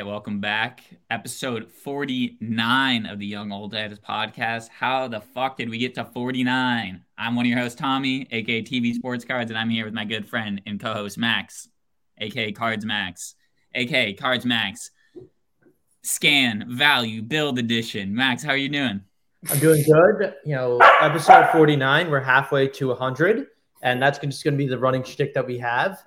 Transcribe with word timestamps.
right, 0.00 0.06
welcome 0.06 0.40
back. 0.40 0.82
Episode 1.10 1.70
49 1.70 3.04
of 3.04 3.18
the 3.18 3.26
Young 3.26 3.52
Old 3.52 3.74
Heads 3.74 3.98
podcast. 3.98 4.70
How 4.70 5.08
the 5.08 5.20
fuck 5.20 5.58
did 5.58 5.68
we 5.68 5.76
get 5.76 5.94
to 5.96 6.06
49? 6.06 7.04
I'm 7.18 7.36
one 7.36 7.44
of 7.44 7.50
your 7.50 7.58
hosts, 7.58 7.78
Tommy, 7.78 8.26
aka 8.30 8.62
TV 8.62 8.94
Sports 8.94 9.26
Cards, 9.26 9.50
and 9.50 9.58
I'm 9.58 9.68
here 9.68 9.84
with 9.84 9.92
my 9.92 10.06
good 10.06 10.26
friend 10.26 10.62
and 10.64 10.80
co-host 10.80 11.18
Max, 11.18 11.68
aka 12.16 12.50
Cards 12.50 12.86
Max, 12.86 13.34
aka 13.74 14.14
Cards 14.14 14.46
Max. 14.46 14.90
Scan, 16.02 16.64
value, 16.66 17.20
build 17.20 17.58
edition. 17.58 18.14
Max, 18.14 18.42
how 18.42 18.52
are 18.52 18.56
you 18.56 18.70
doing? 18.70 19.02
I'm 19.50 19.58
doing 19.58 19.82
good. 19.82 20.34
You 20.46 20.54
know, 20.54 20.78
episode 20.78 21.50
49, 21.52 22.10
we're 22.10 22.20
halfway 22.20 22.68
to 22.68 22.88
100, 22.88 23.48
and 23.82 24.00
that's 24.00 24.18
just 24.18 24.44
going 24.44 24.54
to 24.54 24.58
be 24.58 24.66
the 24.66 24.78
running 24.78 25.02
shtick 25.02 25.34
that 25.34 25.46
we 25.46 25.58
have, 25.58 25.98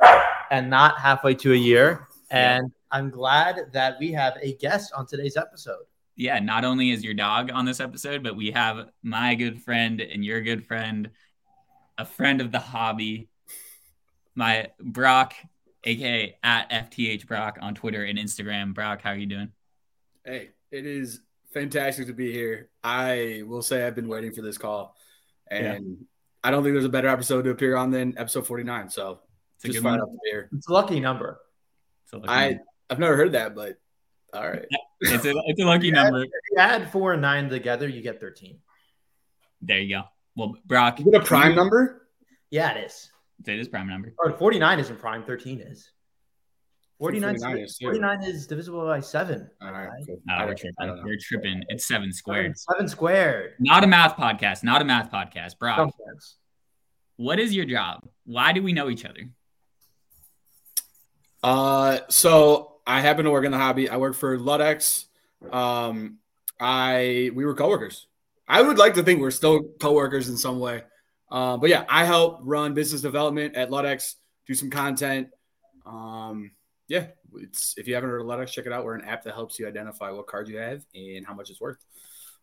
and 0.50 0.67
not 0.67 0.98
halfway 0.98 1.36
to 1.36 1.53
a 1.53 1.58
year. 1.58 2.08
And 2.31 2.72
I'm 2.93 3.09
glad 3.09 3.71
that 3.73 3.97
we 3.99 4.11
have 4.11 4.38
a 4.39 4.53
guest 4.57 4.93
on 4.95 5.07
today's 5.07 5.35
episode. 5.35 5.81
Yeah, 6.15 6.38
not 6.38 6.63
only 6.63 6.91
is 6.91 7.03
your 7.03 7.16
dog 7.16 7.49
on 7.52 7.66
this 7.66 7.79
episode, 7.79 8.21
but 8.21 8.35
we 8.35 8.52
have 8.52 8.89
my 9.02 9.33
good 9.33 9.59
friend 9.63 9.99
and 9.99 10.23
your 10.23 10.41
good 10.41 10.67
friend, 10.67 11.09
a 11.97 12.05
friend 12.05 12.39
of 12.39 12.52
the 12.52 12.59
hobby, 12.59 13.29
my 14.35 14.67
Brock, 14.79 15.33
aka 15.83 16.38
at 16.43 16.69
FTH 16.69 17.25
Brock 17.25 17.57
on 17.59 17.73
Twitter 17.73 18.03
and 18.03 18.19
Instagram. 18.19 18.75
Brock, 18.75 19.02
how 19.02 19.09
are 19.09 19.16
you 19.16 19.25
doing? 19.25 19.52
Hey, 20.23 20.52
it 20.69 20.85
is 20.85 21.21
fantastic 21.52 22.05
to 22.05 22.13
be 22.13 22.31
here. 22.31 22.69
I 22.83 23.41
will 23.47 23.63
say 23.63 23.88
I've 23.88 23.95
been 23.95 24.07
waiting 24.07 24.33
for 24.33 24.44
this 24.44 24.59
call, 24.59 24.95
and 25.47 25.85
yeah. 25.88 26.05
I 26.44 26.52
don't 26.52 26.61
think 26.61 26.75
there's 26.75 26.85
a 26.85 26.89
better 26.89 27.07
episode 27.07 27.41
to 27.45 27.50
appear 27.50 27.75
on 27.75 27.89
than 27.89 28.16
episode 28.19 28.45
49. 28.45 28.89
So 28.89 29.22
it's 29.55 29.73
just 29.73 29.83
fun 29.83 29.97
to 29.97 30.05
be 30.05 30.17
here. 30.30 30.50
It's 30.53 30.67
a 30.67 30.73
lucky 30.73 31.00
number. 31.00 31.39
It's 32.03 32.13
a 32.13 32.17
lucky 32.17 32.30
I 32.30 32.50
number. 32.50 32.63
I've 32.89 33.00
never 33.00 33.16
heard 33.16 33.34
that, 33.34 33.56
but 33.56 33.78
all 34.34 34.50
right. 34.50 34.66
it's 35.02 35.26
a 35.26 35.34
it's 35.45 35.62
a 35.62 35.66
lucky 35.66 35.89
if 35.89 35.94
number. 35.94 36.22
Add, 36.22 36.26
if 36.26 36.31
you 36.52 36.58
add 36.58 36.92
four 36.92 37.14
and 37.14 37.22
nine 37.22 37.50
together, 37.50 37.88
you 37.88 38.02
get 38.02 38.20
13. 38.20 38.58
There 39.62 39.80
you 39.80 39.95
go. 39.95 40.03
Well, 40.36 40.56
Brock. 40.66 41.00
Is 41.00 41.08
it 41.08 41.16
a 41.16 41.22
prime 41.22 41.56
number? 41.56 42.08
Yeah, 42.50 42.73
it 42.73 42.86
is. 42.86 43.12
It 43.45 43.59
is 43.59 43.67
prime 43.67 43.88
number. 43.88 44.14
Or 44.20 44.31
49 44.31 44.80
isn't 44.80 45.00
prime, 45.00 45.23
13 45.23 45.59
is. 45.62 45.90
49, 47.00 47.40
49, 47.40 47.64
is, 47.64 47.78
49 47.81 48.23
is 48.23 48.48
divisible 48.48 48.86
by 48.86 49.00
seven. 49.00 49.50
All 49.62 49.72
right. 49.72 49.90
Cool. 50.06 50.22
No, 50.25 50.45
we're 50.45 50.53
tripping. 50.53 51.03
We're 51.03 51.18
tripping. 51.20 51.64
It's 51.68 51.86
seven 51.86 52.14
squared. 52.14 52.58
Seven, 52.58 52.78
seven, 52.78 52.88
squared. 52.88 53.53
Not 53.59 53.84
a 53.84 53.88
math 53.88 54.16
podcast. 54.16 54.64
Not 54.64 54.81
a 54.81 54.86
math 54.86 55.12
podcast. 55.12 55.58
Brock. 55.59 55.78
Sometimes. 55.78 56.38
What 57.18 57.40
is 57.40 57.53
your 57.53 57.66
job? 57.66 58.08
Why 58.25 58.53
do 58.53 58.64
we 58.64 58.72
know 58.72 58.90
each 58.90 59.06
other? 59.06 59.30
Uh, 61.44 62.00
so 62.09 62.72
I 62.86 63.02
happen 63.02 63.26
to 63.26 63.31
work 63.31 63.45
in 63.45 63.52
the 63.52 63.58
hobby. 63.58 63.89
I 63.89 63.98
work 63.98 64.16
for 64.16 64.38
Ludex. 64.38 65.06
Um, 65.52 66.20
I 66.59 67.31
we 67.34 67.45
were 67.45 67.56
coworkers. 67.56 68.08
I 68.48 68.62
would 68.62 68.78
like 68.78 68.95
to 68.95 69.03
think 69.03 69.22
we're 69.22 69.31
still 69.31 69.64
coworkers 69.80 70.30
in 70.30 70.38
some 70.38 70.59
way. 70.59 70.84
Uh, 71.31 71.58
but 71.58 71.70
yeah, 71.70 71.86
I 71.90 72.06
help 72.06 72.40
run 72.44 72.73
business 72.73 73.02
development 73.02 73.56
at 73.56 73.70
Ludex, 73.70 74.16
do 74.45 74.53
some 74.53 74.70
content. 74.70 75.30
Um, 75.86 76.52
yeah, 76.88 77.08
it's 77.36 77.75
if 77.78 77.88
you 77.88 77.95
haven't 77.95 78.09
heard 78.09 78.22
of 78.22 78.28
Ludex, 78.28 78.52
check 78.52 78.66
it 78.66 78.73
out. 78.73 78.86
We're 78.86 78.95
an 78.95 79.06
app 79.06 79.23
that 79.23 79.34
helps 79.34 79.58
you 79.58 79.68
identify 79.68 80.12
what 80.12 80.28
card 80.28 80.47
you 80.47 80.58
have 80.58 80.86
and 80.94 81.25
how 81.25 81.34
much 81.34 81.50
it's 81.50 81.62
worth. 81.62 81.84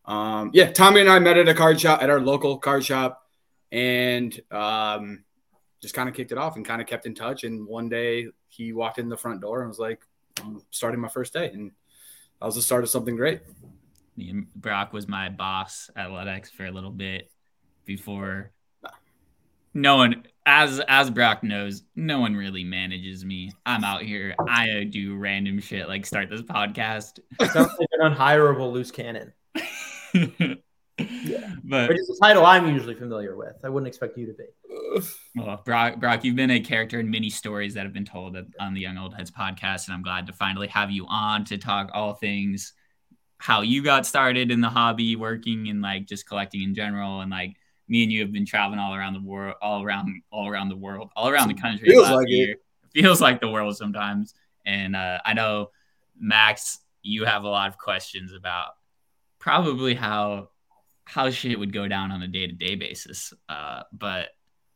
Um, 0.05 0.51
yeah, 0.53 0.71
Tommy 0.71 1.01
and 1.01 1.09
I 1.09 1.19
met 1.19 1.37
at 1.37 1.47
a 1.47 1.53
card 1.53 1.79
shop 1.79 2.01
at 2.01 2.09
our 2.09 2.19
local 2.19 2.57
card 2.57 2.83
shop, 2.83 3.25
and 3.71 4.37
um, 4.51 5.23
just 5.81 5.93
kind 5.93 6.09
of 6.09 6.15
kicked 6.15 6.31
it 6.31 6.37
off 6.37 6.55
and 6.55 6.65
kind 6.65 6.81
of 6.81 6.87
kept 6.87 7.05
in 7.05 7.15
touch. 7.15 7.43
And 7.43 7.65
one 7.65 7.87
day 7.87 8.27
he 8.49 8.73
walked 8.73 8.99
in 8.99 9.09
the 9.09 9.17
front 9.17 9.41
door 9.41 9.61
and 9.61 9.69
was 9.69 9.79
like, 9.79 10.01
I'm 10.43 10.61
starting 10.71 10.99
my 10.99 11.07
first 11.07 11.33
day, 11.33 11.49
and 11.51 11.71
that 12.39 12.45
was 12.45 12.55
the 12.55 12.61
start 12.61 12.83
of 12.83 12.89
something 12.89 13.15
great. 13.15 13.41
Brock 14.55 14.93
was 14.93 15.07
my 15.07 15.29
boss 15.29 15.89
at 15.95 16.09
Ludex 16.09 16.51
for 16.51 16.65
a 16.65 16.71
little 16.71 16.91
bit 16.91 17.31
before. 17.85 18.51
No 19.73 19.97
one, 19.97 20.25
as 20.45 20.81
as 20.87 21.09
Brock 21.09 21.43
knows, 21.43 21.83
no 21.95 22.19
one 22.19 22.35
really 22.35 22.63
manages 22.63 23.23
me. 23.23 23.51
I'm 23.65 23.83
out 23.83 24.01
here. 24.01 24.35
I 24.47 24.83
do 24.83 25.15
random 25.15 25.59
shit 25.59 25.87
like 25.87 26.05
start 26.05 26.29
this 26.29 26.41
podcast. 26.41 27.19
Sounds 27.39 27.71
like 27.79 27.89
an 27.93 28.11
unhireable 28.11 28.73
loose 28.73 28.91
cannon. 28.91 29.33
yeah, 31.23 31.53
but 31.63 31.89
which 31.89 31.99
is 31.99 32.09
a 32.09 32.25
title 32.25 32.45
I'm 32.45 32.67
usually 32.73 32.95
familiar 32.95 33.35
with. 33.35 33.55
I 33.63 33.69
wouldn't 33.69 33.87
expect 33.87 34.17
you 34.17 34.27
to 34.27 34.33
be. 34.33 34.45
Well, 35.35 35.61
Brock, 35.63 35.99
Brock, 35.99 36.23
you've 36.23 36.35
been 36.35 36.51
a 36.51 36.59
character 36.59 36.99
in 36.99 37.09
many 37.09 37.29
stories 37.29 37.73
that 37.75 37.83
have 37.83 37.93
been 37.93 38.05
told 38.05 38.37
on 38.59 38.73
the 38.73 38.81
Young 38.81 38.97
Old 38.97 39.15
Heads 39.15 39.31
podcast, 39.31 39.87
and 39.87 39.93
I'm 39.93 40.01
glad 40.01 40.27
to 40.27 40.33
finally 40.33 40.67
have 40.67 40.91
you 40.91 41.05
on 41.07 41.45
to 41.45 41.57
talk 41.57 41.91
all 41.93 42.13
things 42.13 42.73
how 43.41 43.61
you 43.61 43.81
got 43.81 44.05
started 44.05 44.51
in 44.51 44.61
the 44.61 44.69
hobby, 44.69 45.15
working 45.15 45.67
and 45.67 45.81
like 45.81 46.05
just 46.05 46.27
collecting 46.27 46.61
in 46.61 46.75
general, 46.75 47.21
and 47.21 47.31
like 47.31 47.55
me 47.87 48.03
and 48.03 48.11
you 48.11 48.21
have 48.21 48.31
been 48.31 48.45
traveling 48.45 48.79
all 48.79 48.93
around 48.93 49.13
the 49.13 49.21
world, 49.21 49.55
all 49.61 49.83
around, 49.83 50.21
all 50.31 50.47
around 50.47 50.69
the 50.69 50.77
world, 50.77 51.09
all 51.15 51.27
around 51.27 51.47
the 51.47 51.55
country. 51.55 51.89
Feels 51.89 52.09
like 52.09 52.27
year. 52.29 52.51
it. 52.51 52.59
Feels 52.93 53.19
like 53.19 53.41
the 53.41 53.49
world 53.49 53.75
sometimes, 53.75 54.35
and 54.63 54.95
uh, 54.95 55.17
I 55.25 55.33
know 55.33 55.71
Max, 56.19 56.79
you 57.01 57.25
have 57.25 57.43
a 57.43 57.49
lot 57.49 57.67
of 57.67 57.79
questions 57.79 58.31
about 58.31 58.73
probably 59.39 59.95
how 59.95 60.49
how 61.05 61.29
shit 61.29 61.57
would 61.59 61.73
go 61.73 61.87
down 61.87 62.11
on 62.11 62.21
a 62.21 62.27
day 62.27 62.47
to 62.47 62.53
day 62.53 62.75
basis. 62.75 63.33
Uh, 63.49 63.83
but 63.91 64.29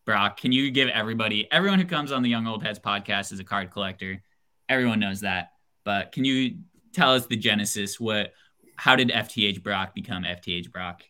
Brock, 0.06 0.40
can 0.40 0.52
you 0.52 0.70
give 0.72 0.90
everybody, 0.90 1.48
everyone 1.52 1.80
who 1.80 1.86
comes 1.86 2.12
on 2.12 2.22
the 2.22 2.30
Young 2.30 2.48
Old 2.48 2.64
Heads 2.64 2.80
podcast 2.80 3.32
is 3.32 3.40
a 3.40 3.44
card 3.44 3.72
collector. 3.72 4.22
Everyone 4.70 5.00
knows 5.00 5.22
that. 5.22 5.50
But 5.84 6.12
can 6.12 6.26
you 6.26 6.58
tell 6.94 7.14
us 7.14 7.26
the 7.26 7.36
genesis? 7.36 8.00
What, 8.00 8.34
how 8.76 8.96
did 8.96 9.10
FTH 9.10 9.64
Brock 9.64 9.96
become 9.96 10.24
FTH 10.24 10.72
Brock? 10.72 11.04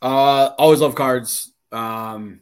Uh, 0.00 0.50
always 0.58 0.80
love 0.80 0.94
cards. 0.94 1.52
Um, 1.70 2.40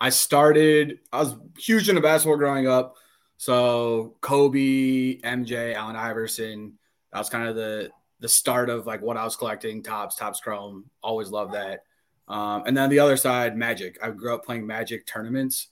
I 0.00 0.10
started, 0.10 1.00
I 1.12 1.20
was 1.20 1.36
huge 1.58 1.88
into 1.88 2.00
basketball 2.00 2.36
growing 2.36 2.66
up. 2.66 2.96
So 3.36 4.16
Kobe, 4.20 5.20
MJ, 5.20 5.74
Allen 5.74 5.96
Iverson, 5.96 6.78
that 7.12 7.18
was 7.18 7.30
kind 7.30 7.48
of 7.48 7.56
the 7.56 7.90
the 8.20 8.28
start 8.28 8.70
of 8.70 8.86
like 8.86 9.02
what 9.02 9.16
I 9.16 9.24
was 9.24 9.36
collecting, 9.36 9.82
Topps, 9.82 10.16
Topps 10.16 10.40
Chrome. 10.40 10.84
Always 11.02 11.30
loved 11.30 11.54
that. 11.54 11.84
Um, 12.28 12.62
and 12.66 12.76
then 12.76 12.90
the 12.90 13.00
other 13.00 13.16
side, 13.16 13.56
Magic. 13.56 13.98
I 14.02 14.10
grew 14.10 14.34
up 14.34 14.44
playing 14.44 14.66
Magic 14.66 15.06
tournaments 15.06 15.68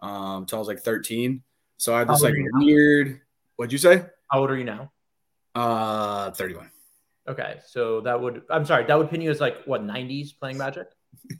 um, 0.00 0.42
until 0.42 0.58
I 0.58 0.60
was 0.60 0.68
like 0.68 0.80
13. 0.80 1.42
So 1.76 1.94
I 1.94 2.00
had 2.00 2.08
this 2.08 2.22
like 2.22 2.34
weird. 2.54 3.20
What'd 3.56 3.72
you 3.72 3.78
say? 3.78 4.04
How 4.30 4.40
old 4.40 4.50
are 4.50 4.56
you 4.56 4.64
now? 4.64 4.92
Uh, 5.54 6.30
31. 6.30 6.70
Okay, 7.28 7.58
so 7.66 8.00
that 8.02 8.20
would 8.20 8.42
I'm 8.48 8.64
sorry, 8.64 8.86
that 8.86 8.96
would 8.96 9.10
pin 9.10 9.20
you 9.20 9.30
as 9.30 9.40
like 9.40 9.64
what 9.64 9.82
90s 9.82 10.38
playing 10.38 10.56
Magic. 10.56 10.86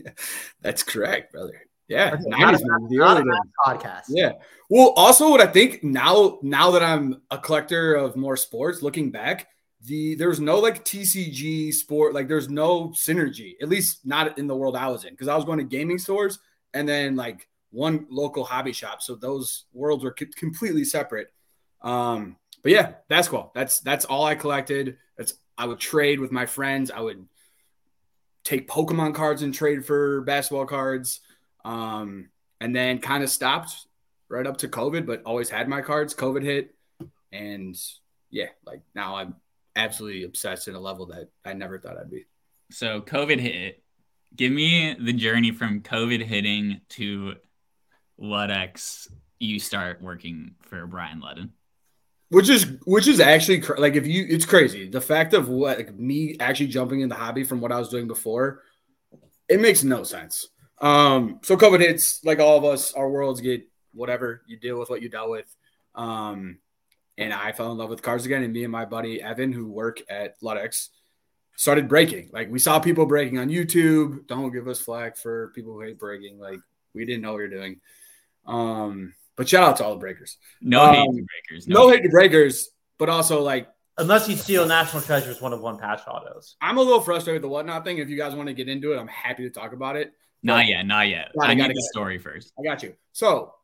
That's 0.60 0.82
correct, 0.82 1.32
brother. 1.32 1.62
Yeah, 1.88 2.14
okay, 2.14 2.24
90s 2.24 2.88
the 2.90 2.98
early 2.98 3.22
podcast. 3.66 4.02
Yeah. 4.08 4.32
Well, 4.68 4.92
also 4.96 5.30
what 5.30 5.40
I 5.40 5.46
think 5.46 5.82
now 5.82 6.38
now 6.42 6.72
that 6.72 6.82
I'm 6.82 7.22
a 7.30 7.38
collector 7.38 7.94
of 7.94 8.16
more 8.16 8.36
sports, 8.36 8.82
looking 8.82 9.10
back, 9.10 9.48
the 9.88 10.14
there's 10.14 10.40
no 10.40 10.58
like 10.58 10.84
TCG 10.84 11.72
sport, 11.74 12.14
like 12.14 12.28
there's 12.28 12.48
no 12.48 12.88
synergy, 12.88 13.54
at 13.60 13.68
least 13.68 14.06
not 14.06 14.38
in 14.38 14.46
the 14.46 14.56
world 14.56 14.76
I 14.76 14.88
was 14.88 15.04
in, 15.04 15.10
because 15.12 15.28
I 15.28 15.36
was 15.36 15.44
going 15.44 15.58
to 15.58 15.64
gaming 15.64 15.98
stores 15.98 16.38
and 16.74 16.88
then 16.88 17.16
like 17.16 17.48
one 17.70 18.06
local 18.10 18.44
hobby 18.44 18.72
shop. 18.72 19.02
So 19.02 19.14
those 19.14 19.64
worlds 19.72 20.04
were 20.04 20.12
completely 20.12 20.84
separate. 20.84 21.32
Um, 21.82 22.36
but 22.62 22.72
yeah, 22.72 22.92
basketball. 23.08 23.52
That's 23.54 23.80
that's 23.80 24.04
all 24.04 24.24
I 24.24 24.34
collected. 24.34 24.98
That's 25.16 25.34
I 25.56 25.66
would 25.66 25.80
trade 25.80 26.20
with 26.20 26.32
my 26.32 26.46
friends. 26.46 26.90
I 26.90 27.00
would 27.00 27.26
take 28.44 28.68
Pokemon 28.68 29.14
cards 29.14 29.42
and 29.42 29.52
trade 29.52 29.84
for 29.84 30.22
basketball 30.22 30.66
cards. 30.66 31.20
Um, 31.64 32.30
and 32.60 32.74
then 32.74 32.98
kind 32.98 33.22
of 33.22 33.30
stopped 33.30 33.86
right 34.28 34.46
up 34.46 34.58
to 34.58 34.68
COVID, 34.68 35.06
but 35.06 35.22
always 35.24 35.48
had 35.48 35.68
my 35.68 35.80
cards. 35.80 36.14
COVID 36.14 36.42
hit, 36.42 36.74
and 37.32 37.76
yeah, 38.30 38.48
like 38.66 38.80
now 38.94 39.16
I'm 39.16 39.36
absolutely 39.78 40.24
obsessed 40.24 40.68
at 40.68 40.74
a 40.74 40.80
level 40.80 41.06
that 41.06 41.30
I 41.44 41.54
never 41.54 41.78
thought 41.78 41.96
I'd 41.98 42.10
be. 42.10 42.26
So 42.70 43.00
COVID 43.00 43.38
hit. 43.38 43.82
Give 44.36 44.52
me 44.52 44.94
the 45.00 45.14
journey 45.14 45.52
from 45.52 45.80
COVID 45.80 46.22
hitting 46.22 46.82
to 46.90 47.36
Ludex. 48.20 49.08
You 49.38 49.58
start 49.58 50.02
working 50.02 50.56
for 50.60 50.86
Brian 50.86 51.22
Ludden. 51.22 51.50
Which 52.30 52.50
is 52.50 52.66
which 52.84 53.08
is 53.08 53.20
actually 53.20 53.62
like 53.78 53.96
if 53.96 54.06
you 54.06 54.26
it's 54.28 54.44
crazy 54.44 54.86
the 54.86 55.00
fact 55.00 55.32
of 55.32 55.48
what 55.48 55.78
like 55.78 55.98
me 55.98 56.36
actually 56.40 56.66
jumping 56.66 57.00
in 57.00 57.08
the 57.08 57.14
hobby 57.14 57.42
from 57.42 57.62
what 57.62 57.72
I 57.72 57.78
was 57.78 57.88
doing 57.88 58.06
before, 58.06 58.64
it 59.48 59.60
makes 59.60 59.82
no 59.82 60.02
sense. 60.02 60.48
Um, 60.80 61.40
so 61.42 61.56
COVID 61.56 61.80
hits 61.80 62.22
like 62.24 62.38
all 62.38 62.58
of 62.58 62.64
us, 62.64 62.92
our 62.92 63.08
worlds 63.08 63.40
get 63.40 63.66
whatever 63.94 64.42
you 64.46 64.58
deal 64.58 64.78
with 64.78 64.90
what 64.90 65.00
you 65.00 65.08
dealt 65.08 65.30
with. 65.30 65.56
Um, 65.94 66.58
and 67.18 67.34
I 67.34 67.52
fell 67.52 67.70
in 67.72 67.78
love 67.78 67.90
with 67.90 68.02
cars 68.02 68.24
again. 68.24 68.42
And 68.42 68.52
me 68.52 68.64
and 68.64 68.72
my 68.72 68.84
buddy 68.84 69.20
Evan, 69.20 69.52
who 69.52 69.66
work 69.66 70.00
at 70.08 70.40
Ludex, 70.40 70.88
started 71.56 71.88
breaking. 71.88 72.30
Like 72.32 72.50
we 72.50 72.58
saw 72.58 72.78
people 72.78 73.04
breaking 73.04 73.38
on 73.38 73.48
YouTube. 73.48 74.26
Don't 74.26 74.52
give 74.52 74.68
us 74.68 74.80
flack 74.80 75.16
for 75.18 75.52
people 75.54 75.74
who 75.74 75.80
hate 75.80 75.98
breaking. 75.98 76.38
Like 76.38 76.60
we 76.94 77.04
didn't 77.04 77.22
know 77.22 77.32
what 77.32 77.38
we 77.38 77.42
were 77.44 77.48
doing. 77.48 77.80
Um, 78.46 79.14
but 79.36 79.48
shout 79.48 79.68
out 79.68 79.76
to 79.76 79.84
all 79.84 79.94
the 79.94 80.00
breakers. 80.00 80.38
No 80.62 80.84
um, 80.84 80.94
hate 80.94 81.06
to 81.06 81.26
breakers. 81.26 81.68
No, 81.68 81.86
no 81.86 81.90
hate 81.90 82.02
to 82.04 82.08
breakers, 82.08 82.70
but 82.96 83.08
also 83.08 83.42
like 83.42 83.68
Unless 83.98 84.28
you 84.28 84.36
steal 84.36 84.64
National 84.64 85.02
Treasure's 85.02 85.40
one 85.40 85.52
of 85.52 85.60
one 85.60 85.76
patch 85.76 86.02
autos. 86.06 86.54
I'm 86.60 86.78
a 86.78 86.80
little 86.80 87.00
frustrated 87.00 87.42
with 87.42 87.48
the 87.48 87.52
whatnot 87.52 87.84
thing. 87.84 87.98
If 87.98 88.08
you 88.08 88.16
guys 88.16 88.32
want 88.32 88.46
to 88.46 88.54
get 88.54 88.68
into 88.68 88.92
it, 88.92 88.96
I'm 88.96 89.08
happy 89.08 89.42
to 89.42 89.50
talk 89.50 89.72
about 89.72 89.96
it. 89.96 90.12
Not 90.40 90.68
yet, 90.68 90.86
not 90.86 91.08
yet. 91.08 91.32
Got 91.36 91.50
it, 91.50 91.52
I 91.52 91.54
got 91.56 91.62
need 91.66 91.70
the 91.70 91.74
got 91.74 91.84
it. 91.84 91.90
story 91.90 92.18
first. 92.18 92.52
I 92.56 92.62
got 92.62 92.84
you. 92.84 92.94
So 93.12 93.54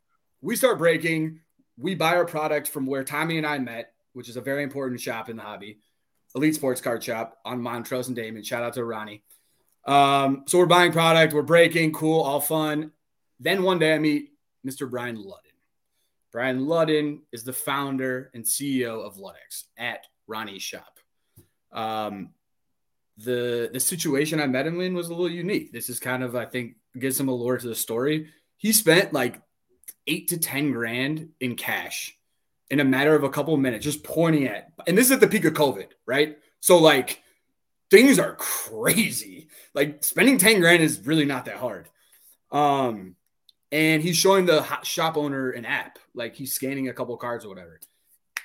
we 0.41 0.57
start 0.57 0.79
breaking. 0.79 1.39
We 1.77 1.95
buy 1.95 2.17
our 2.17 2.25
product 2.25 2.69
from 2.69 2.87
where 2.87 3.05
Tommy 3.05 3.39
and 3.39 3.47
I 3.47 3.59
met, 3.59 3.93
which 4.13 4.29
is 4.29 4.37
a 4.37 4.41
very 4.41 4.63
important 4.63 5.01
shop 5.01 5.29
in 5.29 5.37
the 5.37 5.43
hobby, 5.43 5.79
Elite 6.35 6.55
Sports 6.55 6.81
Card 6.81 7.03
Shop 7.03 7.39
on 7.45 7.61
Montrose 7.61 8.09
and 8.09 8.17
Damen. 8.17 8.45
Shout 8.45 8.63
out 8.63 8.75
to 8.75 8.85
Ronnie. 8.85 9.23
Um, 9.87 10.45
so 10.47 10.59
we're 10.59 10.67
buying 10.67 10.93
product, 10.93 11.33
we're 11.33 11.43
breaking, 11.43 11.93
cool, 11.93 12.21
all 12.21 12.41
fun. 12.41 12.93
Then 13.41 13.63
one 13.63 13.79
day 13.79 13.95
I 13.95 13.99
meet 13.99 14.31
Mr. 14.67 14.89
Brian 14.89 15.17
Ludden. 15.17 15.41
Brian 16.33 16.67
Ludden 16.67 17.21
is 17.33 17.45
the 17.45 17.53
founder 17.53 18.31
and 18.35 18.45
CEO 18.45 19.05
of 19.05 19.17
Ludex 19.17 19.65
at 19.77 20.07
Ronnie's 20.27 20.63
shop. 20.63 20.99
Um, 21.73 22.31
the 23.19 23.71
the 23.73 23.79
situation 23.79 24.41
I 24.41 24.47
met 24.47 24.67
him 24.67 24.81
in 24.81 24.95
was 24.95 25.09
a 25.09 25.11
little 25.11 25.31
unique. 25.31 25.73
This 25.73 25.89
is 25.89 26.01
kind 26.01 26.25
of, 26.25 26.35
I 26.35 26.47
think, 26.47 26.77
gives 26.99 27.17
some 27.17 27.29
allure 27.29 27.59
to 27.59 27.69
the 27.69 27.75
story. 27.75 28.31
He 28.57 28.73
spent 28.73 29.13
like 29.13 29.41
eight 30.07 30.29
to 30.29 30.39
ten 30.39 30.73
grand 30.73 31.31
in 31.41 31.57
cash 31.57 32.17
in 32.71 32.81
a 32.81 32.85
matter 32.85 33.15
of 33.15 33.25
a 33.25 33.31
couple 33.31 33.55
of 33.55 33.61
minutes, 33.61 33.85
just 33.85 34.03
pointing 34.03 34.47
at, 34.47 34.73
and 34.87 34.97
this 34.97 35.07
is 35.07 35.13
at 35.13 35.21
the 35.21 35.29
peak 35.29 35.45
of 35.45 35.53
COVID, 35.53 35.89
right? 36.07 36.39
So 36.61 36.79
like 36.79 37.23
things 37.91 38.19
are 38.19 38.35
crazy. 38.35 39.49
Like 39.75 40.03
spending 40.03 40.39
10 40.39 40.61
grand 40.61 40.83
is 40.83 41.07
really 41.07 41.25
not 41.25 41.45
that 41.45 41.57
hard. 41.57 41.89
Um, 42.51 43.17
and 43.71 44.03
he's 44.03 44.17
showing 44.17 44.47
the 44.47 44.65
shop 44.83 45.17
owner 45.17 45.51
an 45.51 45.65
app, 45.65 45.99
like 46.15 46.35
he's 46.35 46.53
scanning 46.53 46.89
a 46.89 46.93
couple 46.93 47.17
cards 47.17 47.45
or 47.45 47.49
whatever. 47.49 47.81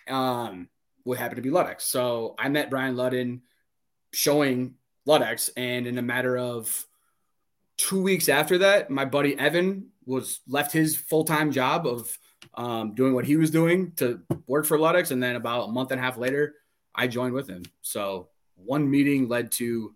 Um, 0.08 0.70
what 1.04 1.18
happened 1.18 1.38
to 1.38 1.42
be 1.42 1.50
Ludex. 1.50 1.82
So 1.82 2.36
I 2.38 2.50
met 2.50 2.70
Brian 2.70 2.96
Ludden 2.96 3.42
showing 4.12 4.76
Ludex, 5.08 5.50
and 5.56 5.88
in 5.88 5.98
a 5.98 6.04
matter 6.04 6.38
of 6.38 6.86
two 7.78 8.02
weeks 8.02 8.28
after 8.28 8.60
that, 8.60 8.90
my 8.90 9.06
buddy 9.06 9.38
Evan 9.38 9.88
was 10.10 10.40
left 10.48 10.72
his 10.72 10.96
full 10.96 11.24
time 11.24 11.52
job 11.52 11.86
of 11.86 12.18
um, 12.56 12.96
doing 12.96 13.14
what 13.14 13.26
he 13.26 13.38
was 13.38 13.52
doing 13.52 13.94
to 13.98 14.22
work 14.48 14.66
for 14.66 14.78
Ludex, 14.78 15.12
and 15.12 15.22
then 15.22 15.36
about 15.36 15.70
a 15.70 15.72
month 15.72 15.92
and 15.92 16.00
a 16.00 16.04
half 16.04 16.18
later, 16.18 16.56
I 16.96 17.08
joined 17.08 17.34
with 17.34 17.48
him. 17.48 17.64
So 17.82 18.30
one 18.56 18.90
meeting 18.90 19.28
led 19.28 19.52
to, 19.54 19.96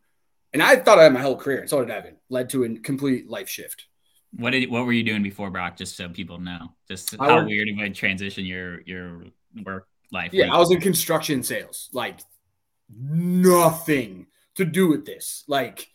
and 0.54 0.62
I 0.62 0.76
thought 0.78 1.00
I 1.00 1.04
had 1.04 1.14
my 1.14 1.22
whole 1.22 1.36
career, 1.36 1.60
and 1.62 1.70
so 1.70 1.80
did 1.80 1.90
Evan, 1.90 2.18
led 2.30 2.50
to 2.52 2.64
a 2.64 2.80
complete 2.80 3.30
life 3.30 3.50
shift. 3.50 3.88
What 4.36 4.52
did 4.52 4.70
what 4.70 4.86
were 4.86 4.94
you 4.94 5.04
doing 5.04 5.24
before 5.24 5.50
Brock? 5.50 5.78
Just 5.78 5.98
so 5.98 6.10
people 6.10 6.40
know, 6.40 6.70
just 6.88 7.16
how 7.18 7.38
worked- 7.38 7.48
weird 7.48 7.70
of 7.70 7.78
a 7.80 7.90
transition 7.90 8.46
your 8.46 8.82
your 8.82 9.26
work 9.66 9.88
life. 10.12 10.32
Yeah. 10.34 10.54
I 10.54 10.58
was 10.58 10.72
in 10.72 10.80
construction 10.80 11.44
sales, 11.44 11.90
like 11.92 12.20
nothing 12.96 14.28
to 14.56 14.66
do 14.66 14.88
with 14.88 15.06
this. 15.06 15.44
Like, 15.48 15.88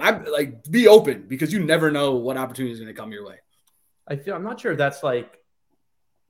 I, 0.00 0.10
like 0.10 0.64
be 0.70 0.88
open 0.88 1.26
because 1.28 1.52
you 1.52 1.64
never 1.64 1.90
know 1.90 2.14
what 2.14 2.36
opportunity 2.36 2.72
is 2.72 2.80
going 2.80 2.94
to 2.94 2.98
come 3.00 3.12
your 3.12 3.26
way. 3.26 3.36
I 4.06 4.16
feel 4.16 4.34
I'm 4.34 4.42
not 4.42 4.60
sure 4.60 4.72
if 4.72 4.78
that's 4.78 5.02
like 5.02 5.38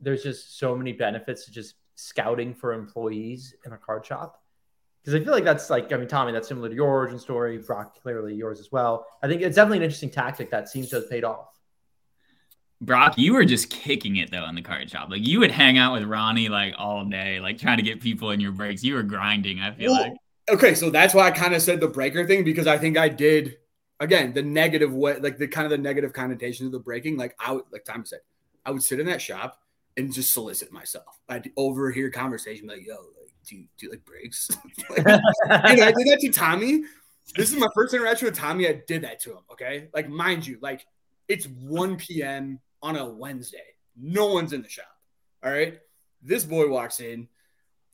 there's 0.00 0.22
just 0.22 0.58
so 0.58 0.74
many 0.76 0.92
benefits 0.92 1.44
to 1.46 1.52
just 1.52 1.74
scouting 1.94 2.54
for 2.54 2.72
employees 2.72 3.54
in 3.64 3.72
a 3.72 3.78
card 3.78 4.04
shop. 4.04 4.42
Because 5.02 5.20
I 5.20 5.24
feel 5.24 5.32
like 5.32 5.44
that's 5.44 5.70
like, 5.70 5.92
I 5.92 5.96
mean, 5.96 6.08
Tommy, 6.08 6.32
that's 6.32 6.46
similar 6.48 6.68
to 6.68 6.74
your 6.74 6.88
origin 6.88 7.18
story. 7.18 7.56
Brock, 7.58 8.00
clearly 8.02 8.34
yours 8.34 8.60
as 8.60 8.70
well. 8.70 9.06
I 9.22 9.28
think 9.28 9.40
it's 9.40 9.56
definitely 9.56 9.78
an 9.78 9.84
interesting 9.84 10.10
tactic 10.10 10.50
that 10.50 10.68
seems 10.68 10.90
to 10.90 10.96
have 10.96 11.08
paid 11.08 11.24
off. 11.24 11.48
Brock, 12.82 13.16
you 13.16 13.34
were 13.34 13.44
just 13.44 13.70
kicking 13.70 14.16
it 14.16 14.30
though 14.30 14.46
in 14.46 14.54
the 14.54 14.62
card 14.62 14.90
shop. 14.90 15.10
Like 15.10 15.26
you 15.26 15.40
would 15.40 15.50
hang 15.50 15.78
out 15.78 15.94
with 15.94 16.04
Ronnie 16.04 16.48
like 16.48 16.74
all 16.78 17.04
day, 17.04 17.40
like 17.40 17.58
trying 17.58 17.76
to 17.76 17.82
get 17.82 18.00
people 18.00 18.30
in 18.30 18.40
your 18.40 18.52
breaks. 18.52 18.82
You 18.82 18.94
were 18.94 19.02
grinding. 19.02 19.60
I 19.60 19.72
feel 19.72 19.92
Well, 19.92 20.02
like. 20.02 20.12
Okay, 20.50 20.74
so 20.74 20.90
that's 20.90 21.14
why 21.14 21.26
I 21.26 21.30
kind 21.30 21.54
of 21.54 21.62
said 21.62 21.80
the 21.80 21.88
breaker 21.88 22.26
thing 22.26 22.42
because 22.42 22.66
I 22.66 22.76
think 22.76 22.98
I 22.98 23.08
did 23.08 23.58
again 24.00 24.32
the 24.32 24.42
negative 24.42 24.92
way, 24.92 25.18
like 25.18 25.38
the 25.38 25.46
kind 25.46 25.64
of 25.64 25.70
the 25.70 25.78
negative 25.78 26.12
connotation 26.12 26.66
of 26.66 26.72
the 26.72 26.80
breaking. 26.80 27.16
Like 27.16 27.36
I 27.38 27.52
would, 27.52 27.64
like 27.72 27.84
Tom 27.84 28.04
said, 28.04 28.20
I 28.66 28.72
would 28.72 28.82
sit 28.82 28.98
in 28.98 29.06
that 29.06 29.22
shop 29.22 29.60
and 29.96 30.12
just 30.12 30.32
solicit 30.32 30.72
myself. 30.72 31.20
I'd 31.28 31.50
overhear 31.56 32.10
conversation 32.10 32.66
like, 32.66 32.84
"Yo, 32.84 32.94
like, 32.94 33.32
do 33.46 33.56
you, 33.56 33.64
do 33.78 33.86
you 33.86 33.92
like 33.92 34.04
breaks?" 34.04 34.50
Like, 34.90 35.06
and 35.06 35.80
I 35.80 35.92
did 35.92 36.06
that 36.08 36.18
to 36.22 36.30
Tommy. 36.30 36.82
This 37.36 37.52
is 37.52 37.58
my 37.58 37.68
first 37.74 37.94
interaction 37.94 38.26
with 38.26 38.36
Tommy. 38.36 38.66
I 38.66 38.82
did 38.88 39.02
that 39.02 39.20
to 39.20 39.32
him. 39.32 39.44
Okay, 39.52 39.88
like 39.94 40.08
mind 40.08 40.46
you, 40.46 40.58
like 40.60 40.84
it's 41.28 41.46
1 41.46 41.96
p.m. 41.96 42.58
on 42.82 42.96
a 42.96 43.08
Wednesday. 43.08 43.58
No 43.96 44.26
one's 44.26 44.52
in 44.52 44.62
the 44.62 44.68
shop. 44.68 44.96
All 45.44 45.52
right, 45.52 45.78
this 46.22 46.44
boy 46.44 46.68
walks 46.68 46.98
in. 46.98 47.28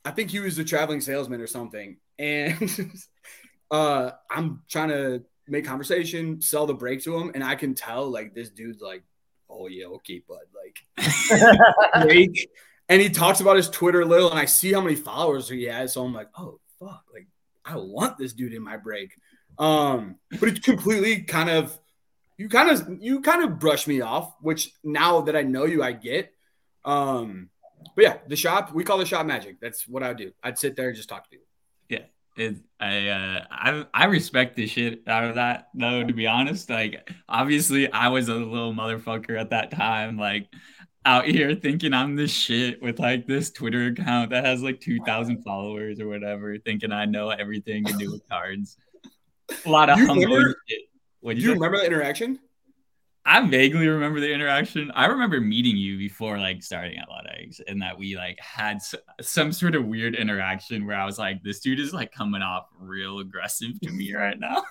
I 0.03 0.11
think 0.11 0.31
he 0.31 0.39
was 0.39 0.57
a 0.57 0.63
traveling 0.63 1.01
salesman 1.01 1.41
or 1.41 1.47
something, 1.47 1.97
and 2.19 2.93
uh, 3.71 4.11
I'm 4.29 4.63
trying 4.69 4.89
to 4.89 5.23
make 5.47 5.65
conversation, 5.65 6.41
sell 6.41 6.65
the 6.65 6.73
break 6.73 7.03
to 7.03 7.17
him, 7.17 7.31
and 7.33 7.43
I 7.43 7.55
can 7.55 7.73
tell 7.73 8.09
like 8.09 8.33
this 8.33 8.49
dude's 8.49 8.81
like, 8.81 9.03
"Oh 9.49 9.67
yeah, 9.67 9.85
okay, 9.85 10.21
bud." 10.27 10.39
Like 10.53 12.03
break, 12.03 12.49
and 12.89 13.01
he 13.01 13.09
talks 13.09 13.39
about 13.39 13.57
his 13.57 13.69
Twitter 13.69 14.01
a 14.01 14.05
little, 14.05 14.29
and 14.29 14.39
I 14.39 14.45
see 14.45 14.73
how 14.73 14.81
many 14.81 14.95
followers 14.95 15.49
he 15.49 15.65
has, 15.65 15.93
so 15.93 16.03
I'm 16.03 16.13
like, 16.13 16.29
"Oh 16.37 16.59
fuck!" 16.79 17.05
Like 17.13 17.27
I 17.65 17.77
want 17.77 18.17
this 18.17 18.33
dude 18.33 18.53
in 18.53 18.63
my 18.63 18.77
break. 18.77 19.11
Um, 19.59 20.17
but 20.39 20.49
it's 20.49 20.59
completely 20.59 21.23
kind 21.23 21.49
of 21.49 21.77
you 22.37 22.49
kind 22.49 22.69
of 22.69 23.01
you 23.01 23.21
kind 23.21 23.43
of 23.43 23.59
brush 23.59 23.87
me 23.87 24.01
off, 24.01 24.35
which 24.41 24.71
now 24.83 25.21
that 25.21 25.35
I 25.35 25.41
know 25.41 25.65
you, 25.65 25.83
I 25.83 25.91
get. 25.91 26.31
Um, 26.85 27.49
but 27.95 28.03
yeah, 28.03 28.17
the 28.27 28.35
shop 28.35 28.73
we 28.73 28.83
call 28.83 28.97
the 28.97 29.05
shop 29.05 29.25
magic. 29.25 29.59
That's 29.59 29.87
what 29.87 30.03
I 30.03 30.13
do. 30.13 30.31
I'd 30.43 30.59
sit 30.59 30.75
there 30.75 30.87
and 30.87 30.95
just 30.95 31.09
talk 31.09 31.23
to 31.23 31.29
people. 31.29 31.46
It, 32.37 32.57
I 32.79 33.07
uh, 33.07 33.45
I 33.49 33.85
I 33.93 34.05
respect 34.05 34.55
the 34.55 34.67
shit 34.67 35.01
out 35.07 35.23
of 35.23 35.35
that 35.35 35.69
though. 35.73 36.03
To 36.03 36.13
be 36.13 36.27
honest, 36.27 36.69
like 36.69 37.09
obviously 37.27 37.91
I 37.91 38.09
was 38.09 38.29
a 38.29 38.35
little 38.35 38.73
motherfucker 38.73 39.39
at 39.39 39.49
that 39.49 39.71
time, 39.71 40.17
like 40.17 40.47
out 41.05 41.25
here 41.25 41.55
thinking 41.55 41.93
I'm 41.93 42.15
the 42.15 42.27
shit 42.27 42.81
with 42.81 42.99
like 42.99 43.25
this 43.25 43.49
Twitter 43.49 43.87
account 43.87 44.29
that 44.29 44.45
has 44.45 44.61
like 44.61 44.79
two 44.79 44.99
thousand 45.05 45.43
followers 45.43 45.99
or 45.99 46.07
whatever, 46.07 46.57
thinking 46.59 46.91
I 46.91 47.05
know 47.05 47.29
everything 47.29 47.83
to 47.85 47.93
do 47.93 48.11
with 48.11 48.27
cards. 48.29 48.77
A 49.65 49.69
lot 49.69 49.89
of 49.89 49.97
remember- 49.99 50.55
shit. 50.69 50.81
What 51.21 51.35
Do 51.35 51.41
you 51.41 51.47
you 51.47 51.53
remember 51.55 51.77
the 51.79 51.85
interaction? 51.87 52.37
I 53.29 53.45
vaguely 53.45 53.89
remember 53.89 54.21
the 54.21 54.31
interaction. 54.33 54.89
I 54.95 55.07
remember 55.07 55.41
meeting 55.41 55.75
you 55.75 55.97
before 55.97 56.37
like 56.39 56.63
starting 56.63 56.97
at 56.97 57.09
Lot 57.09 57.25
Eggs 57.37 57.59
and 57.67 57.81
that 57.81 57.97
we 57.99 58.15
like 58.15 58.39
had 58.39 58.77
s- 58.77 58.95
some 59.19 59.51
sort 59.51 59.75
of 59.75 59.85
weird 59.85 60.15
interaction 60.15 60.85
where 60.87 60.95
I 60.95 61.05
was 61.05 61.19
like, 61.19 61.43
this 61.43 61.59
dude 61.59 61.81
is 61.81 61.93
like 61.93 62.13
coming 62.13 62.41
off 62.41 62.67
real 62.79 63.19
aggressive 63.19 63.77
to 63.83 63.91
me 63.91 64.13
right 64.15 64.39
now. 64.39 64.63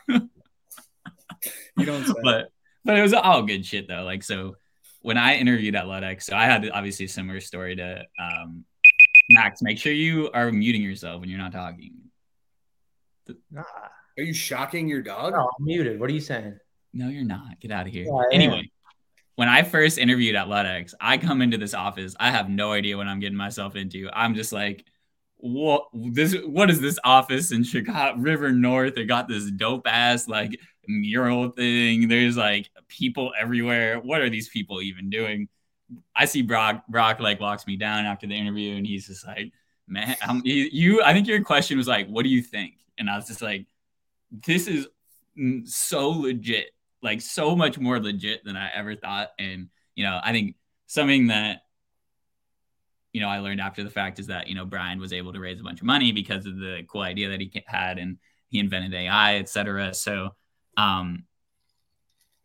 You 1.76 1.84
don't 1.84 2.06
say. 2.06 2.14
but 2.22 2.48
but 2.84 2.96
it 2.96 3.02
was 3.02 3.12
all 3.12 3.42
good 3.42 3.66
shit 3.66 3.88
though. 3.88 4.04
Like 4.04 4.22
so 4.22 4.56
when 5.02 5.18
I 5.18 5.34
interviewed 5.36 5.74
at 5.76 5.84
Ludex, 5.84 6.22
so 6.22 6.34
I 6.34 6.44
had 6.46 6.68
obviously 6.70 7.04
a 7.04 7.08
similar 7.08 7.40
story 7.40 7.76
to 7.76 8.04
um 8.18 8.64
Max. 9.30 9.60
Make 9.60 9.76
sure 9.78 9.92
you 9.92 10.30
are 10.32 10.50
muting 10.50 10.80
yourself 10.82 11.20
when 11.20 11.28
you're 11.28 11.38
not 11.38 11.52
talking. 11.52 11.92
Nah, 13.50 13.62
Are 14.18 14.22
you 14.22 14.32
shocking 14.32 14.88
your 14.88 15.02
dog? 15.02 15.32
no, 15.34 15.40
I'm 15.58 15.64
muted. 15.64 16.00
What 16.00 16.08
are 16.08 16.14
you 16.14 16.20
saying? 16.20 16.58
No, 16.96 17.08
you're 17.10 17.24
not. 17.24 17.60
Get 17.60 17.70
out 17.70 17.86
of 17.86 17.92
here. 17.92 18.06
Yeah, 18.06 18.22
anyway, 18.32 18.70
when 19.34 19.48
I 19.48 19.62
first 19.62 19.98
interviewed 19.98 20.34
at 20.34 20.46
Ludex, 20.46 20.94
I 20.98 21.18
come 21.18 21.42
into 21.42 21.58
this 21.58 21.74
office. 21.74 22.16
I 22.18 22.30
have 22.30 22.48
no 22.48 22.72
idea 22.72 22.96
what 22.96 23.06
I'm 23.06 23.20
getting 23.20 23.36
myself 23.36 23.76
into. 23.76 24.08
I'm 24.14 24.34
just 24.34 24.50
like, 24.50 24.86
what 25.36 25.88
this 25.92 26.34
what 26.46 26.70
is 26.70 26.80
this 26.80 26.98
office 27.04 27.52
in 27.52 27.62
Chicago 27.62 28.18
River 28.18 28.50
North? 28.50 28.94
They 28.94 29.04
got 29.04 29.28
this 29.28 29.50
dope 29.50 29.86
ass 29.86 30.26
like 30.26 30.58
mural 30.88 31.50
thing. 31.50 32.08
There's 32.08 32.38
like 32.38 32.70
people 32.88 33.32
everywhere. 33.38 34.00
What 34.00 34.22
are 34.22 34.30
these 34.30 34.48
people 34.48 34.80
even 34.80 35.10
doing? 35.10 35.48
I 36.14 36.24
see 36.24 36.40
Brock 36.40 36.84
Brock 36.88 37.20
like 37.20 37.40
walks 37.40 37.66
me 37.66 37.76
down 37.76 38.06
after 38.06 38.26
the 38.26 38.34
interview 38.34 38.74
and 38.74 38.86
he's 38.86 39.06
just 39.06 39.26
like, 39.26 39.52
man, 39.86 40.16
you, 40.44 40.68
you 40.72 41.02
I 41.02 41.12
think 41.12 41.28
your 41.28 41.44
question 41.44 41.76
was 41.76 41.86
like, 41.86 42.08
what 42.08 42.22
do 42.22 42.30
you 42.30 42.40
think? 42.40 42.76
And 42.96 43.10
I 43.10 43.16
was 43.16 43.26
just 43.26 43.42
like, 43.42 43.66
this 44.46 44.66
is 44.66 44.88
mm, 45.38 45.68
so 45.68 46.08
legit 46.08 46.70
like 47.06 47.22
so 47.22 47.56
much 47.56 47.78
more 47.78 47.98
legit 48.00 48.44
than 48.44 48.56
I 48.56 48.68
ever 48.74 48.96
thought. 48.96 49.30
And, 49.38 49.68
you 49.94 50.04
know, 50.04 50.20
I 50.22 50.32
think 50.32 50.56
something 50.86 51.28
that, 51.28 51.62
you 53.12 53.20
know, 53.20 53.28
I 53.28 53.38
learned 53.38 53.60
after 53.60 53.82
the 53.84 53.90
fact 53.90 54.18
is 54.18 54.26
that, 54.26 54.48
you 54.48 54.54
know, 54.54 54.66
Brian 54.66 54.98
was 54.98 55.12
able 55.12 55.32
to 55.32 55.40
raise 55.40 55.60
a 55.60 55.62
bunch 55.62 55.80
of 55.80 55.86
money 55.86 56.12
because 56.12 56.44
of 56.44 56.58
the 56.58 56.82
cool 56.88 57.00
idea 57.00 57.30
that 57.30 57.40
he 57.40 57.50
had 57.64 57.98
and 57.98 58.18
he 58.48 58.58
invented 58.58 58.92
AI, 58.92 59.36
et 59.36 59.48
cetera. 59.48 59.94
So, 59.94 60.34
um, 60.76 61.24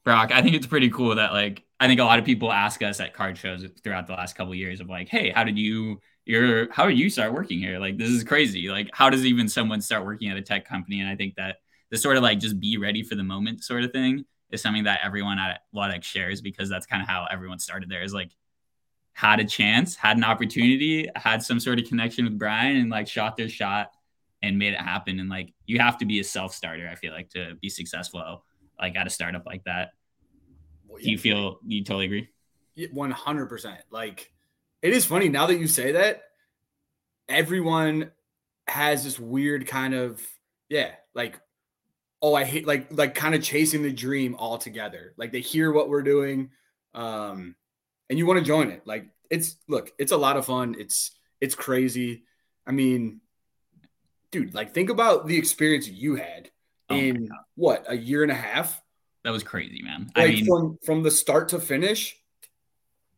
Brock, 0.05 0.31
I 0.31 0.41
think 0.41 0.55
it's 0.55 0.67
pretty 0.67 0.89
cool 0.89 1.15
that 1.15 1.33
like, 1.33 1.63
I 1.79 1.87
think 1.87 1.99
a 1.99 2.05
lot 2.05 2.19
of 2.19 2.25
people 2.25 2.51
ask 2.51 2.81
us 2.83 2.99
at 2.99 3.13
card 3.13 3.37
shows 3.37 3.65
throughout 3.83 4.05
the 4.05 4.13
last 4.13 4.35
couple 4.35 4.53
of 4.53 4.57
years 4.57 4.79
of 4.79 4.89
like, 4.89 5.09
Hey, 5.09 5.31
how 5.31 5.43
did 5.43 5.57
you, 5.57 5.99
you're, 6.25 6.71
how 6.71 6.85
did 6.85 6.99
you 6.99 7.09
start 7.09 7.33
working 7.33 7.57
here? 7.59 7.79
Like, 7.79 7.97
this 7.97 8.09
is 8.09 8.23
crazy. 8.23 8.69
Like, 8.69 8.89
how 8.93 9.09
does 9.09 9.25
even 9.25 9.49
someone 9.49 9.81
start 9.81 10.05
working 10.05 10.29
at 10.29 10.37
a 10.37 10.41
tech 10.41 10.67
company? 10.67 11.01
And 11.01 11.09
I 11.09 11.15
think 11.15 11.35
that 11.35 11.57
the 11.89 11.97
sort 11.97 12.17
of 12.17 12.23
like 12.23 12.39
just 12.39 12.59
be 12.59 12.77
ready 12.77 13.03
for 13.03 13.15
the 13.15 13.23
moment 13.23 13.63
sort 13.63 13.83
of 13.83 13.91
thing 13.91 14.25
is 14.51 14.61
something 14.61 14.83
that 14.83 14.99
everyone 15.03 15.39
at 15.39 15.61
Ludex 15.73 16.03
shares 16.03 16.41
because 16.41 16.69
that's 16.69 16.85
kind 16.85 17.01
of 17.01 17.07
how 17.07 17.27
everyone 17.31 17.59
started 17.59 17.89
there 17.89 18.03
is 18.03 18.13
like 18.13 18.31
had 19.13 19.39
a 19.39 19.45
chance, 19.45 19.95
had 19.95 20.17
an 20.17 20.23
opportunity, 20.23 21.09
had 21.15 21.43
some 21.43 21.59
sort 21.59 21.79
of 21.79 21.87
connection 21.87 22.25
with 22.25 22.37
Brian, 22.37 22.77
and 22.77 22.89
like 22.89 23.07
shot 23.07 23.37
their 23.37 23.49
shot 23.49 23.91
and 24.41 24.57
made 24.57 24.73
it 24.73 24.79
happen. 24.79 25.19
And 25.19 25.29
like 25.29 25.53
you 25.65 25.79
have 25.79 25.97
to 25.99 26.05
be 26.05 26.19
a 26.19 26.23
self 26.23 26.53
starter, 26.53 26.87
I 26.89 26.95
feel 26.95 27.13
like, 27.13 27.29
to 27.31 27.55
be 27.61 27.69
successful, 27.69 28.43
like 28.79 28.95
at 28.95 29.07
a 29.07 29.09
startup 29.09 29.45
like 29.45 29.63
that. 29.65 29.91
Do 30.87 31.09
you 31.09 31.17
feel 31.17 31.59
you 31.65 31.83
totally 31.83 32.05
agree? 32.05 32.29
One 32.91 33.11
hundred 33.11 33.47
percent. 33.47 33.81
Like 33.89 34.31
it 34.81 34.93
is 34.93 35.05
funny 35.05 35.29
now 35.29 35.47
that 35.47 35.57
you 35.57 35.67
say 35.67 35.93
that. 35.93 36.23
Everyone 37.29 38.11
has 38.67 39.03
this 39.03 39.19
weird 39.19 39.67
kind 39.67 39.93
of 39.93 40.21
yeah, 40.69 40.91
like 41.13 41.39
oh, 42.21 42.33
I 42.35 42.43
hate 42.43 42.67
like 42.67 42.87
like 42.91 43.15
kind 43.15 43.35
of 43.35 43.41
chasing 43.41 43.83
the 43.83 43.91
dream 43.91 44.35
altogether. 44.37 45.13
Like 45.17 45.31
they 45.31 45.41
hear 45.41 45.71
what 45.71 45.89
we're 45.89 46.03
doing, 46.03 46.51
um, 46.93 47.55
and 48.09 48.19
you 48.19 48.25
want 48.25 48.39
to 48.39 48.45
join 48.45 48.69
it. 48.69 48.85
Like 48.85 49.07
it's 49.29 49.57
look, 49.67 49.91
it's 49.97 50.11
a 50.11 50.17
lot 50.17 50.37
of 50.37 50.45
fun. 50.45 50.75
It's 50.77 51.11
it's 51.39 51.55
crazy. 51.55 52.23
I 52.65 52.71
mean, 52.71 53.21
dude, 54.31 54.53
like 54.53 54.73
think 54.73 54.89
about 54.89 55.27
the 55.27 55.37
experience 55.37 55.87
you 55.87 56.15
had 56.15 56.51
oh 56.89 56.95
in 56.95 57.29
what 57.55 57.85
a 57.87 57.97
year 57.97 58.23
and 58.23 58.31
a 58.31 58.35
half. 58.35 58.79
That 59.23 59.31
was 59.31 59.43
crazy, 59.43 59.81
man. 59.83 60.11
Like 60.15 60.29
I 60.29 60.33
mean, 60.33 60.45
from 60.45 60.77
from 60.83 61.03
the 61.03 61.11
start 61.11 61.49
to 61.49 61.59
finish. 61.59 62.17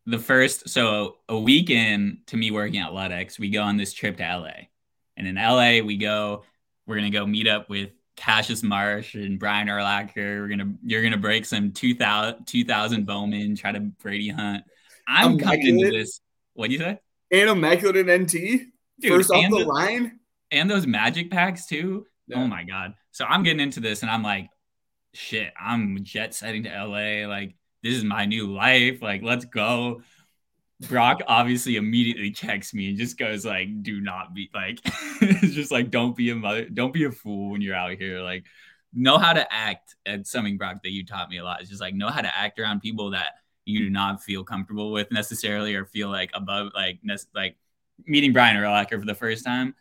The 0.06 0.20
first, 0.20 0.68
so 0.68 1.16
a 1.30 1.40
week 1.40 1.70
in 1.70 2.18
to 2.28 2.36
me 2.36 2.52
working 2.52 2.82
at 2.82 2.92
Ludex, 2.92 3.40
we 3.40 3.50
go 3.50 3.62
on 3.62 3.78
this 3.78 3.94
trip 3.94 4.18
to 4.18 4.24
LA, 4.24 4.68
and 5.16 5.28
in 5.28 5.36
LA 5.36 5.80
we 5.86 5.98
go. 5.98 6.44
We're 6.86 6.96
gonna 6.96 7.12
go 7.12 7.26
meet 7.26 7.48
up 7.48 7.70
with 7.70 7.92
Cassius 8.16 8.64
Marsh 8.64 9.16
and 9.16 9.40
Brian 9.40 9.68
Urlacher. 9.68 10.40
We're 10.42 10.48
gonna 10.48 10.74
you're 10.84 11.04
gonna 11.04 11.18
break 11.18 11.46
some 11.46 11.72
2000, 11.72 12.46
2000 12.46 13.06
Bowman, 13.06 13.56
try 13.56 13.72
to 13.72 13.80
Brady 13.80 14.30
hunt. 14.30 14.64
I'm 15.08 15.38
coming 15.38 15.80
into 15.80 15.92
this. 15.92 16.22
What 16.54 16.68
do 16.68 16.74
you 16.74 16.80
say? 16.80 17.00
And 17.32 17.50
immaculate 17.50 18.08
NT 18.08 18.32
Dude, 18.32 19.12
first 19.12 19.32
off 19.32 19.50
the, 19.50 19.58
the, 19.58 19.66
line, 19.66 20.20
and 20.52 20.70
those 20.70 20.86
magic 20.86 21.32
packs 21.32 21.66
too. 21.66 22.06
Yeah. 22.28 22.38
Oh 22.38 22.48
my 22.48 22.64
god! 22.64 22.94
So 23.12 23.26
I'm 23.26 23.44
getting 23.44 23.60
into 23.60 23.80
this, 23.80 24.02
and 24.04 24.12
I'm 24.12 24.24
like, 24.24 24.50
shit. 25.14 25.52
I'm 25.60 26.00
jet 26.04 26.34
setting 26.34 26.64
to 26.64 26.70
LA. 26.70 27.28
Like 27.28 27.56
this 27.82 27.96
is 27.96 28.04
my 28.04 28.26
new 28.26 28.54
life. 28.54 29.02
Like 29.02 29.24
let's 29.24 29.46
go. 29.46 30.02
Brock 30.88 31.22
obviously 31.28 31.76
immediately 31.76 32.32
checks 32.32 32.74
me 32.74 32.90
and 32.90 32.98
just 32.98 33.18
goes 33.18 33.46
like, 33.46 33.84
"Do 33.84 34.02
not 34.02 34.34
be 34.34 34.50
like," 34.54 34.80
it's 35.22 35.54
just 35.56 35.72
like, 35.72 35.90
"Don't 35.90 36.16
be 36.16 36.30
a 36.30 36.36
mother, 36.36 36.66
don't 36.70 36.94
be 36.94 37.06
a 37.06 37.12
fool 37.12 37.52
when 37.52 37.62
you're 37.62 37.76
out 37.76 37.94
here." 37.94 38.22
Like, 38.22 38.46
know 38.94 39.18
how 39.18 39.34
to 39.34 39.54
act. 39.54 39.96
And 40.06 40.26
something 40.26 40.58
Brock 40.58 40.84
that 40.84 40.92
you 40.92 41.06
taught 41.06 41.30
me 41.30 41.38
a 41.38 41.44
lot 41.44 41.62
is 41.62 41.70
just 41.70 41.82
like 41.82 41.94
know 41.94 42.10
how 42.10 42.22
to 42.22 42.38
act 42.38 42.60
around 42.60 42.82
people 42.82 43.12
that 43.12 43.36
you 43.66 43.80
do 43.80 43.90
not 43.90 44.22
feel 44.22 44.44
comfortable 44.44 44.92
with 44.92 45.12
necessarily 45.12 45.76
or 45.76 45.86
feel 45.86 46.10
like 46.10 46.32
above 46.34 46.72
like 46.76 47.00
like 47.34 47.58
meeting 48.06 48.34
Brian 48.34 48.58
Urlacher 48.58 49.00
for 49.00 49.06
the 49.06 49.16
first 49.16 49.46
time. 49.46 49.76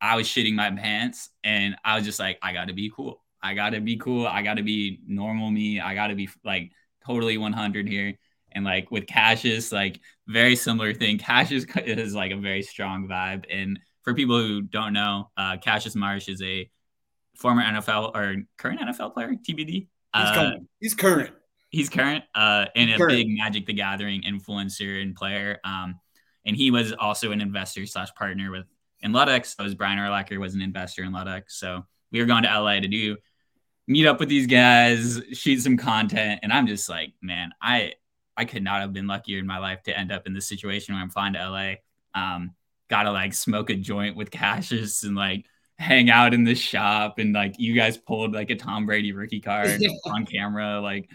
I 0.00 0.16
was 0.16 0.26
shitting 0.26 0.54
my 0.54 0.70
pants 0.70 1.30
and 1.42 1.76
I 1.84 1.96
was 1.96 2.04
just 2.04 2.20
like, 2.20 2.38
I 2.42 2.52
got 2.52 2.68
to 2.68 2.74
be 2.74 2.92
cool. 2.94 3.22
I 3.42 3.54
got 3.54 3.70
to 3.70 3.80
be 3.80 3.96
cool. 3.96 4.26
I 4.26 4.42
got 4.42 4.54
to 4.54 4.62
be 4.62 5.00
normal 5.06 5.50
me. 5.50 5.80
I 5.80 5.94
got 5.94 6.08
to 6.08 6.14
be 6.14 6.28
like 6.44 6.70
totally 7.04 7.38
100 7.38 7.88
here. 7.88 8.18
And 8.56 8.64
like 8.64 8.90
with 8.90 9.06
Cassius, 9.06 9.70
like 9.70 10.00
very 10.26 10.56
similar 10.56 10.92
thing. 10.92 11.18
Cassius 11.18 11.64
is 11.76 12.14
like 12.14 12.32
a 12.32 12.36
very 12.36 12.62
strong 12.62 13.06
vibe. 13.06 13.44
And 13.50 13.78
for 14.02 14.14
people 14.14 14.38
who 14.38 14.62
don't 14.62 14.92
know, 14.92 15.30
uh, 15.36 15.58
Cassius 15.58 15.94
Marsh 15.94 16.28
is 16.28 16.42
a 16.42 16.68
former 17.36 17.62
NFL 17.62 18.16
or 18.16 18.36
current 18.56 18.80
NFL 18.80 19.14
player, 19.14 19.32
TBD. 19.34 19.68
He's, 19.68 19.88
uh, 20.14 20.34
current. 20.34 20.68
He's 20.80 20.94
current. 20.94 21.30
He's 21.70 21.88
current 21.88 22.24
uh, 22.34 22.66
and 22.74 22.90
a 22.90 22.96
current. 22.96 23.12
big 23.12 23.28
Magic 23.28 23.66
the 23.66 23.74
Gathering 23.74 24.22
influencer 24.22 25.02
and 25.02 25.14
player. 25.14 25.60
Um, 25.62 26.00
and 26.44 26.56
he 26.56 26.70
was 26.70 26.92
also 26.92 27.32
an 27.32 27.40
investor 27.40 27.84
slash 27.86 28.12
partner 28.14 28.50
with 28.50 28.64
in 29.02 29.12
Ludex. 29.12 29.54
So 29.56 29.64
was 29.64 29.74
Brian 29.74 29.98
Urlacher 29.98 30.38
was 30.38 30.54
an 30.54 30.62
investor 30.62 31.04
in 31.04 31.12
Ludex. 31.12 31.42
So 31.48 31.84
we 32.10 32.20
were 32.20 32.26
going 32.26 32.44
to 32.44 32.60
LA 32.60 32.80
to 32.80 32.88
do 32.88 33.16
meet 33.86 34.06
up 34.06 34.20
with 34.20 34.28
these 34.28 34.46
guys, 34.46 35.20
shoot 35.32 35.60
some 35.60 35.76
content, 35.76 36.40
and 36.42 36.52
I'm 36.52 36.66
just 36.66 36.88
like, 36.88 37.12
man, 37.22 37.50
I 37.60 37.94
I 38.36 38.44
could 38.44 38.62
not 38.62 38.80
have 38.80 38.92
been 38.92 39.06
luckier 39.06 39.38
in 39.38 39.46
my 39.46 39.58
life 39.58 39.82
to 39.84 39.98
end 39.98 40.12
up 40.12 40.26
in 40.26 40.34
this 40.34 40.46
situation 40.46 40.94
where 40.94 41.02
I'm 41.02 41.10
flying 41.10 41.32
to 41.34 41.48
LA. 41.50 41.74
Um, 42.14 42.54
gotta 42.88 43.10
like 43.10 43.34
smoke 43.34 43.70
a 43.70 43.74
joint 43.74 44.16
with 44.16 44.30
Cassius 44.30 45.02
and 45.02 45.16
like 45.16 45.46
hang 45.78 46.08
out 46.10 46.34
in 46.34 46.44
the 46.44 46.54
shop 46.54 47.18
and 47.18 47.34
like 47.34 47.54
you 47.58 47.74
guys 47.74 47.96
pulled 47.98 48.32
like 48.32 48.50
a 48.50 48.56
Tom 48.56 48.86
Brady 48.86 49.12
rookie 49.12 49.40
card 49.40 49.80
on 50.06 50.26
camera, 50.26 50.80
like 50.80 51.08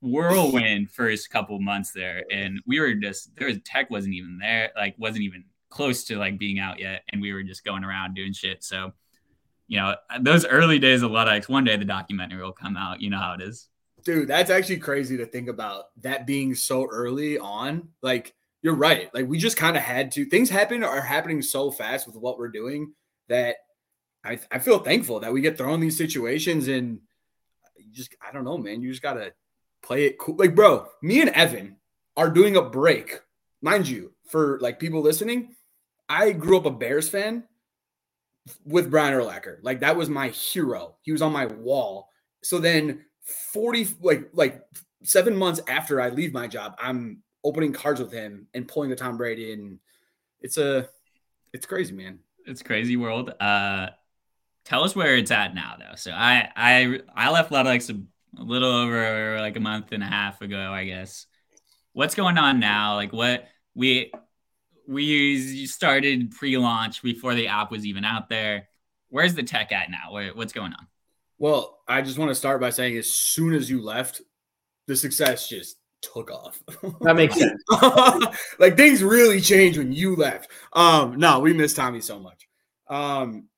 whirlwind 0.00 0.90
first 0.90 1.30
couple 1.30 1.58
months 1.60 1.92
there. 1.92 2.24
And 2.30 2.60
we 2.66 2.80
were 2.80 2.94
just 2.94 3.34
there 3.36 3.48
was 3.48 3.58
tech 3.64 3.90
wasn't 3.90 4.14
even 4.14 4.38
there, 4.38 4.70
like 4.76 4.94
wasn't 4.98 5.24
even 5.24 5.44
close 5.70 6.04
to 6.04 6.18
like 6.18 6.38
being 6.38 6.58
out 6.58 6.78
yet. 6.78 7.02
And 7.10 7.22
we 7.22 7.32
were 7.32 7.42
just 7.42 7.64
going 7.64 7.84
around 7.84 8.14
doing 8.14 8.32
shit. 8.32 8.62
So, 8.62 8.92
you 9.68 9.78
know, 9.78 9.96
those 10.20 10.44
early 10.44 10.78
days 10.78 11.02
of 11.02 11.10
Ludex, 11.10 11.48
one 11.48 11.64
day 11.64 11.76
the 11.76 11.84
documentary 11.84 12.42
will 12.42 12.52
come 12.52 12.76
out. 12.76 13.00
You 13.00 13.10
know 13.10 13.18
how 13.18 13.34
it 13.34 13.40
is. 13.40 13.68
Dude, 14.04 14.28
that's 14.28 14.50
actually 14.50 14.78
crazy 14.78 15.16
to 15.18 15.26
think 15.26 15.48
about 15.48 15.86
that 16.02 16.26
being 16.26 16.54
so 16.54 16.88
early 16.90 17.38
on. 17.38 17.88
Like, 18.02 18.34
you're 18.62 18.74
right. 18.74 19.12
Like, 19.14 19.28
we 19.28 19.38
just 19.38 19.56
kind 19.56 19.76
of 19.76 19.82
had 19.82 20.12
to. 20.12 20.24
Things 20.24 20.50
happen 20.50 20.82
are 20.82 21.00
happening 21.00 21.42
so 21.42 21.70
fast 21.70 22.06
with 22.06 22.16
what 22.16 22.38
we're 22.38 22.48
doing 22.48 22.92
that 23.28 23.56
I, 24.24 24.38
I 24.50 24.58
feel 24.58 24.78
thankful 24.78 25.20
that 25.20 25.32
we 25.32 25.40
get 25.40 25.58
thrown 25.58 25.80
these 25.80 25.96
situations 25.96 26.68
and 26.68 27.00
just, 27.92 28.14
I 28.26 28.32
don't 28.32 28.44
know, 28.44 28.58
man. 28.58 28.80
You 28.80 28.90
just 28.90 29.02
got 29.02 29.14
to 29.14 29.32
play 29.82 30.06
it 30.06 30.18
cool. 30.18 30.36
Like, 30.36 30.54
bro, 30.54 30.86
me 31.02 31.20
and 31.20 31.30
Evan 31.30 31.76
are 32.16 32.30
doing 32.30 32.56
a 32.56 32.62
break, 32.62 33.20
mind 33.60 33.88
you, 33.88 34.12
for 34.28 34.58
like 34.60 34.78
people 34.78 35.00
listening. 35.00 35.56
I 36.08 36.32
grew 36.32 36.56
up 36.56 36.66
a 36.66 36.70
Bears 36.70 37.08
fan 37.08 37.44
with 38.64 38.90
Brian 38.90 39.14
Urlacher. 39.14 39.58
Like, 39.62 39.80
that 39.80 39.96
was 39.96 40.08
my 40.08 40.28
hero. 40.28 40.96
He 41.02 41.12
was 41.12 41.22
on 41.22 41.32
my 41.32 41.46
wall. 41.46 42.08
So 42.42 42.58
then 42.58 43.04
40 43.24 43.88
like 44.00 44.28
like 44.32 44.62
seven 45.02 45.36
months 45.36 45.60
after 45.68 46.00
I 46.00 46.08
leave 46.08 46.32
my 46.32 46.46
job, 46.46 46.74
I'm 46.78 47.22
opening 47.44 47.72
cards 47.72 48.00
with 48.00 48.12
him 48.12 48.46
and 48.54 48.68
pulling 48.68 48.90
the 48.90 48.96
Tom 48.96 49.16
Brady 49.16 49.52
and 49.52 49.78
it's 50.40 50.58
a 50.58 50.88
it's 51.52 51.66
crazy, 51.66 51.92
man. 51.92 52.20
It's 52.46 52.62
crazy 52.62 52.96
world. 52.96 53.32
Uh 53.40 53.88
tell 54.64 54.84
us 54.84 54.94
where 54.94 55.16
it's 55.16 55.30
at 55.30 55.54
now 55.54 55.76
though. 55.78 55.96
So 55.96 56.12
I 56.12 56.48
I 56.56 57.00
I 57.14 57.30
left 57.30 57.50
Ludex 57.50 57.90
a, 57.90 58.40
a 58.40 58.44
little 58.44 58.70
over 58.70 59.40
like 59.40 59.56
a 59.56 59.60
month 59.60 59.92
and 59.92 60.02
a 60.02 60.06
half 60.06 60.40
ago, 60.40 60.72
I 60.72 60.84
guess. 60.84 61.26
What's 61.92 62.14
going 62.14 62.38
on 62.38 62.60
now? 62.60 62.94
Like 62.94 63.12
what 63.12 63.46
we 63.74 64.12
we 64.88 65.66
started 65.66 66.32
pre-launch 66.32 67.02
before 67.02 67.34
the 67.34 67.48
app 67.48 67.70
was 67.70 67.86
even 67.86 68.04
out 68.04 68.28
there. 68.28 68.68
Where's 69.08 69.34
the 69.34 69.42
tech 69.42 69.72
at 69.72 69.90
now? 69.90 70.12
what's 70.34 70.52
going 70.52 70.72
on? 70.72 70.86
Well, 71.42 71.80
I 71.88 72.02
just 72.02 72.18
want 72.18 72.28
to 72.28 72.36
start 72.36 72.60
by 72.60 72.70
saying 72.70 72.96
as 72.96 73.12
soon 73.12 73.52
as 73.52 73.68
you 73.68 73.82
left, 73.82 74.22
the 74.86 74.94
success 74.94 75.48
just 75.48 75.76
took 76.00 76.30
off. 76.30 76.62
That 77.00 77.16
makes 77.16 77.36
sense. 77.36 77.60
like 78.60 78.76
things 78.76 79.02
really 79.02 79.40
changed 79.40 79.76
when 79.76 79.90
you 79.90 80.14
left. 80.14 80.52
Um, 80.72 81.18
no, 81.18 81.40
we 81.40 81.52
miss 81.52 81.74
Tommy 81.74 82.00
so 82.00 82.20
much. 82.20 82.46
Um, 82.86 83.48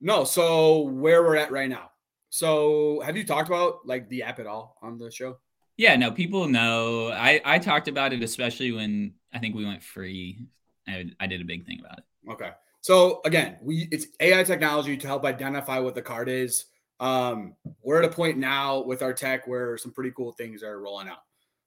no, 0.00 0.22
so 0.22 0.82
where 0.82 1.24
we're 1.24 1.34
at 1.34 1.50
right 1.50 1.68
now. 1.68 1.90
So 2.30 3.00
have 3.04 3.16
you 3.16 3.24
talked 3.24 3.48
about 3.48 3.80
like 3.84 4.08
the 4.08 4.22
app 4.22 4.38
at 4.38 4.46
all 4.46 4.76
on 4.80 4.96
the 4.96 5.10
show? 5.10 5.38
Yeah, 5.76 5.96
no, 5.96 6.12
people 6.12 6.46
know. 6.46 7.10
I 7.10 7.40
I 7.44 7.58
talked 7.58 7.88
about 7.88 8.12
it 8.12 8.22
especially 8.22 8.70
when 8.70 9.14
I 9.34 9.40
think 9.40 9.56
we 9.56 9.64
went 9.64 9.82
free. 9.82 10.46
I, 10.86 11.06
I 11.18 11.26
did 11.26 11.40
a 11.40 11.44
big 11.44 11.66
thing 11.66 11.80
about 11.80 11.98
it. 11.98 12.04
Okay. 12.30 12.50
So 12.82 13.20
again, 13.24 13.58
we 13.60 13.88
it's 13.90 14.06
AI 14.20 14.44
technology 14.44 14.96
to 14.96 15.06
help 15.08 15.24
identify 15.24 15.80
what 15.80 15.96
the 15.96 16.02
card 16.02 16.28
is. 16.28 16.66
Um, 17.02 17.56
we're 17.82 18.00
at 18.00 18.08
a 18.08 18.14
point 18.14 18.38
now 18.38 18.80
with 18.80 19.02
our 19.02 19.12
tech 19.12 19.48
where 19.48 19.76
some 19.76 19.90
pretty 19.90 20.12
cool 20.12 20.30
things 20.32 20.62
are 20.62 20.80
rolling 20.80 21.08
out. 21.08 21.24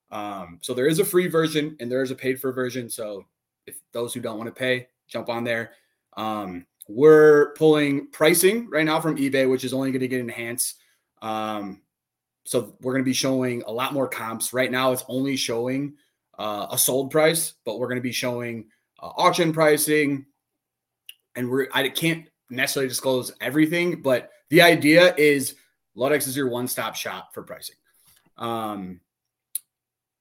Um, 0.10 0.60
so 0.62 0.74
there 0.74 0.88
is 0.88 1.00
a 1.00 1.06
free 1.06 1.27
version 1.27 1.75
and 1.82 1.92
there 1.92 2.01
is 2.01 2.10
a 2.10 2.15
paid 2.15 2.39
for 2.39 2.54
version. 2.54 2.89
So 2.89 3.25
if 3.68 3.75
those 3.92 4.13
who 4.13 4.22
don't 4.22 4.38
want 4.38 4.48
to 4.48 4.58
pay, 4.58 4.88
jump 5.10 5.27
on 5.27 5.44
there. 5.44 5.72
Um, 6.15 6.65
we're 6.88 7.54
pulling 7.56 8.08
pricing 8.12 8.70
right 8.70 8.86
now 8.86 9.01
from 9.01 9.18
eBay, 9.18 9.50
which 9.50 9.65
is 9.65 9.74
only 9.74 9.92
going 9.92 10.00
to 10.00 10.08
get 10.08 10.22
enhanced. 10.22 10.75
Um, 11.22 11.82
so 12.46 12.74
we're 12.80 12.94
going 12.94 13.04
to 13.04 13.10
be 13.10 13.13
showing 13.13 13.62
a 13.68 13.72
lot 13.72 13.92
more 13.92 14.08
comps. 14.08 14.54
Right 14.54 14.72
now, 14.72 14.94
it's 14.94 15.04
only 15.10 15.36
showing 15.36 15.96
uh, 16.39 16.68
a 16.72 16.77
sold 16.77 17.12
price, 17.12 17.56
but 17.65 17.77
we're 17.77 17.88
going 17.88 17.98
to 17.98 18.01
be 18.01 18.13
showing 18.13 18.68
uh, 19.01 19.08
auction 19.18 19.51
pricing. 19.51 20.27
And 21.36 21.50
we're 21.50 21.68
I 21.74 21.89
can't 21.89 22.30
necessarily 22.50 22.88
disclose 22.88 23.34
everything, 23.42 24.01
but 24.01 24.30
the 24.50 24.62
idea 24.62 25.14
is 25.16 25.56
Ludex 25.98 26.28
is 26.28 26.36
your 26.36 26.50
one 26.50 26.68
stop 26.68 26.96
shop 26.96 27.34
for 27.34 27.44
pricing. 27.44 27.75
Um, 28.38 29.00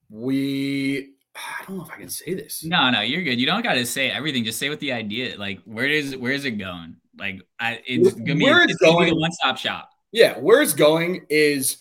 we, 0.09 1.13
I 1.35 1.65
don't 1.67 1.77
know 1.77 1.83
if 1.83 1.91
I 1.91 1.97
can 1.97 2.09
say 2.09 2.33
this. 2.33 2.63
No, 2.63 2.89
no, 2.89 3.01
you're 3.01 3.23
good. 3.23 3.39
You 3.39 3.45
don't 3.45 3.63
got 3.63 3.73
to 3.73 3.85
say 3.85 4.09
everything. 4.09 4.43
Just 4.43 4.59
say 4.59 4.69
what 4.69 4.79
the 4.79 4.93
idea. 4.93 5.37
Like, 5.37 5.59
where 5.65 5.87
is 5.87 6.15
where 6.15 6.31
is 6.31 6.45
it 6.45 6.51
going? 6.51 6.95
Like, 7.17 7.41
I, 7.59 7.81
it's 7.85 8.13
gonna 8.13 8.35
be, 8.35 8.43
where 8.43 8.63
it's, 8.63 8.75
going. 8.75 9.13
one 9.19 9.31
stop 9.31 9.57
shop. 9.57 9.89
Yeah, 10.11 10.37
where 10.39 10.61
it's 10.61 10.73
going 10.73 11.25
is 11.29 11.77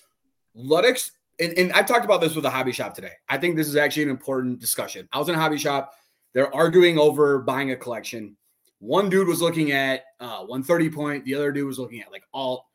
Ludex 0.56 1.10
and, 1.40 1.56
and 1.58 1.72
I 1.72 1.82
talked 1.82 2.04
about 2.04 2.20
this 2.20 2.34
with 2.34 2.44
a 2.44 2.50
hobby 2.50 2.72
shop 2.72 2.94
today. 2.94 3.12
I 3.28 3.38
think 3.38 3.56
this 3.56 3.68
is 3.68 3.76
actually 3.76 4.04
an 4.04 4.10
important 4.10 4.60
discussion. 4.60 5.08
I 5.12 5.18
was 5.18 5.28
in 5.28 5.34
a 5.34 5.38
hobby 5.38 5.58
shop. 5.58 5.92
They're 6.32 6.54
arguing 6.54 6.98
over 6.98 7.38
buying 7.40 7.70
a 7.70 7.76
collection. 7.76 8.36
One 8.78 9.08
dude 9.08 9.28
was 9.28 9.40
looking 9.40 9.72
at 9.72 10.04
uh, 10.20 10.40
130 10.40 10.90
point. 10.90 11.24
The 11.24 11.34
other 11.34 11.52
dude 11.52 11.66
was 11.66 11.78
looking 11.78 12.00
at 12.00 12.12
like 12.12 12.24
all. 12.32 12.70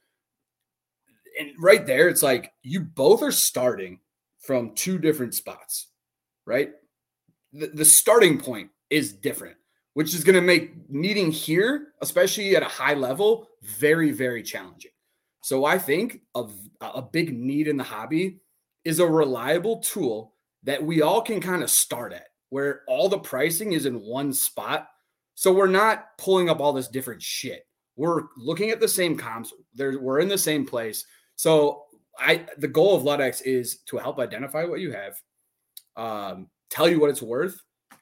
And 1.40 1.52
right 1.60 1.86
there, 1.86 2.10
it's 2.10 2.24
like 2.24 2.52
you 2.64 2.82
both 2.82 3.22
are 3.22 3.32
starting 3.32 4.00
from 4.40 4.74
two 4.74 4.98
different 4.98 5.36
spots, 5.36 5.88
right? 6.46 6.72
The, 7.54 7.68
the 7.68 7.86
starting 7.86 8.40
point 8.40 8.72
is 8.90 9.14
different, 9.14 9.58
which 9.94 10.14
is 10.14 10.24
going 10.24 10.36
to 10.36 10.42
make 10.42 10.90
needing 10.90 11.32
here, 11.32 11.94
especially 12.02 12.56
at 12.56 12.64
a 12.64 12.68
high 12.68 12.94
level, 12.94 13.48
very, 13.62 14.12
very 14.12 14.44
challenging. 14.44 14.92
So 15.44 15.66
I 15.66 15.78
think 15.78 16.22
a, 16.36 16.46
a 16.82 17.02
big 17.02 17.38
need 17.38 17.68
in 17.68 17.78
the 17.78 17.84
hobby 17.84 18.40
is 18.84 19.00
a 19.00 19.08
reliable 19.08 19.78
tool 19.78 20.34
that 20.64 20.84
we 20.84 21.02
all 21.02 21.22
can 21.22 21.40
kind 21.40 21.64
of 21.64 21.70
start 21.70 22.14
at, 22.14 22.28
where 22.50 22.82
all 22.88 23.10
the 23.10 23.20
pricing 23.20 23.74
is 23.74 23.86
in 23.86 24.02
one 24.02 24.34
spot. 24.34 24.90
So 25.40 25.54
we're 25.54 25.68
not 25.68 26.18
pulling 26.18 26.50
up 26.50 26.60
all 26.60 26.74
this 26.74 26.90
different 26.90 27.22
shit. 27.22 27.66
We're 27.96 28.24
looking 28.36 28.72
at 28.72 28.82
the 28.82 28.90
same 28.90 29.16
comps. 29.16 29.54
There, 29.74 29.98
we're 29.98 30.20
in 30.20 30.28
the 30.28 30.38
same 30.38 30.66
place. 30.66 31.06
So 31.38 31.84
I, 32.20 32.46
the 32.58 32.68
goal 32.68 32.98
of 32.98 33.04
Ludex 33.04 33.42
is 33.44 33.78
to 33.86 33.96
help 33.96 34.20
identify 34.20 34.66
what 34.66 34.82
you 34.82 34.92
have, 34.92 35.22
um, 35.96 36.50
tell 36.70 36.90
you 36.90 37.00
what 37.00 37.10
it's 37.10 37.22
worth, 37.22 37.58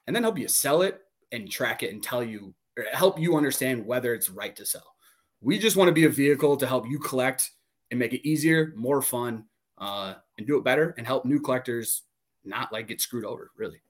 and 0.08 0.16
then 0.16 0.24
help 0.24 0.36
you 0.36 0.48
sell 0.48 0.82
it 0.82 1.00
and 1.30 1.48
track 1.48 1.84
it 1.84 1.92
and 1.92 2.02
tell 2.02 2.24
you, 2.24 2.56
help 2.92 3.20
you 3.20 3.36
understand 3.36 3.86
whether 3.86 4.14
it's 4.14 4.30
right 4.30 4.56
to 4.56 4.66
sell. 4.66 4.96
We 5.40 5.60
just 5.60 5.76
want 5.76 5.86
to 5.86 5.94
be 5.94 6.06
a 6.06 6.10
vehicle 6.10 6.56
to 6.56 6.66
help 6.66 6.88
you 6.88 6.98
collect 6.98 7.52
and 7.92 8.00
make 8.00 8.14
it 8.14 8.28
easier, 8.28 8.72
more 8.74 9.00
fun, 9.00 9.44
uh, 9.80 10.14
and 10.38 10.46
do 10.48 10.58
it 10.58 10.64
better 10.64 10.92
and 10.98 11.06
help 11.06 11.24
new 11.24 11.38
collectors 11.38 12.02
not 12.44 12.72
like 12.72 12.88
get 12.88 13.00
screwed 13.00 13.24
over. 13.24 13.52
Really, 13.56 13.80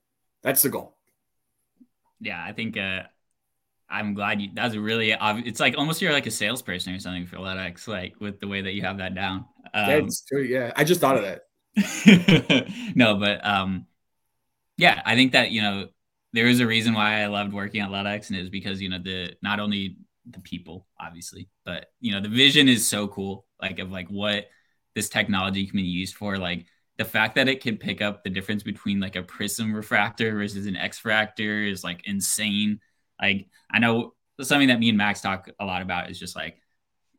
that's 0.42 0.60
the 0.60 0.68
goal. 0.68 0.98
Yeah, 2.20 2.44
I 2.44 2.52
think 2.52 2.76
uh, 2.76 3.04
I'm 3.90 4.14
glad 4.14 4.40
you. 4.40 4.50
That's 4.54 4.76
really. 4.76 5.14
It's 5.20 5.60
like 5.60 5.76
almost 5.78 6.02
you're 6.02 6.12
like 6.12 6.26
a 6.26 6.30
salesperson 6.30 6.94
or 6.94 6.98
something 6.98 7.26
for 7.26 7.36
Ludex, 7.36 7.88
like 7.88 8.20
with 8.20 8.40
the 8.40 8.48
way 8.48 8.60
that 8.62 8.72
you 8.72 8.82
have 8.82 8.98
that 8.98 9.14
down. 9.14 9.46
Um, 9.72 9.86
that's 9.86 10.22
true. 10.24 10.42
Yeah, 10.42 10.72
I 10.76 10.84
just 10.84 11.00
thought 11.00 11.16
of 11.16 11.22
that. 11.22 12.72
no, 12.94 13.16
but 13.16 13.44
um, 13.46 13.86
yeah, 14.76 15.00
I 15.04 15.14
think 15.14 15.32
that 15.32 15.50
you 15.50 15.62
know 15.62 15.88
there 16.32 16.46
is 16.46 16.60
a 16.60 16.66
reason 16.66 16.94
why 16.94 17.22
I 17.22 17.26
loved 17.26 17.52
working 17.52 17.80
at 17.80 17.90
Ludex, 17.90 18.28
and 18.28 18.38
it 18.38 18.42
was 18.42 18.50
because 18.50 18.80
you 18.80 18.90
know 18.90 18.98
the 19.02 19.34
not 19.42 19.60
only 19.60 19.96
the 20.30 20.40
people 20.40 20.86
obviously 21.00 21.48
but 21.64 21.86
you 22.00 22.12
know 22.12 22.20
the 22.20 22.28
vision 22.28 22.68
is 22.68 22.86
so 22.86 23.08
cool 23.08 23.46
like 23.60 23.78
of 23.78 23.90
like 23.90 24.08
what 24.08 24.46
this 24.94 25.08
technology 25.08 25.66
can 25.66 25.76
be 25.76 25.82
used 25.82 26.14
for 26.14 26.36
like 26.38 26.66
the 26.96 27.04
fact 27.04 27.36
that 27.36 27.48
it 27.48 27.62
can 27.62 27.76
pick 27.76 28.02
up 28.02 28.24
the 28.24 28.30
difference 28.30 28.62
between 28.62 29.00
like 29.00 29.16
a 29.16 29.22
prism 29.22 29.74
refractor 29.74 30.32
versus 30.32 30.66
an 30.66 30.76
x 30.76 31.04
refractor 31.04 31.62
is 31.62 31.84
like 31.84 32.06
insane 32.06 32.80
like 33.20 33.48
i 33.70 33.78
know 33.78 34.14
something 34.40 34.68
that 34.68 34.78
me 34.78 34.88
and 34.88 34.98
max 34.98 35.20
talk 35.20 35.48
a 35.60 35.64
lot 35.64 35.82
about 35.82 36.10
is 36.10 36.18
just 36.18 36.36
like 36.36 36.56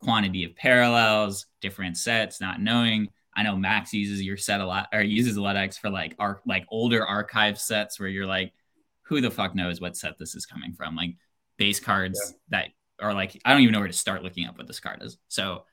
quantity 0.00 0.44
of 0.44 0.56
parallels 0.56 1.46
different 1.60 1.96
sets 1.96 2.40
not 2.40 2.60
knowing 2.60 3.08
i 3.34 3.42
know 3.42 3.56
max 3.56 3.92
uses 3.92 4.22
your 4.22 4.36
set 4.36 4.60
a 4.60 4.66
lot 4.66 4.88
or 4.92 5.02
uses 5.02 5.36
Ludex 5.36 5.78
for 5.78 5.90
like 5.90 6.14
arc 6.18 6.40
like 6.46 6.64
older 6.70 7.06
archive 7.06 7.60
sets 7.60 8.00
where 8.00 8.08
you're 8.08 8.26
like 8.26 8.52
who 9.02 9.20
the 9.20 9.30
fuck 9.30 9.54
knows 9.54 9.80
what 9.80 9.96
set 9.96 10.18
this 10.18 10.34
is 10.34 10.46
coming 10.46 10.72
from 10.72 10.96
like 10.96 11.16
base 11.58 11.80
cards 11.80 12.18
yeah. 12.24 12.32
that 12.48 12.68
are 13.00 13.14
like 13.14 13.40
I 13.44 13.52
don't 13.52 13.62
even 13.62 13.72
know 13.72 13.80
where 13.80 13.88
to 13.88 13.94
start 13.94 14.22
looking 14.22 14.46
up 14.46 14.58
what 14.58 14.66
this 14.66 14.80
card 14.80 15.02
is. 15.02 15.18
So 15.28 15.64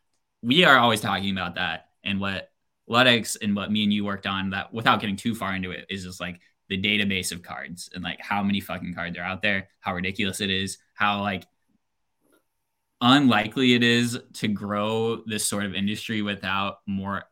we 0.42 0.64
are 0.66 0.78
always 0.78 1.02
talking 1.02 1.32
about 1.32 1.56
that 1.56 1.90
and 2.04 2.20
what 2.20 2.50
Ludex 2.90 3.38
and 3.42 3.56
what 3.56 3.72
me 3.72 3.84
and 3.84 3.94
you 3.94 4.06
worked 4.06 4.28
on 4.28 4.52
that 4.52 4.74
without 4.74 5.00
getting 5.00 5.16
too 5.16 5.36
far 5.36 5.56
into 5.56 5.72
it 5.72 5.86
is 5.90 6.04
just 6.04 6.22
like 6.22 6.40
the 6.70 6.82
database 6.82 7.32
of 7.32 7.42
cards 7.42 7.90
and 7.94 8.04
like 8.04 8.20
how 8.22 8.44
many 8.44 8.60
fucking 8.60 8.94
cards 8.94 9.18
are 9.18 9.24
out 9.24 9.42
there, 9.42 9.70
how 9.80 9.94
ridiculous 9.94 10.42
it 10.42 10.50
is, 10.50 10.78
how 10.94 11.22
like 11.22 11.46
unlikely 13.02 13.74
it 13.74 13.84
is 13.84 14.20
to 14.34 14.48
grow 14.48 15.22
this 15.26 15.46
sort 15.46 15.66
of 15.66 15.76
industry 15.76 16.22
without 16.22 16.80
more 16.86 17.24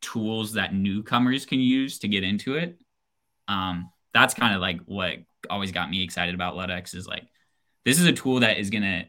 tools 0.00 0.54
that 0.54 0.74
newcomers 0.74 1.46
can 1.46 1.60
use 1.60 1.98
to 2.00 2.08
get 2.08 2.24
into 2.24 2.56
it. 2.56 2.78
Um, 3.48 3.90
that's 4.12 4.34
kind 4.34 4.54
of 4.54 4.60
like 4.60 4.80
what 4.84 5.14
always 5.48 5.72
got 5.72 5.90
me 5.90 6.02
excited 6.02 6.34
about 6.34 6.54
Ludex 6.54 6.94
is 6.94 7.06
like 7.06 7.24
this 7.84 7.98
is 7.98 8.06
a 8.06 8.12
tool 8.12 8.40
that 8.40 8.58
is 8.58 8.70
gonna 8.70 9.06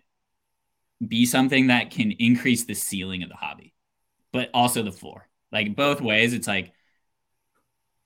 be 1.06 1.26
something 1.26 1.68
that 1.68 1.92
can 1.92 2.12
increase 2.14 2.66
the 2.66 2.74
ceiling 2.74 3.24
of 3.24 3.30
the 3.30 3.36
hobby, 3.36 3.74
but 4.32 4.50
also 4.54 4.84
the 4.84 4.92
floor. 4.92 5.28
Like 5.52 5.76
both 5.76 6.02
ways, 6.02 6.34
it's 6.34 6.48
like 6.48 6.72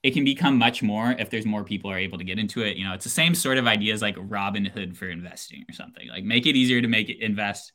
it 0.08 0.14
can 0.14 0.24
become 0.24 0.58
much 0.58 0.82
more 0.82 1.12
if 1.20 1.30
there's 1.30 1.46
more 1.46 1.66
people 1.66 1.92
are 1.92 1.98
able 1.98 2.18
to 2.18 2.24
get 2.24 2.40
into 2.40 2.62
it. 2.62 2.78
You 2.78 2.86
know, 2.86 2.94
it's 2.94 3.04
the 3.04 3.10
same 3.10 3.36
sort 3.36 3.58
of 3.58 3.68
ideas 3.68 4.02
like 4.02 4.16
Robin 4.18 4.64
Hood 4.64 4.98
for 4.98 5.10
investing 5.10 5.66
or 5.70 5.74
something. 5.74 6.08
Like 6.08 6.24
make 6.24 6.46
it 6.46 6.56
easier 6.56 6.82
to 6.82 6.88
make 6.88 7.10
it 7.10 7.20
invest, 7.20 7.74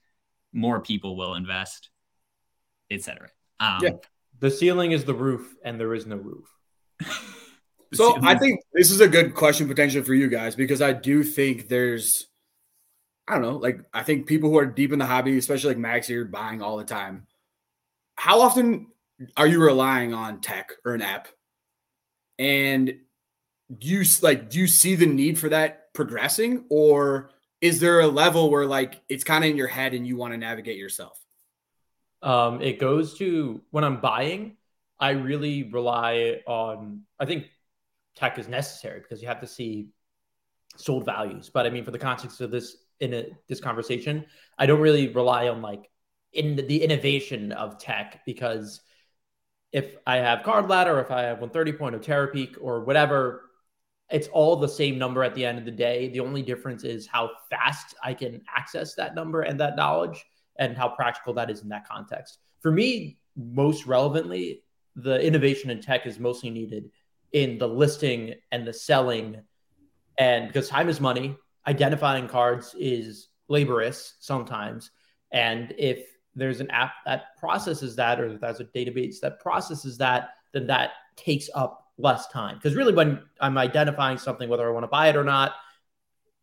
more 0.50 0.80
people 0.80 1.14
will 1.14 1.34
invest, 1.34 1.90
etc. 2.90 3.28
Um, 3.60 3.80
yeah. 3.82 3.90
The 4.40 4.50
ceiling 4.50 4.92
is 4.92 5.04
the 5.04 5.12
roof, 5.12 5.54
and 5.62 5.78
there 5.78 5.92
is 5.92 6.06
no 6.06 6.16
roof. 6.16 6.48
so 7.92 8.18
I 8.22 8.34
think 8.38 8.60
this 8.72 8.90
is 8.90 9.02
a 9.02 9.08
good 9.08 9.34
question 9.34 9.68
potentially 9.68 10.02
for 10.02 10.14
you 10.14 10.28
guys 10.28 10.56
because 10.56 10.80
I 10.80 10.94
do 10.94 11.22
think 11.22 11.68
there's 11.68 12.28
I 13.28 13.34
don't 13.34 13.42
know, 13.42 13.58
like 13.58 13.80
I 13.92 14.04
think 14.04 14.26
people 14.26 14.48
who 14.48 14.58
are 14.58 14.64
deep 14.64 14.90
in 14.90 14.98
the 14.98 15.04
hobby, 15.04 15.36
especially 15.36 15.68
like 15.68 15.78
Max 15.78 16.06
here, 16.06 16.24
buying 16.24 16.62
all 16.62 16.78
the 16.78 16.84
time. 16.84 17.26
How 18.14 18.40
often 18.40 18.86
are 19.36 19.46
you 19.46 19.62
relying 19.62 20.14
on 20.14 20.40
tech 20.40 20.72
or 20.82 20.94
an 20.94 21.02
app? 21.02 21.28
And 22.38 22.98
do 23.78 23.88
you 23.88 24.04
like 24.20 24.50
do 24.50 24.58
you 24.58 24.66
see 24.66 24.94
the 24.94 25.06
need 25.06 25.38
for 25.38 25.48
that 25.48 25.92
progressing, 25.94 26.64
or 26.68 27.30
is 27.60 27.80
there 27.80 28.00
a 28.00 28.08
level 28.08 28.50
where 28.50 28.66
like 28.66 29.00
it's 29.08 29.24
kind 29.24 29.44
of 29.44 29.50
in 29.50 29.56
your 29.56 29.68
head 29.68 29.94
and 29.94 30.06
you 30.06 30.16
want 30.16 30.32
to 30.32 30.38
navigate 30.38 30.76
yourself? 30.76 31.18
Um, 32.22 32.60
it 32.60 32.78
goes 32.78 33.18
to 33.18 33.62
when 33.70 33.84
I'm 33.84 34.00
buying, 34.00 34.56
I 34.98 35.10
really 35.10 35.64
rely 35.64 36.40
on. 36.46 37.02
I 37.18 37.26
think 37.26 37.46
tech 38.14 38.38
is 38.38 38.48
necessary 38.48 39.00
because 39.00 39.22
you 39.22 39.28
have 39.28 39.40
to 39.40 39.46
see 39.46 39.88
sold 40.76 41.04
values. 41.04 41.50
But 41.52 41.66
I 41.66 41.70
mean, 41.70 41.84
for 41.84 41.90
the 41.90 41.98
context 41.98 42.40
of 42.40 42.50
this 42.50 42.76
in 43.00 43.14
a, 43.14 43.26
this 43.48 43.60
conversation, 43.60 44.24
I 44.58 44.66
don't 44.66 44.80
really 44.80 45.08
rely 45.08 45.48
on 45.48 45.62
like 45.62 45.90
in 46.32 46.56
the, 46.56 46.62
the 46.62 46.82
innovation 46.82 47.52
of 47.52 47.78
tech 47.78 48.22
because 48.24 48.80
if 49.72 49.96
I 50.06 50.16
have 50.16 50.42
card 50.42 50.68
ladder, 50.68 51.00
if 51.00 51.10
I 51.10 51.22
have 51.22 51.40
130 51.40 51.72
point 51.72 51.94
of 51.94 52.02
Terapeak 52.02 52.56
or 52.60 52.84
whatever, 52.84 53.50
it's 54.10 54.28
all 54.28 54.56
the 54.56 54.68
same 54.68 54.98
number 54.98 55.24
at 55.24 55.34
the 55.34 55.44
end 55.44 55.58
of 55.58 55.64
the 55.64 55.70
day. 55.70 56.08
The 56.10 56.20
only 56.20 56.42
difference 56.42 56.84
is 56.84 57.06
how 57.06 57.30
fast 57.48 57.94
I 58.04 58.12
can 58.12 58.42
access 58.54 58.94
that 58.94 59.14
number 59.14 59.42
and 59.42 59.58
that 59.60 59.76
knowledge 59.76 60.22
and 60.58 60.76
how 60.76 60.88
practical 60.88 61.32
that 61.34 61.50
is 61.50 61.62
in 61.62 61.70
that 61.70 61.88
context. 61.88 62.38
For 62.60 62.70
me, 62.70 63.18
most 63.36 63.86
relevantly, 63.86 64.62
the 64.94 65.18
innovation 65.24 65.70
in 65.70 65.80
tech 65.80 66.06
is 66.06 66.18
mostly 66.18 66.50
needed 66.50 66.90
in 67.32 67.56
the 67.56 67.66
listing 67.66 68.34
and 68.50 68.66
the 68.66 68.74
selling. 68.74 69.40
And 70.18 70.48
because 70.48 70.68
time 70.68 70.90
is 70.90 71.00
money, 71.00 71.34
identifying 71.66 72.28
cards 72.28 72.74
is 72.78 73.28
laborious 73.48 74.16
sometimes. 74.20 74.90
And 75.32 75.74
if 75.78 76.04
there's 76.34 76.60
an 76.60 76.70
app 76.70 76.92
that 77.04 77.36
processes 77.38 77.96
that, 77.96 78.20
or 78.20 78.36
there's 78.36 78.60
a 78.60 78.64
database 78.64 79.20
that 79.20 79.40
processes 79.40 79.98
that, 79.98 80.30
then 80.52 80.66
that 80.66 80.92
takes 81.16 81.48
up 81.54 81.90
less 81.98 82.26
time. 82.28 82.56
Because 82.56 82.74
really, 82.74 82.94
when 82.94 83.22
I'm 83.40 83.58
identifying 83.58 84.18
something, 84.18 84.48
whether 84.48 84.68
I 84.68 84.72
want 84.72 84.84
to 84.84 84.88
buy 84.88 85.08
it 85.08 85.16
or 85.16 85.24
not, 85.24 85.52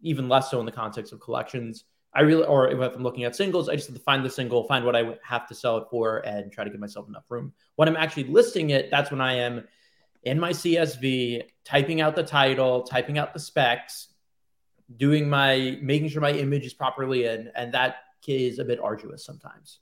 even 0.02 0.30
less 0.30 0.50
so 0.52 0.60
in 0.60 0.66
the 0.66 0.72
context 0.72 1.12
of 1.12 1.20
collections, 1.20 1.84
I 2.14 2.22
really, 2.22 2.44
or 2.46 2.70
if 2.70 2.96
I'm 2.96 3.04
looking 3.04 3.24
at 3.24 3.36
singles, 3.36 3.70
I 3.70 3.76
just 3.76 3.88
have 3.88 3.98
to 3.98 4.04
find 4.04 4.26
the 4.26 4.30
single, 4.30 4.64
find 4.64 4.84
what 4.84 4.96
I 4.96 5.16
have 5.24 5.48
to 5.48 5.56
sell 5.56 5.78
it 5.78 5.88
for, 5.92 6.20
and 6.20 6.52
try 6.52 6.64
to 6.64 6.70
give 6.70 6.80
myself 6.80 7.08
enough 7.08 7.30
room. 7.30 7.54
When 7.76 7.88
I'm 7.88 7.96
actually 7.96 8.24
listing 8.26 8.72
it, 8.72 8.90
that's 8.90 9.12
when 9.12 9.22
I 9.22 9.34
am 9.34 9.68
in 10.24 10.40
my 10.40 10.52
CSV, 10.52 11.44
typing 11.64 12.02
out 12.02 12.16
the 12.16 12.24
title, 12.24 12.84
typing 12.84 13.18
out 13.18 13.34
the 13.34 13.40
specs, 13.40 14.08
doing 14.98 15.30
my 15.30 15.78
making 15.82 16.10
sure 16.10 16.22
my 16.22 16.32
image 16.32 16.66
is 16.66 16.74
properly 16.74 17.26
in, 17.26 17.52
and 17.56 17.74
that 17.74 17.98
is 18.28 18.60
a 18.60 18.66
bit 18.66 18.80
arduous 18.80 19.24
sometimes. 19.26 19.80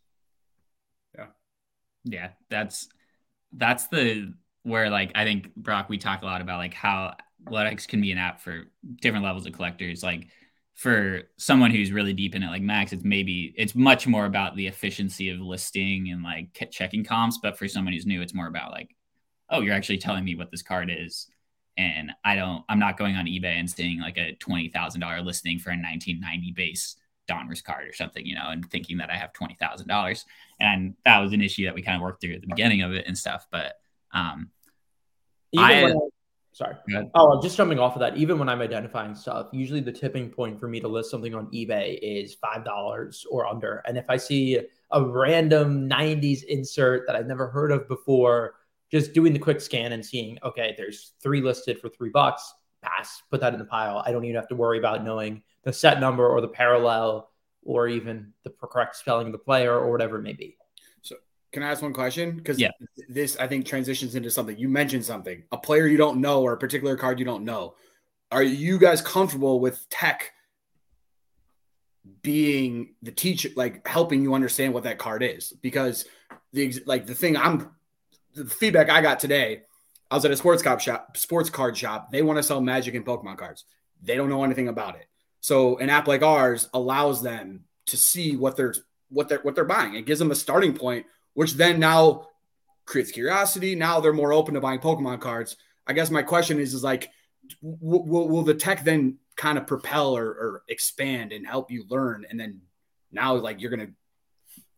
Yeah, 1.17 1.28
yeah, 2.04 2.30
that's 2.50 2.88
that's 3.54 3.88
the 3.88 4.34
where 4.63 4.89
like 4.89 5.12
I 5.15 5.23
think 5.23 5.56
Brock 5.56 5.89
we 5.89 5.97
talk 5.97 6.21
a 6.21 6.26
lot 6.26 6.41
about 6.41 6.58
like 6.58 6.73
how 6.73 7.15
Ludex 7.45 7.88
can 7.88 8.02
be 8.02 8.12
an 8.12 8.17
app 8.17 8.41
for 8.41 8.65
different 9.02 9.26
levels 9.26 9.45
of 9.45 9.54
collectors. 9.54 10.04
Like 10.04 10.28
for 10.76 11.23
someone 11.38 11.71
who's 11.71 11.91
really 11.91 12.13
deep 12.13 12.36
in 12.36 12.43
it, 12.43 12.47
like 12.47 12.62
Max, 12.62 12.93
it's 12.93 13.04
maybe 13.04 13.54
it's 13.58 13.76
much 13.76 14.08
more 14.08 14.26
about 14.26 14.56
the 14.56 14.67
efficiency 14.67 15.30
of 15.30 15.39
listing 15.39 16.12
and 16.12 16.23
like 16.23 16.69
checking 16.71 17.04
comps. 17.04 17.39
But 17.41 17.58
for 17.58 17.67
someone 17.67 17.93
who's 17.93 18.06
new, 18.06 18.21
it's 18.21 18.34
more 18.34 18.47
about 18.47 18.71
like, 18.71 18.95
oh, 19.50 19.62
you're 19.62 19.73
actually 19.73 19.97
telling 19.97 20.26
me 20.26 20.36
what 20.36 20.52
this 20.52 20.62
card 20.62 20.91
is 20.95 21.28
and 21.78 22.12
I 22.23 22.36
don't 22.36 22.63
I'm 22.67 22.80
not 22.80 22.97
going 22.97 23.15
on 23.15 23.26
eBay 23.26 23.60
and 23.60 23.69
seeing 23.69 24.02
like 24.02 24.17
a 24.17 24.34
twenty 24.34 24.69
thousand 24.69 25.02
dollar 25.02 25.21
listing 25.21 25.60
for 25.60 25.69
a 25.69 25.73
1990 25.73 26.52
base 26.54 26.95
Donruss 27.28 27.63
card 27.63 27.88
or 27.88 27.94
something, 27.94 28.26
you 28.26 28.36
know, 28.36 28.50
and 28.50 28.70
thinking 28.70 28.98
that 28.98 29.10
I 29.10 29.16
have 29.16 29.34
twenty 29.34 29.56
thousand 29.60 29.88
dollars. 29.88 30.26
And 30.60 30.96
that 31.06 31.20
was 31.20 31.34
an 31.34 31.42
issue 31.42 31.66
that 31.66 31.76
we 31.76 31.82
kind 31.82 31.96
of 31.96 32.02
worked 32.02 32.22
through 32.22 32.34
at 32.36 32.42
the 32.42 32.48
beginning 32.48 32.82
of 32.82 32.94
it 32.94 33.06
and 33.08 33.18
stuff. 33.18 33.48
But 33.52 33.76
um, 34.12 34.50
Even 35.52 35.66
I- 35.66 35.84
I- 35.92 35.96
sorry. 36.52 36.76
Oh, 37.13 37.40
just 37.42 37.56
jumping 37.56 37.78
off 37.80 37.96
of 37.96 38.00
that, 38.00 38.18
even 38.18 38.40
when 38.40 38.50
I'm 38.50 38.62
identifying 38.62 39.13
stuff, 39.13 39.50
usually 39.54 39.80
the 39.80 39.92
tipping 39.92 40.30
point 40.30 40.60
for 40.60 40.68
me 40.68 40.80
to 40.80 40.88
list 40.88 41.12
something 41.12 41.36
on 41.36 41.48
eBay 41.52 42.00
is 42.02 42.34
five 42.36 42.66
dollars 42.66 43.26
or 43.30 43.46
under. 43.46 43.84
And 43.86 43.98
if 43.98 44.06
I 44.10 44.18
see 44.18 44.60
a 44.92 45.04
random 45.04 45.88
'90s 45.90 46.44
insert 46.44 47.06
that 47.08 47.16
I've 47.16 47.28
never 47.28 47.48
heard 47.48 47.72
of 47.72 47.88
before, 47.88 48.56
just 48.92 49.13
doing 49.13 49.34
the 49.34 49.40
quick 49.40 49.62
scan 49.62 49.92
and 49.92 50.04
seeing, 50.04 50.38
okay, 50.44 50.74
there's 50.78 51.13
three 51.22 51.42
listed 51.42 51.80
for 51.80 51.90
three 51.90 52.10
bucks, 52.10 52.54
pass, 52.82 53.22
put 53.30 53.42
that 53.42 53.54
in 53.54 53.60
the 53.60 53.66
pile. 53.66 54.04
I 54.06 54.12
don't 54.12 54.24
even 54.24 54.36
have 54.36 54.48
to 54.50 54.56
worry 54.56 54.78
about 54.80 55.04
knowing 55.04 55.44
the 55.63 55.74
set 55.74 56.00
number 56.00 56.28
or 56.28 56.42
the 56.42 56.48
parallel 56.48 57.30
or 57.63 57.88
even 57.88 58.34
the 58.44 58.50
correct 58.62 58.96
spelling 58.96 59.28
of 59.28 59.34
the 59.34 59.40
player 59.40 59.74
or 59.78 59.92
whatever 59.92 60.18
it 60.18 60.22
may 60.22 60.34
be. 60.34 60.58
So, 61.02 61.16
can 61.52 61.63
I 61.63 61.72
ask 61.72 61.82
one 61.82 61.94
question? 61.94 62.36
Because 62.38 62.60
Yeah. 62.60 62.72
this 63.10 63.38
I 63.38 63.48
think 63.48 63.66
transitions 63.66 64.16
into 64.16 64.32
something. 64.32 64.58
You 64.58 64.70
mentioned 64.70 65.04
something, 65.06 65.44
a 65.52 65.58
player 65.58 65.88
you 65.88 65.98
don't 65.98 66.22
know 66.22 66.42
or 66.42 66.54
a 66.54 66.58
particular 66.58 66.96
card 66.96 67.20
you 67.20 67.26
don't 67.26 67.44
know. 67.44 67.76
Are 68.32 68.44
you 68.44 68.78
guys 68.78 69.02
comfortable 69.02 69.60
with 69.60 69.88
tech 69.90 70.32
being 72.22 72.96
the 73.02 73.12
teacher, 73.12 73.50
like 73.56 73.86
helping 73.88 74.22
you 74.24 74.34
understand 74.34 74.74
what 74.74 74.84
that 74.84 74.98
card 74.98 75.24
is? 75.24 75.54
Because 75.62 76.06
the 76.54 76.68
ex- 76.68 76.80
like 76.86 77.06
the 77.06 77.16
thing 77.16 77.38
I'm 77.38 77.72
the 78.34 78.46
feedback 78.46 78.90
I 78.90 79.02
got 79.02 79.20
today, 79.20 79.63
I 80.10 80.15
was 80.15 80.26
at 80.26 80.32
a 80.32 80.38
sports 80.38 80.63
cop 80.63 80.80
shop, 80.80 81.17
sports 81.17 81.50
card 81.50 81.78
shop. 81.78 82.12
They 82.12 82.22
want 82.22 82.38
to 82.38 82.43
sell 82.43 82.62
Magic 82.62 82.96
and 82.96 83.06
Pokemon 83.06 83.38
cards. 83.38 83.65
They 84.02 84.15
don't 84.15 84.30
know 84.30 84.43
anything 84.43 84.67
about 84.67 84.96
it. 84.96 85.08
So 85.41 85.78
an 85.78 85.89
app 85.89 86.08
like 86.08 86.24
ours 86.24 86.70
allows 86.74 87.22
them 87.22 87.65
to 87.88 87.98
see 87.98 88.36
what 88.36 88.56
they're 88.56 88.74
what 89.10 89.30
they're 89.30 89.39
what 89.39 89.56
they're 89.56 89.65
buying. 89.65 89.96
It 89.96 90.06
gives 90.06 90.20
them 90.20 90.32
a 90.32 90.36
starting 90.36 90.74
point, 90.74 91.06
which 91.34 91.54
then 91.54 91.80
now 91.80 92.28
creates 92.86 93.12
curiosity. 93.12 93.76
Now 93.76 94.00
they're 94.00 94.13
more 94.13 94.34
open 94.34 94.54
to 94.54 94.62
buying 94.62 94.80
Pokemon 94.80 95.20
cards. 95.20 95.58
I 95.86 95.93
guess 95.93 96.10
my 96.10 96.24
question 96.24 96.60
is 96.60 96.74
is 96.74 96.84
like, 96.84 97.10
w- 97.62 98.04
will, 98.04 98.28
will 98.28 98.43
the 98.43 98.54
tech 98.54 98.84
then 98.84 99.17
kind 99.36 99.58
of 99.58 99.67
propel 99.67 100.17
or, 100.17 100.26
or 100.26 100.63
expand 100.67 101.32
and 101.32 101.46
help 101.46 101.70
you 101.72 101.86
learn, 101.89 102.26
and 102.30 102.39
then 102.39 102.62
now 103.12 103.36
like 103.36 103.62
you're 103.62 103.72
gonna, 103.72 103.89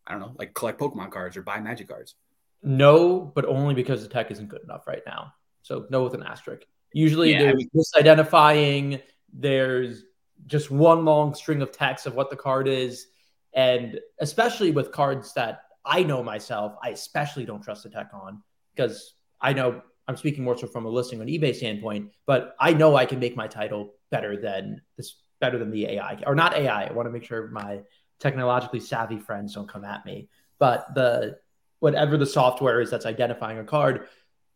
I 0.06 0.12
don't 0.12 0.20
know, 0.20 0.34
like 0.38 0.54
collect 0.54 0.80
Pokemon 0.80 1.10
cards 1.10 1.36
or 1.36 1.42
buy 1.42 1.60
Magic 1.60 1.88
cards. 1.88 2.14
No, 2.62 3.20
but 3.34 3.44
only 3.44 3.74
because 3.74 4.02
the 4.02 4.08
tech 4.08 4.30
isn't 4.30 4.48
good 4.48 4.62
enough 4.62 4.86
right 4.86 5.02
now. 5.06 5.32
So 5.62 5.86
no 5.90 6.02
with 6.02 6.14
an 6.14 6.22
asterisk. 6.22 6.62
Usually 6.92 7.32
Yeah, 7.32 7.50
I 7.50 7.52
there's 7.52 7.66
misidentifying, 7.74 9.02
there's 9.32 10.04
just 10.46 10.70
one 10.70 11.04
long 11.04 11.34
string 11.34 11.62
of 11.62 11.72
text 11.72 12.06
of 12.06 12.14
what 12.14 12.30
the 12.30 12.36
card 12.36 12.68
is. 12.68 13.06
And 13.52 14.00
especially 14.18 14.70
with 14.70 14.92
cards 14.92 15.32
that 15.34 15.62
I 15.84 16.02
know 16.02 16.22
myself, 16.22 16.76
I 16.82 16.90
especially 16.90 17.44
don't 17.44 17.62
trust 17.62 17.82
the 17.82 17.90
tech 17.90 18.10
on 18.12 18.42
because 18.74 19.14
I 19.40 19.52
know 19.52 19.82
I'm 20.08 20.16
speaking 20.16 20.44
more 20.44 20.58
so 20.58 20.66
from 20.66 20.86
a 20.86 20.88
listing 20.88 21.20
on 21.20 21.26
eBay 21.28 21.54
standpoint, 21.54 22.10
but 22.26 22.56
I 22.58 22.72
know 22.72 22.96
I 22.96 23.06
can 23.06 23.20
make 23.20 23.36
my 23.36 23.46
title 23.46 23.94
better 24.10 24.36
than 24.36 24.82
this 24.96 25.16
better 25.40 25.58
than 25.58 25.70
the 25.70 25.86
AI 25.86 26.22
or 26.26 26.34
not 26.34 26.54
AI. 26.54 26.84
I 26.84 26.92
want 26.92 27.06
to 27.06 27.10
make 27.10 27.24
sure 27.24 27.48
my 27.48 27.80
technologically 28.18 28.80
savvy 28.80 29.18
friends 29.18 29.54
don't 29.54 29.68
come 29.68 29.84
at 29.84 30.04
me. 30.04 30.28
But 30.58 30.94
the 30.94 31.38
whatever 31.80 32.16
the 32.16 32.26
software 32.26 32.80
is 32.80 32.90
that's 32.90 33.06
identifying 33.06 33.58
a 33.58 33.64
card, 33.64 34.06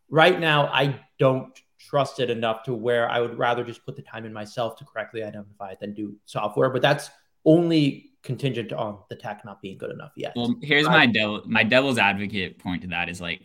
right 0.09 0.39
now 0.39 0.67
I 0.67 1.01
don't 1.19 1.59
trust 1.79 2.21
it 2.21 2.31
enough 2.31 2.63
to 2.65 2.75
where 2.75 3.11
I 3.11 3.21
would 3.21 3.37
rather 3.37 3.65
just 3.65 3.85
put 3.85 3.97
the 3.97 4.03
time 4.03 4.25
in 4.25 4.33
myself 4.33 4.77
to 4.77 4.85
correctly 4.85 5.23
identify 5.23 5.73
it 5.73 5.81
than 5.81 5.93
do 5.95 6.17
software. 6.25 6.71
But 6.71 6.83
that's 6.83 7.11
only 7.45 8.13
contingent 8.23 8.73
on 8.73 8.99
the 9.11 9.17
tech 9.17 9.45
not 9.45 9.61
being 9.61 9.77
good 9.77 9.91
enough 9.91 10.13
yet. 10.17 10.33
Well, 10.35 10.55
here's 10.63 10.87
my 10.87 11.07
devil 11.07 11.43
my 11.47 11.63
devil's 11.63 11.99
advocate 11.99 12.59
point 12.59 12.83
to 12.83 12.89
that 12.89 13.09
is 13.09 13.21
like 13.21 13.43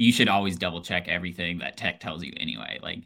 you 0.00 0.12
should 0.12 0.28
always 0.28 0.56
double 0.56 0.80
check 0.80 1.08
everything 1.08 1.58
that 1.58 1.76
tech 1.76 2.00
tells 2.00 2.24
you 2.24 2.32
anyway. 2.38 2.78
Like, 2.82 3.02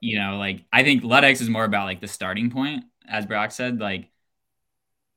you 0.00 0.18
know, 0.20 0.36
like 0.36 0.64
I 0.70 0.82
think 0.82 1.02
Ludex 1.02 1.40
is 1.40 1.48
more 1.48 1.64
about 1.64 1.86
like 1.86 2.02
the 2.02 2.06
starting 2.06 2.50
point, 2.50 2.84
as 3.08 3.24
Brock 3.24 3.50
said. 3.50 3.80
Like, 3.80 4.10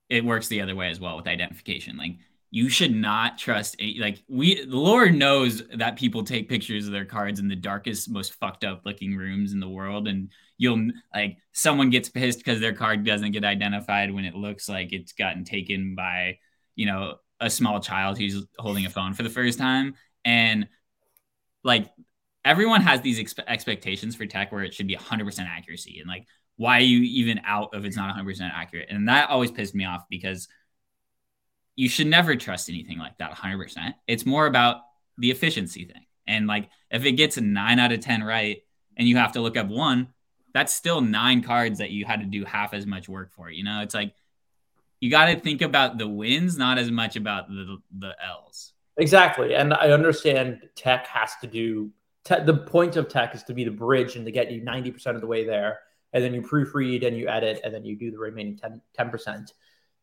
it 0.07 0.23
works 0.23 0.47
the 0.47 0.61
other 0.61 0.77
way 0.77 0.89
as 0.89 0.97
well 0.97 1.17
with 1.17 1.27
identification. 1.27 1.97
Like, 1.97 2.15
you 2.51 2.67
should 2.67 2.95
not 2.95 3.37
trust 3.37 3.75
like 3.99 4.23
we 4.27 4.65
the 4.65 4.75
Lord 4.75 5.13
knows 5.13 5.61
that 5.75 5.97
people 5.97 6.23
take 6.23 6.49
pictures 6.49 6.87
of 6.87 6.91
their 6.91 7.05
cards 7.05 7.39
in 7.39 7.47
the 7.47 7.55
darkest, 7.55 8.09
most 8.09 8.33
fucked 8.33 8.63
up 8.63 8.81
looking 8.85 9.15
rooms 9.15 9.53
in 9.53 9.59
the 9.59 9.69
world, 9.69 10.07
and 10.07 10.29
you'll 10.57 10.89
like 11.13 11.37
someone 11.51 11.91
gets 11.91 12.09
pissed 12.09 12.39
because 12.39 12.59
their 12.59 12.73
card 12.73 13.05
doesn't 13.05 13.31
get 13.31 13.43
identified 13.43 14.11
when 14.11 14.25
it 14.25 14.33
looks 14.35 14.67
like 14.67 14.93
it's 14.93 15.13
gotten 15.13 15.43
taken 15.43 15.93
by 15.95 16.37
you 16.75 16.87
know 16.87 17.15
a 17.39 17.49
small 17.49 17.79
child 17.79 18.17
who's 18.17 18.45
holding 18.57 18.85
a 18.85 18.89
phone 18.89 19.13
for 19.13 19.23
the 19.23 19.29
first 19.29 19.59
time. 19.59 19.93
And 20.25 20.67
like 21.63 21.91
everyone 22.43 22.81
has 22.81 23.01
these 23.01 23.19
expe- 23.19 23.43
expectations 23.47 24.15
for 24.15 24.25
tech 24.25 24.51
where 24.51 24.63
it 24.63 24.73
should 24.73 24.87
be 24.87 24.95
100% 24.95 25.39
accuracy 25.47 25.99
and 25.99 26.07
like 26.09 26.25
why 26.55 26.77
are 26.77 26.81
you 26.81 26.99
even 26.99 27.39
out 27.45 27.69
if 27.71 27.85
it's 27.85 27.95
not 27.95 28.13
100% 28.13 28.51
accurate? 28.53 28.89
And 28.89 29.07
that 29.07 29.29
always 29.29 29.49
pissed 29.49 29.73
me 29.73 29.85
off 29.85 30.03
because 30.09 30.49
you 31.75 31.89
should 31.89 32.07
never 32.07 32.35
trust 32.35 32.69
anything 32.69 32.97
like 32.97 33.17
that 33.17 33.31
100% 33.31 33.93
it's 34.07 34.25
more 34.25 34.45
about 34.45 34.77
the 35.17 35.31
efficiency 35.31 35.85
thing 35.85 36.05
and 36.27 36.47
like 36.47 36.69
if 36.91 37.05
it 37.05 37.13
gets 37.13 37.37
a 37.37 37.41
9 37.41 37.79
out 37.79 37.91
of 37.91 37.99
10 37.99 38.23
right 38.23 38.63
and 38.97 39.07
you 39.07 39.17
have 39.17 39.33
to 39.33 39.41
look 39.41 39.57
up 39.57 39.67
one 39.67 40.07
that's 40.53 40.73
still 40.73 41.01
nine 41.01 41.43
cards 41.43 41.79
that 41.79 41.91
you 41.91 42.05
had 42.05 42.21
to 42.21 42.25
do 42.25 42.43
half 42.43 42.73
as 42.73 42.85
much 42.85 43.07
work 43.07 43.31
for 43.31 43.49
you 43.49 43.63
know 43.63 43.81
it's 43.81 43.93
like 43.93 44.13
you 44.99 45.09
got 45.09 45.25
to 45.25 45.39
think 45.39 45.61
about 45.61 45.97
the 45.97 46.07
wins 46.07 46.57
not 46.57 46.77
as 46.77 46.91
much 46.91 47.15
about 47.15 47.47
the 47.49 47.77
the 47.97 48.15
l's 48.25 48.73
Exactly. 48.99 49.55
And 49.55 49.73
I 49.73 49.91
understand 49.91 50.59
tech 50.75 51.07
has 51.07 51.31
to 51.41 51.47
do 51.47 51.89
te- 52.25 52.43
the 52.43 52.53
point 52.53 52.97
of 52.97 53.07
tech 53.07 53.33
is 53.33 53.43
to 53.43 53.53
be 53.53 53.63
the 53.63 53.71
bridge 53.71 54.17
and 54.17 54.25
to 54.25 54.31
get 54.31 54.51
you 54.51 54.61
90% 54.61 55.15
of 55.15 55.21
the 55.21 55.27
way 55.27 55.45
there. 55.45 55.79
And 56.11 56.23
then 56.23 56.33
you 56.33 56.41
proofread 56.41 57.07
and 57.07 57.15
you 57.17 57.29
edit 57.29 57.61
and 57.63 57.73
then 57.73 57.85
you 57.85 57.95
do 57.95 58.11
the 58.11 58.17
remaining 58.17 58.57
10, 58.57 58.81
10%. 58.99 59.53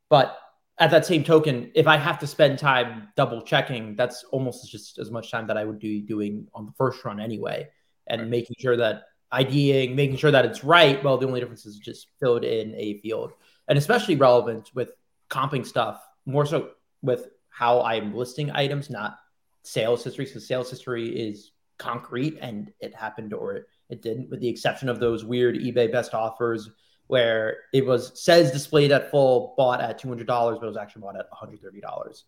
But 0.09 0.38
at 0.78 0.90
that 0.90 1.06
same 1.06 1.24
token, 1.24 1.70
if 1.74 1.86
I 1.86 1.96
have 1.96 2.18
to 2.18 2.26
spend 2.26 2.58
time 2.58 3.08
double 3.16 3.40
checking, 3.40 3.96
that's 3.96 4.24
almost 4.24 4.70
just 4.70 4.98
as 4.98 5.10
much 5.10 5.30
time 5.30 5.46
that 5.46 5.56
I 5.56 5.64
would 5.64 5.78
be 5.78 6.00
doing 6.00 6.46
on 6.54 6.66
the 6.66 6.72
first 6.72 7.04
run 7.04 7.18
anyway. 7.18 7.68
And 8.08 8.22
Right. 8.22 8.30
making 8.30 8.56
sure 8.58 8.76
that 8.76 9.04
IDing, 9.32 9.96
making 9.96 10.16
sure 10.16 10.30
that 10.30 10.44
it's 10.44 10.62
right. 10.62 11.02
Well, 11.02 11.18
the 11.18 11.26
only 11.26 11.40
difference 11.40 11.66
is 11.66 11.78
just 11.78 12.08
filled 12.20 12.44
in 12.44 12.74
a 12.74 13.00
field. 13.00 13.32
And 13.68 13.78
especially 13.78 14.16
relevant 14.16 14.70
with 14.74 14.92
comping 15.30 15.66
stuff, 15.66 16.06
more 16.26 16.46
so 16.46 16.72
with 17.02 17.28
how 17.48 17.80
I'm 17.82 18.14
listing 18.14 18.50
items, 18.50 18.90
not 18.90 19.18
sales 19.62 20.04
history. 20.04 20.26
So 20.26 20.38
sales 20.38 20.70
history 20.70 21.08
is 21.08 21.52
concrete 21.78 22.38
and 22.40 22.72
it 22.80 22.94
happened 22.94 23.32
or 23.32 23.56
it, 23.56 23.66
it 23.88 24.02
didn't, 24.02 24.30
with 24.30 24.40
the 24.40 24.48
exception 24.48 24.88
of 24.88 25.00
those 25.00 25.24
weird 25.24 25.56
eBay 25.56 25.90
best 25.90 26.14
offers 26.14 26.70
where 27.08 27.58
it 27.72 27.86
was 27.86 28.20
says 28.20 28.50
displayed 28.50 28.92
at 28.92 29.10
full, 29.10 29.54
bought 29.56 29.80
at 29.80 29.98
two 29.98 30.08
hundred 30.08 30.26
dollars, 30.26 30.58
but 30.58 30.66
it 30.66 30.68
was 30.68 30.76
actually 30.76 31.02
bought 31.02 31.16
at 31.16 31.26
one 31.30 31.38
hundred 31.38 31.60
thirty 31.60 31.80
dollars. 31.80 32.24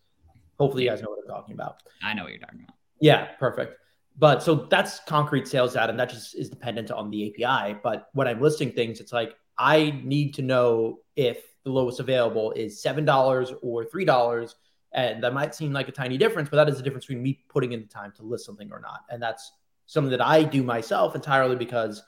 Hopefully, 0.59 0.83
you 0.83 0.89
guys 0.89 1.01
know 1.01 1.09
what 1.09 1.19
I'm 1.23 1.27
talking 1.27 1.53
about. 1.53 1.83
i 2.03 2.13
know 2.13 2.23
what 2.23 2.31
you're 2.31 2.39
talking 2.39 2.61
about 2.63 2.75
Yeah, 2.99 3.25
perfect. 3.39 3.77
But 4.17 4.43
so 4.43 4.67
that's 4.69 4.99
concrete 5.07 5.47
sales 5.47 5.73
data, 5.73 5.89
and 5.89 5.99
that 5.99 6.09
just 6.09 6.35
is 6.35 6.49
dependent 6.49 6.91
on 6.91 7.09
the 7.09 7.33
API. 7.45 7.79
But 7.81 8.09
when 8.13 8.27
I'm 8.27 8.41
listing 8.41 8.71
things, 8.71 8.99
it's 8.99 9.13
like 9.13 9.35
I 9.57 10.01
need 10.03 10.33
to 10.35 10.41
know 10.41 10.99
if 11.15 11.43
the 11.63 11.71
lowest 11.71 11.99
available 11.99 12.51
is 12.51 12.81
seven 12.81 13.05
dollars 13.05 13.53
or 13.61 13.85
three 13.85 14.05
dollars, 14.05 14.55
and 14.93 15.23
that 15.23 15.33
might 15.33 15.55
seem 15.55 15.71
like 15.71 15.87
a 15.87 15.91
tiny 15.91 16.17
difference, 16.17 16.49
but 16.49 16.57
that 16.57 16.69
is 16.69 16.77
the 16.77 16.83
difference 16.83 17.05
between 17.05 17.23
me 17.23 17.43
putting 17.49 17.71
in 17.71 17.81
the 17.81 17.87
time 17.87 18.11
to 18.17 18.23
list 18.23 18.45
something 18.45 18.71
or 18.71 18.79
not. 18.79 19.01
And 19.09 19.21
that's 19.21 19.51
something 19.85 20.11
that 20.11 20.21
I 20.21 20.43
do 20.43 20.63
myself 20.63 21.15
entirely 21.15 21.55
because 21.55 22.03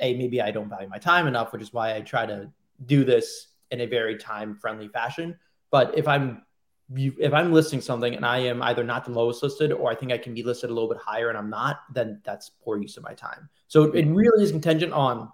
a 0.00 0.14
maybe 0.14 0.40
I 0.40 0.50
don't 0.50 0.68
value 0.68 0.88
my 0.88 0.98
time 0.98 1.26
enough, 1.26 1.52
which 1.52 1.62
is 1.62 1.72
why 1.72 1.94
I 1.94 2.00
try 2.00 2.26
to 2.26 2.50
do 2.86 3.04
this 3.04 3.48
in 3.70 3.80
a 3.82 3.86
very 3.86 4.16
time 4.16 4.56
friendly 4.56 4.88
fashion. 4.88 5.38
But 5.70 5.96
if 5.96 6.08
I'm 6.08 6.42
if 6.96 7.32
I'm 7.32 7.52
listing 7.52 7.80
something 7.80 8.14
and 8.16 8.26
I 8.26 8.38
am 8.38 8.62
either 8.62 8.82
not 8.82 9.04
the 9.04 9.12
lowest 9.12 9.44
listed 9.44 9.70
or 9.72 9.90
I 9.92 9.94
think 9.94 10.10
I 10.10 10.18
can 10.18 10.34
be 10.34 10.42
listed 10.42 10.70
a 10.70 10.74
little 10.74 10.88
bit 10.88 10.98
higher 10.98 11.28
and 11.28 11.38
I'm 11.38 11.48
not, 11.48 11.82
then 11.94 12.20
that's 12.24 12.50
poor 12.64 12.78
use 12.78 12.96
of 12.96 13.04
my 13.04 13.14
time. 13.14 13.48
So 13.68 13.84
it 13.92 14.06
really 14.06 14.42
is 14.42 14.50
contingent 14.50 14.92
on 14.92 15.30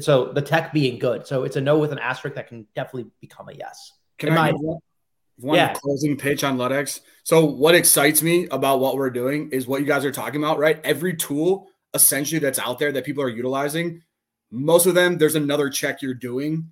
so 0.00 0.32
the 0.32 0.40
tech 0.40 0.72
being 0.72 0.98
good. 0.98 1.26
So 1.26 1.44
it's 1.44 1.56
a 1.56 1.60
no 1.60 1.78
with 1.78 1.92
an 1.92 1.98
asterisk 1.98 2.36
that 2.36 2.48
can 2.48 2.66
definitely 2.74 3.10
become 3.20 3.50
a 3.50 3.52
yes. 3.52 3.92
Can 4.18 4.30
In 4.30 4.38
I 4.38 4.52
my- 4.52 4.58
one 5.38 5.56
Yeah. 5.56 5.74
closing 5.74 6.16
pitch 6.16 6.44
on 6.44 6.56
Ludex? 6.56 7.00
So, 7.24 7.44
what 7.44 7.74
excites 7.74 8.22
me 8.22 8.46
about 8.50 8.80
what 8.80 8.96
we're 8.96 9.10
doing 9.10 9.50
is 9.50 9.66
what 9.66 9.80
you 9.80 9.86
guys 9.86 10.04
are 10.04 10.12
talking 10.12 10.42
about, 10.42 10.58
right? 10.58 10.80
Every 10.84 11.14
tool 11.16 11.68
essentially 11.94 12.38
that's 12.38 12.58
out 12.58 12.78
there 12.78 12.92
that 12.92 13.04
people 13.04 13.22
are 13.22 13.28
utilizing, 13.28 14.02
most 14.50 14.86
of 14.86 14.94
them, 14.94 15.18
there's 15.18 15.34
another 15.34 15.70
check 15.70 16.02
you're 16.02 16.14
doing 16.14 16.70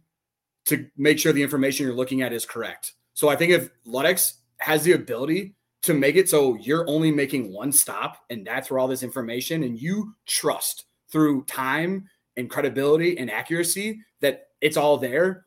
to 0.67 0.87
make 0.97 1.19
sure 1.19 1.33
the 1.33 1.43
information 1.43 1.87
you're 1.87 1.95
looking 1.95 2.23
at 2.23 2.33
is 2.33 2.45
correct. 2.45 2.93
So, 3.15 3.29
I 3.29 3.37
think 3.37 3.53
if 3.53 3.71
Ludex 3.87 4.35
has 4.59 4.85
the 4.85 4.93
ability 4.93 5.55
to 5.83 5.95
make 5.95 6.17
it 6.17 6.29
so 6.29 6.57
you're 6.57 6.89
only 6.89 7.11
making 7.11 7.53
one 7.53 7.73
stop 7.73 8.19
and 8.31 8.47
that's 8.47 8.71
where 8.71 8.79
all 8.79 8.89
this 8.89 9.03
information 9.03 9.63
and 9.63 9.81
you 9.81 10.15
trust 10.27 10.85
through 11.11 11.45
time 11.45 12.09
and 12.37 12.51
credibility 12.51 13.19
and 13.19 13.31
accuracy 13.31 14.01
that 14.21 14.49
it's 14.61 14.77
all 14.77 14.99
there 14.99 15.47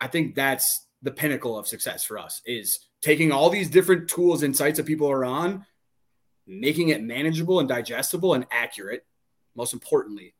i 0.00 0.06
think 0.06 0.34
that's 0.34 0.86
the 1.02 1.10
pinnacle 1.10 1.58
of 1.58 1.66
success 1.66 2.04
for 2.04 2.18
us 2.18 2.40
is 2.46 2.78
taking 3.02 3.32
all 3.32 3.50
these 3.50 3.68
different 3.68 4.08
tools 4.08 4.42
and 4.42 4.56
sites 4.56 4.78
that 4.78 4.86
people 4.86 5.10
are 5.10 5.24
on 5.24 5.64
making 6.46 6.88
it 6.90 7.02
manageable 7.02 7.60
and 7.60 7.68
digestible 7.68 8.34
and 8.34 8.46
accurate, 8.50 9.04
most 9.54 9.72
importantly. 9.72 10.34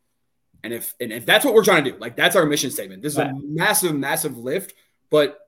And 0.62 0.72
if 0.72 0.94
and 1.00 1.12
if 1.12 1.26
that's 1.26 1.44
what 1.44 1.54
we're 1.54 1.64
trying 1.64 1.84
to 1.84 1.92
do, 1.92 1.98
like 1.98 2.16
that's 2.16 2.36
our 2.36 2.46
mission 2.46 2.70
statement. 2.70 3.02
This 3.02 3.12
is 3.14 3.18
Right. 3.18 3.30
a 3.30 3.34
massive, 3.42 3.94
massive 3.94 4.38
lift. 4.38 4.74
But 5.10 5.38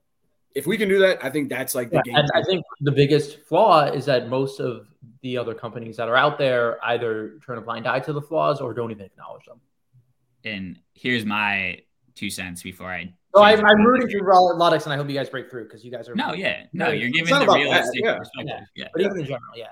if 0.55 0.67
we 0.67 0.77
can 0.77 0.89
do 0.89 0.99
that, 1.01 1.25
I 1.25 1.31
think 1.31 1.49
that's 1.49 1.75
like 1.75 1.91
the 1.91 1.97
Yeah, 1.97 2.03
game. 2.05 2.15
and 2.17 2.29
I 2.35 2.43
think 2.43 2.65
the 2.81 2.93
biggest 2.93 3.41
flaw 3.43 3.85
is 3.85 4.05
that 4.07 4.29
most 4.29 4.61
of 4.61 4.87
the 5.23 5.39
other 5.39 5.55
companies 5.55 5.97
that 5.97 6.09
are 6.09 6.17
out 6.17 6.39
there 6.39 6.83
either 6.85 7.39
turn 7.45 7.59
a 7.59 7.61
blind 7.61 7.87
eye 7.87 8.01
to 8.01 8.13
the 8.13 8.23
flaws 8.23 8.61
or 8.61 8.75
don't 8.75 8.91
even 8.91 9.07
acknowledge 9.07 9.45
them. 9.47 9.61
And 10.45 10.79
here's 10.95 11.25
my 11.25 11.81
two 12.15 12.31
cents 12.31 12.63
before 12.63 12.89
I. 12.91 13.13
So 13.35 13.43
I'm, 13.43 13.59
the 13.59 13.67
I'm 13.67 13.85
rooting 13.85 14.09
for 14.09 14.25
Raw- 14.25 14.51
and 14.51 14.93
I 14.93 14.97
hope 14.97 15.09
you 15.09 15.15
guys 15.15 15.29
break 15.29 15.51
through 15.51 15.65
because 15.65 15.85
you 15.85 15.91
guys 15.91 16.09
are. 16.09 16.15
No, 16.15 16.33
yeah, 16.33 16.65
no, 16.73 16.89
you're 16.89 17.11
giving 17.11 17.31
not 17.31 17.41
the 17.41 17.45
about 17.45 17.55
that, 17.55 17.61
realistic 17.61 18.01
yeah. 18.05 18.17
perspective. 18.17 18.69
Yeah. 18.75 18.89
But 18.93 19.03
even 19.03 19.19
in 19.19 19.25
general, 19.25 19.53
yeah. 19.57 19.69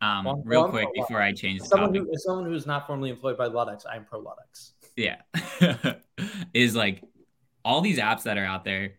Um, 0.00 0.24
Well, 0.24 0.42
real 0.44 0.62
well, 0.62 0.70
quick 0.70 0.88
before 0.94 1.20
I 1.20 1.32
change 1.32 1.60
the 1.60 1.66
Someone 1.66 1.92
topic. 1.92 2.08
who, 2.08 2.14
as 2.14 2.24
someone 2.24 2.44
who's 2.46 2.66
not 2.66 2.86
formally 2.86 3.10
employed 3.10 3.36
by 3.38 3.48
Ludex, 3.48 3.84
I'm 3.90 4.04
pro 4.04 4.22
Ludex. 4.22 4.72
yeah. 4.96 5.22
Is 6.54 6.74
like 6.76 7.02
all 7.64 7.80
these 7.80 7.98
apps 7.98 8.22
that 8.24 8.36
are 8.38 8.44
out 8.44 8.64
there 8.64 8.94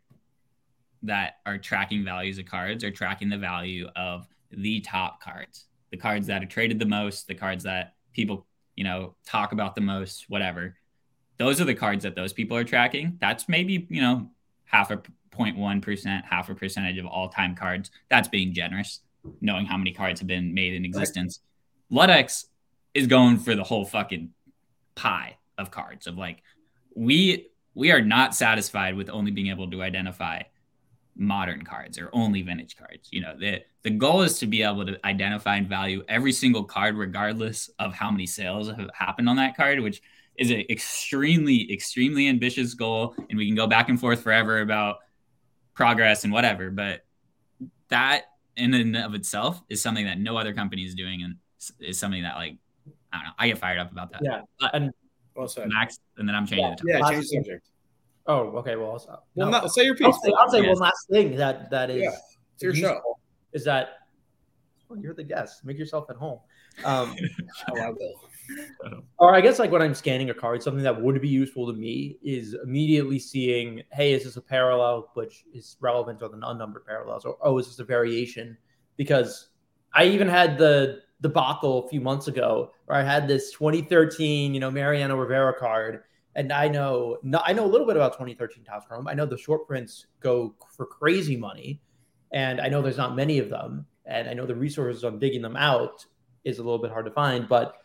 that 1.03 1.35
are 1.45 1.57
tracking 1.57 2.03
values 2.03 2.39
of 2.39 2.45
cards 2.45 2.83
are 2.83 2.91
tracking 2.91 3.29
the 3.29 3.37
value 3.37 3.87
of 3.95 4.27
the 4.51 4.81
top 4.81 5.21
cards. 5.21 5.65
The 5.91 5.97
cards 5.97 6.27
that 6.27 6.41
are 6.43 6.47
traded 6.47 6.79
the 6.79 6.85
most 6.85 7.27
the 7.27 7.35
cards 7.35 7.63
that 7.63 7.93
people 8.11 8.47
you 8.75 8.83
know 8.83 9.15
talk 9.25 9.51
about 9.51 9.75
the 9.75 9.81
most 9.81 10.25
whatever. 10.29 10.75
Those 11.37 11.61
are 11.61 11.65
the 11.65 11.75
cards 11.75 12.03
that 12.03 12.15
those 12.15 12.33
people 12.33 12.57
are 12.57 12.63
tracking. 12.63 13.17
That's 13.21 13.47
maybe 13.47 13.85
you 13.89 14.01
know 14.01 14.29
half 14.65 14.89
a 14.91 15.01
0.1% 15.37 16.23
half 16.23 16.49
a 16.49 16.55
percentage 16.55 16.97
of 16.97 17.05
all 17.05 17.29
time 17.29 17.55
cards. 17.55 17.91
That's 18.09 18.27
being 18.27 18.53
generous 18.53 19.01
knowing 19.41 19.65
how 19.65 19.77
many 19.77 19.91
cards 19.91 20.19
have 20.19 20.27
been 20.27 20.53
made 20.53 20.73
in 20.73 20.85
existence 20.85 21.39
ludex 21.91 22.45
is 22.93 23.07
going 23.07 23.37
for 23.37 23.55
the 23.55 23.63
whole 23.63 23.85
fucking 23.85 24.31
pie 24.95 25.37
of 25.57 25.71
cards 25.71 26.07
of 26.07 26.17
like 26.17 26.41
we 26.95 27.47
we 27.75 27.91
are 27.91 28.01
not 28.01 28.33
satisfied 28.33 28.95
with 28.95 29.09
only 29.09 29.31
being 29.31 29.47
able 29.47 29.69
to 29.69 29.81
identify 29.83 30.41
modern 31.17 31.63
cards 31.63 31.97
or 31.97 32.09
only 32.13 32.41
vintage 32.41 32.75
cards 32.75 33.09
you 33.11 33.21
know? 33.21 33.35
The 33.37 33.61
the 33.83 33.89
goal 33.89 34.21
is 34.21 34.39
to 34.39 34.47
be 34.47 34.63
able 34.63 34.85
to 34.85 34.97
identify 35.05 35.57
and 35.57 35.67
value 35.67 36.03
every 36.07 36.31
single 36.31 36.63
card 36.63 36.95
regardless 36.95 37.69
of 37.79 37.93
how 37.93 38.09
many 38.11 38.25
sales 38.25 38.69
have 38.69 38.89
happened 38.93 39.29
on 39.29 39.35
that 39.35 39.55
card 39.55 39.79
which 39.79 40.01
is 40.37 40.49
an 40.51 40.63
extremely 40.69 41.71
extremely 41.71 42.27
ambitious 42.27 42.73
goal 42.73 43.15
and 43.29 43.37
we 43.37 43.45
can 43.45 43.55
go 43.55 43.67
back 43.67 43.89
and 43.89 43.99
forth 43.99 44.21
forever 44.21 44.59
about 44.59 44.97
progress 45.73 46.23
and 46.23 46.33
whatever 46.33 46.69
but 46.69 47.01
that 47.89 48.23
in 48.57 48.73
and 48.73 48.95
of 48.97 49.13
itself 49.15 49.61
is 49.69 49.81
something 49.81 50.05
that 50.05 50.17
no 50.19 50.37
other 50.37 50.53
company 50.53 50.83
is 50.83 50.95
doing 50.95 51.23
and 51.23 51.35
is 51.79 51.97
something 51.99 52.23
that 52.23 52.35
like 52.35 52.55
i 53.11 53.17
don't 53.17 53.25
know 53.25 53.31
i 53.37 53.47
get 53.47 53.57
fired 53.57 53.79
up 53.79 53.91
about 53.91 54.11
that 54.11 54.21
Yeah. 54.23 54.41
And 54.73 54.91
well 55.35 55.47
said. 55.49 55.67
Max, 55.67 55.99
and 56.17 56.27
then 56.29 56.33
I'm 56.35 56.45
changing 56.47 56.63
Yeah. 56.65 56.69
the 56.71 56.75
topic. 56.77 56.89
Yeah, 56.93 56.99
Last 56.99 57.11
change 57.11 57.25
the 57.25 57.35
subject. 57.35 57.67
oh, 58.27 58.39
okay. 58.59 58.75
Well, 58.77 58.91
I'll, 58.91 59.23
Well, 59.35 59.51
no. 59.51 59.59
not, 59.59 59.69
say 59.71 59.83
your 59.83 59.95
piece. 59.95 60.05
I'll 60.07 60.13
say, 60.21 60.31
I'll 60.39 60.49
say 60.49 60.61
Yes. 60.61 60.67
one 60.75 60.77
last 60.87 61.07
thing 61.11 61.35
that 61.35 61.69
that 61.71 61.89
is 61.89 62.03
Yeah, 62.03 62.11
It's 62.53 62.63
your 62.63 62.73
show. 62.73 63.01
is 63.51 63.65
that 63.65 63.89
well, 64.87 64.97
you're 64.99 65.13
the 65.13 65.23
guest. 65.23 65.65
Make 65.65 65.77
yourself 65.77 66.09
at 66.09 66.15
home. 66.15 66.39
Um, 66.85 67.15
Oh, 67.71 67.81
I 67.81 67.89
will. 67.89 68.13
or 69.17 69.35
I 69.35 69.41
guess 69.41 69.59
like 69.59 69.71
when 69.71 69.81
I'm 69.81 69.93
scanning 69.93 70.29
a 70.29 70.33
card, 70.33 70.61
something 70.61 70.83
that 70.83 71.01
would 71.01 71.21
be 71.21 71.27
useful 71.27 71.67
to 71.67 71.73
me 71.73 72.17
is 72.23 72.55
immediately 72.63 73.19
seeing, 73.19 73.83
hey, 73.91 74.13
is 74.13 74.23
this 74.23 74.37
a 74.37 74.41
parallel 74.41 75.11
which 75.13 75.45
is 75.53 75.77
relevant 75.79 76.21
or 76.21 76.29
the 76.29 76.39
unnumbered 76.43 76.85
parallels, 76.85 77.25
or 77.25 77.37
oh, 77.41 77.57
is 77.57 77.67
this 77.67 77.79
a 77.79 77.83
variation? 77.83 78.57
Because 78.97 79.49
I 79.93 80.05
even 80.05 80.27
had 80.27 80.57
the 80.57 81.01
debacle 81.21 81.85
a 81.85 81.89
few 81.89 82.01
months 82.01 82.27
ago 82.27 82.71
where 82.85 82.97
I 82.97 83.03
had 83.03 83.27
this 83.27 83.51
2013, 83.51 84.53
you 84.53 84.59
know, 84.59 84.71
Mariano 84.71 85.15
Rivera 85.15 85.53
card, 85.53 86.03
and 86.35 86.51
I 86.51 86.67
know 86.67 87.17
no, 87.23 87.41
I 87.43 87.53
know 87.53 87.65
a 87.65 87.67
little 87.67 87.87
bit 87.87 87.95
about 87.95 88.13
2013 88.13 88.63
Topps 88.63 88.85
Chrome. 88.87 89.07
I 89.07 89.13
know 89.13 89.25
the 89.25 89.37
short 89.37 89.67
prints 89.67 90.07
go 90.19 90.55
for 90.75 90.85
crazy 90.85 91.37
money, 91.37 91.81
and 92.31 92.59
I 92.59 92.67
know 92.67 92.81
there's 92.81 92.97
not 92.97 93.15
many 93.15 93.39
of 93.39 93.49
them, 93.49 93.85
and 94.05 94.29
I 94.29 94.33
know 94.33 94.45
the 94.45 94.55
resources 94.55 95.03
on 95.03 95.19
digging 95.19 95.41
them 95.41 95.55
out 95.55 96.05
is 96.43 96.59
a 96.59 96.63
little 96.63 96.79
bit 96.79 96.91
hard 96.91 97.05
to 97.05 97.11
find, 97.11 97.47
but 97.49 97.77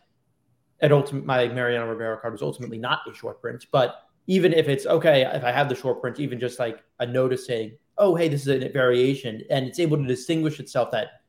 at 0.82 0.92
ultimate 0.92 1.24
my 1.24 1.48
Mariano 1.48 1.86
Rivera 1.86 2.18
card 2.18 2.32
was 2.32 2.42
ultimately 2.42 2.78
not 2.78 3.00
a 3.10 3.14
short 3.14 3.40
print. 3.40 3.66
But 3.70 4.02
even 4.26 4.52
if 4.52 4.68
it's 4.68 4.86
okay, 4.86 5.22
if 5.22 5.44
I 5.44 5.52
have 5.52 5.68
the 5.68 5.74
short 5.74 6.00
print, 6.00 6.20
even 6.20 6.38
just 6.38 6.58
like 6.58 6.82
a 6.98 7.06
notice 7.06 7.46
saying, 7.46 7.76
"Oh, 7.98 8.14
hey, 8.14 8.28
this 8.28 8.46
is 8.46 8.48
a 8.48 8.68
variation," 8.68 9.42
and 9.50 9.66
it's 9.66 9.78
able 9.78 9.96
to 9.96 10.06
distinguish 10.06 10.60
itself 10.60 10.90
that 10.92 11.22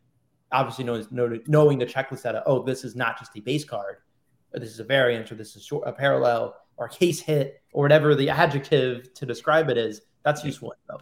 obviously 0.52 0.84
knows 0.84 1.08
knowing 1.12 1.80
the 1.80 1.86
checklist 1.86 2.24
that 2.24 2.44
oh, 2.46 2.64
this 2.64 2.84
is 2.84 2.96
not 2.96 3.18
just 3.18 3.36
a 3.38 3.42
base 3.42 3.64
card, 3.64 3.98
or 4.54 4.60
this 4.60 4.70
is 4.70 4.80
a 4.80 4.84
variant, 4.84 5.32
or 5.32 5.36
this 5.36 5.56
is 5.56 5.66
short, 5.66 5.88
a 5.88 5.92
parallel, 5.92 6.56
or 6.78 6.88
case 6.88 7.20
hit, 7.20 7.62
or 7.74 7.84
whatever 7.84 8.16
the 8.16 8.30
adjective 8.30 9.14
to 9.14 9.26
describe 9.26 9.70
it 9.70 9.78
is. 9.78 10.02
That's 10.24 10.44
useful 10.44 10.74
though. 10.88 11.00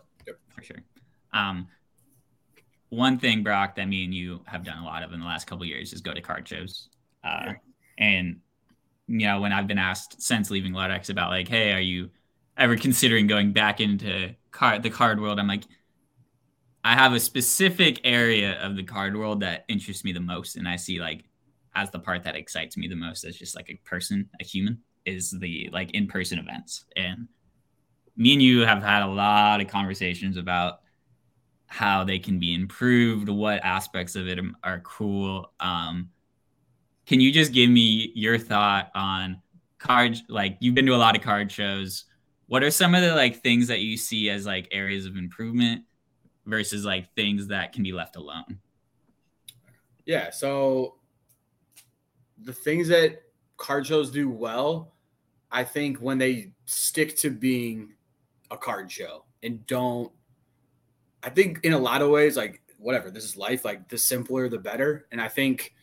for 0.49 0.63
sure. 0.63 0.77
Um, 1.33 1.67
one 2.89 3.19
thing, 3.19 3.43
Brock, 3.43 3.75
that 3.75 3.87
me 3.87 4.03
and 4.03 4.13
you 4.13 4.41
have 4.45 4.63
done 4.63 4.79
a 4.79 4.85
lot 4.85 5.03
of 5.03 5.13
in 5.13 5.19
the 5.19 5.25
last 5.25 5.45
couple 5.45 5.63
of 5.63 5.69
years 5.69 5.93
is 5.93 6.01
go 6.01 6.13
to 6.13 6.21
card 6.21 6.47
shows. 6.47 6.89
Uh, 7.23 7.53
and 7.99 8.39
you 9.07 9.27
know, 9.27 9.41
when 9.41 9.51
I've 9.51 9.67
been 9.67 9.79
asked 9.79 10.21
since 10.21 10.51
leaving 10.51 10.73
Ludex 10.73 11.09
about 11.09 11.29
like, 11.29 11.47
hey, 11.47 11.73
are 11.73 11.81
you 11.81 12.11
ever 12.57 12.75
considering 12.77 13.27
going 13.27 13.53
back 13.53 13.81
into 13.81 14.35
card 14.51 14.83
the 14.83 14.89
card 14.89 15.19
world? 15.19 15.39
I'm 15.39 15.47
like, 15.47 15.65
I 16.83 16.93
have 16.93 17.13
a 17.13 17.19
specific 17.19 17.99
area 18.03 18.59
of 18.61 18.75
the 18.75 18.83
card 18.83 19.17
world 19.17 19.41
that 19.41 19.65
interests 19.67 20.03
me 20.03 20.13
the 20.13 20.19
most, 20.19 20.55
and 20.55 20.67
I 20.67 20.75
see 20.75 20.99
like 20.99 21.25
as 21.75 21.91
the 21.91 21.99
part 21.99 22.23
that 22.23 22.35
excites 22.35 22.77
me 22.77 22.87
the 22.87 22.95
most 22.95 23.23
as 23.23 23.35
just 23.35 23.55
like 23.55 23.69
a 23.69 23.75
person, 23.87 24.29
a 24.39 24.43
human, 24.43 24.79
is 25.05 25.31
the 25.31 25.69
like 25.73 25.91
in 25.91 26.07
person 26.07 26.39
events. 26.39 26.85
And 26.95 27.27
me 28.15 28.33
and 28.33 28.41
you 28.41 28.61
have 28.61 28.83
had 28.83 29.03
a 29.03 29.07
lot 29.07 29.61
of 29.61 29.67
conversations 29.67 30.37
about 30.37 30.81
how 31.67 32.03
they 32.03 32.19
can 32.19 32.39
be 32.39 32.53
improved, 32.53 33.29
what 33.29 33.63
aspects 33.63 34.15
of 34.15 34.27
it 34.27 34.39
are 34.63 34.79
cool. 34.81 35.51
Um, 35.59 36.09
can 37.09 37.19
you 37.19 37.31
just 37.31 37.53
give 37.53 37.71
me 37.71 38.11
your 38.13 38.37
thought 38.37 38.91
on 38.93 39.41
cards? 39.79 40.21
Like 40.29 40.57
you've 40.59 40.75
been 40.75 40.85
to 40.85 40.93
a 40.93 40.95
lot 40.95 41.17
of 41.17 41.23
card 41.23 41.51
shows. 41.51 42.05
What 42.45 42.61
are 42.61 42.69
some 42.69 42.93
of 42.93 43.01
the 43.01 43.15
like 43.15 43.41
things 43.41 43.67
that 43.67 43.79
you 43.79 43.97
see 43.97 44.29
as 44.29 44.45
like 44.45 44.67
areas 44.71 45.07
of 45.07 45.17
improvement 45.17 45.85
versus 46.45 46.85
like 46.85 47.11
things 47.15 47.47
that 47.47 47.73
can 47.73 47.81
be 47.81 47.91
left 47.91 48.15
alone? 48.15 48.59
Yeah. 50.05 50.29
So 50.29 50.97
the 52.43 52.53
things 52.53 52.87
that 52.89 53.23
card 53.57 53.87
shows 53.87 54.11
do 54.11 54.29
well, 54.29 54.93
I 55.51 55.63
think 55.63 55.97
when 55.97 56.19
they 56.19 56.51
stick 56.65 57.17
to 57.17 57.31
being 57.31 57.95
a 58.51 58.57
card 58.57 58.91
show 58.91 59.25
and 59.41 59.65
don't, 59.65 60.11
I 61.23 61.31
think 61.31 61.61
in 61.63 61.73
a 61.73 61.79
lot 61.79 62.03
of 62.03 62.11
ways, 62.11 62.37
like 62.37 62.61
whatever, 62.77 63.09
this 63.09 63.23
is 63.23 63.35
life, 63.35 63.65
like 63.65 63.89
the 63.89 63.97
simpler, 63.97 64.47
the 64.47 64.59
better. 64.59 65.07
And 65.11 65.19
I 65.19 65.27
think 65.27 65.73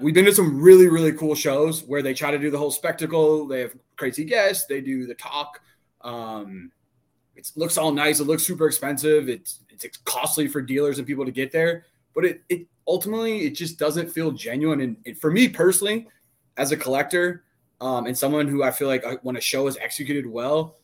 we've 0.00 0.14
been 0.14 0.24
to 0.24 0.34
some 0.34 0.60
really, 0.60 0.88
really 0.88 1.12
cool 1.12 1.34
shows 1.34 1.82
where 1.84 2.02
they 2.02 2.14
try 2.14 2.30
to 2.30 2.38
do 2.38 2.50
the 2.50 2.58
whole 2.58 2.70
spectacle. 2.70 3.46
They 3.46 3.60
have 3.60 3.74
crazy 3.96 4.24
guests, 4.24 4.66
they 4.66 4.80
do 4.80 5.06
the 5.06 5.14
talk. 5.14 5.60
Um, 6.00 6.70
it 7.36 7.50
looks 7.56 7.76
all 7.76 7.92
nice. 7.92 8.20
It 8.20 8.24
looks 8.24 8.44
super 8.44 8.66
expensive. 8.66 9.28
It's 9.28 9.60
it's 9.70 9.96
costly 10.04 10.46
for 10.46 10.62
dealers 10.62 10.98
and 10.98 11.06
people 11.06 11.24
to 11.24 11.32
get 11.32 11.50
there, 11.52 11.86
but 12.14 12.24
it 12.24 12.42
it 12.48 12.66
ultimately 12.86 13.46
it 13.46 13.50
just 13.50 13.78
doesn't 13.78 14.10
feel 14.10 14.30
genuine. 14.30 14.80
And, 14.80 14.96
and 15.04 15.18
for 15.18 15.30
me 15.30 15.48
personally, 15.48 16.08
as 16.56 16.72
a 16.72 16.76
collector 16.76 17.44
um, 17.80 18.06
and 18.06 18.16
someone 18.16 18.48
who 18.48 18.62
I 18.62 18.70
feel 18.70 18.88
like 18.88 19.04
I, 19.04 19.14
when 19.22 19.36
a 19.36 19.40
show 19.40 19.66
is 19.66 19.76
executed 19.78 20.26
well, 20.26 20.76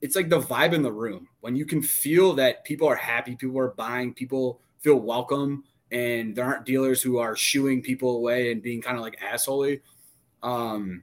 it's 0.00 0.14
like 0.14 0.28
the 0.28 0.40
vibe 0.40 0.72
in 0.72 0.82
the 0.82 0.92
room 0.92 1.28
when 1.40 1.56
you 1.56 1.66
can 1.66 1.82
feel 1.82 2.32
that 2.34 2.64
people 2.64 2.88
are 2.88 2.96
happy, 2.96 3.34
people 3.34 3.58
are 3.58 3.68
buying, 3.68 4.14
people 4.14 4.60
feel 4.78 4.96
welcome, 4.96 5.64
and 5.92 6.34
there 6.34 6.44
aren't 6.44 6.64
dealers 6.64 7.00
who 7.00 7.18
are 7.18 7.36
shooing 7.36 7.82
people 7.82 8.16
away 8.16 8.52
and 8.52 8.62
being 8.62 8.82
kind 8.82 8.96
of 8.96 9.02
like 9.02 9.18
assholey. 9.20 9.80
Um, 10.42 11.02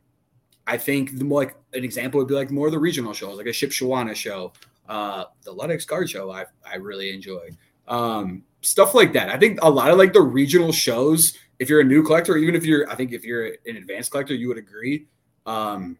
I 0.67 0.78
think 0.78 1.17
the 1.17 1.26
more 1.26 1.43
like 1.43 1.56
an 1.74 1.84
example 1.84 2.19
would 2.19 2.28
be 2.28 2.34
like 2.36 2.52
more 2.52 2.67
of 2.67 2.74
the 2.74 2.80
regional 2.80 3.13
shows, 3.13 3.38
like 3.38 3.48
a 3.48 3.50
Shipshewana 3.50 4.15
show, 4.15 4.54
uh, 4.88 5.26
the 5.43 5.54
Ludex 5.54 5.86
card 5.88 6.10
show. 6.10 6.32
I 6.32 6.46
I 6.65 6.76
really 6.76 7.13
enjoy 7.13 7.50
um, 7.88 8.43
stuff 8.62 8.93
like 8.93 9.13
that. 9.13 9.30
I 9.30 9.38
think 9.38 9.60
a 9.62 9.69
lot 9.69 9.91
of 9.91 9.98
like 9.98 10.13
the 10.13 10.22
regional 10.22 10.72
shows. 10.72 11.38
If 11.60 11.69
you're 11.69 11.82
a 11.82 11.86
new 11.86 12.04
collector, 12.04 12.36
even 12.38 12.56
if 12.56 12.65
you're, 12.65 12.89
I 12.89 12.96
think 12.96 13.13
if 13.13 13.24
you're 13.24 13.46
an 13.65 13.78
advanced 13.78 14.12
collector, 14.12 14.34
you 14.34 14.48
would 14.48 14.58
agree. 14.58 15.08
Um, 15.46 15.98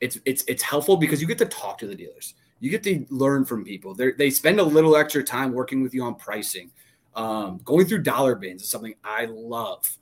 it's 0.00 0.18
it's 0.24 0.44
it's 0.46 0.62
helpful 0.62 0.96
because 0.96 1.20
you 1.20 1.26
get 1.26 1.38
to 1.38 1.46
talk 1.46 1.78
to 1.78 1.86
the 1.86 1.94
dealers. 1.94 2.34
You 2.60 2.70
get 2.70 2.82
to 2.84 3.06
learn 3.10 3.44
from 3.44 3.64
people. 3.64 3.94
They 3.94 4.12
they 4.12 4.30
spend 4.30 4.60
a 4.60 4.64
little 4.64 4.96
extra 4.96 5.22
time 5.22 5.52
working 5.52 5.82
with 5.82 5.94
you 5.94 6.02
on 6.04 6.14
pricing. 6.14 6.70
Um, 7.14 7.60
going 7.64 7.86
through 7.86 8.02
dollar 8.02 8.34
bins 8.34 8.62
is 8.62 8.68
something 8.68 8.94
I 9.04 9.26
love 9.26 9.96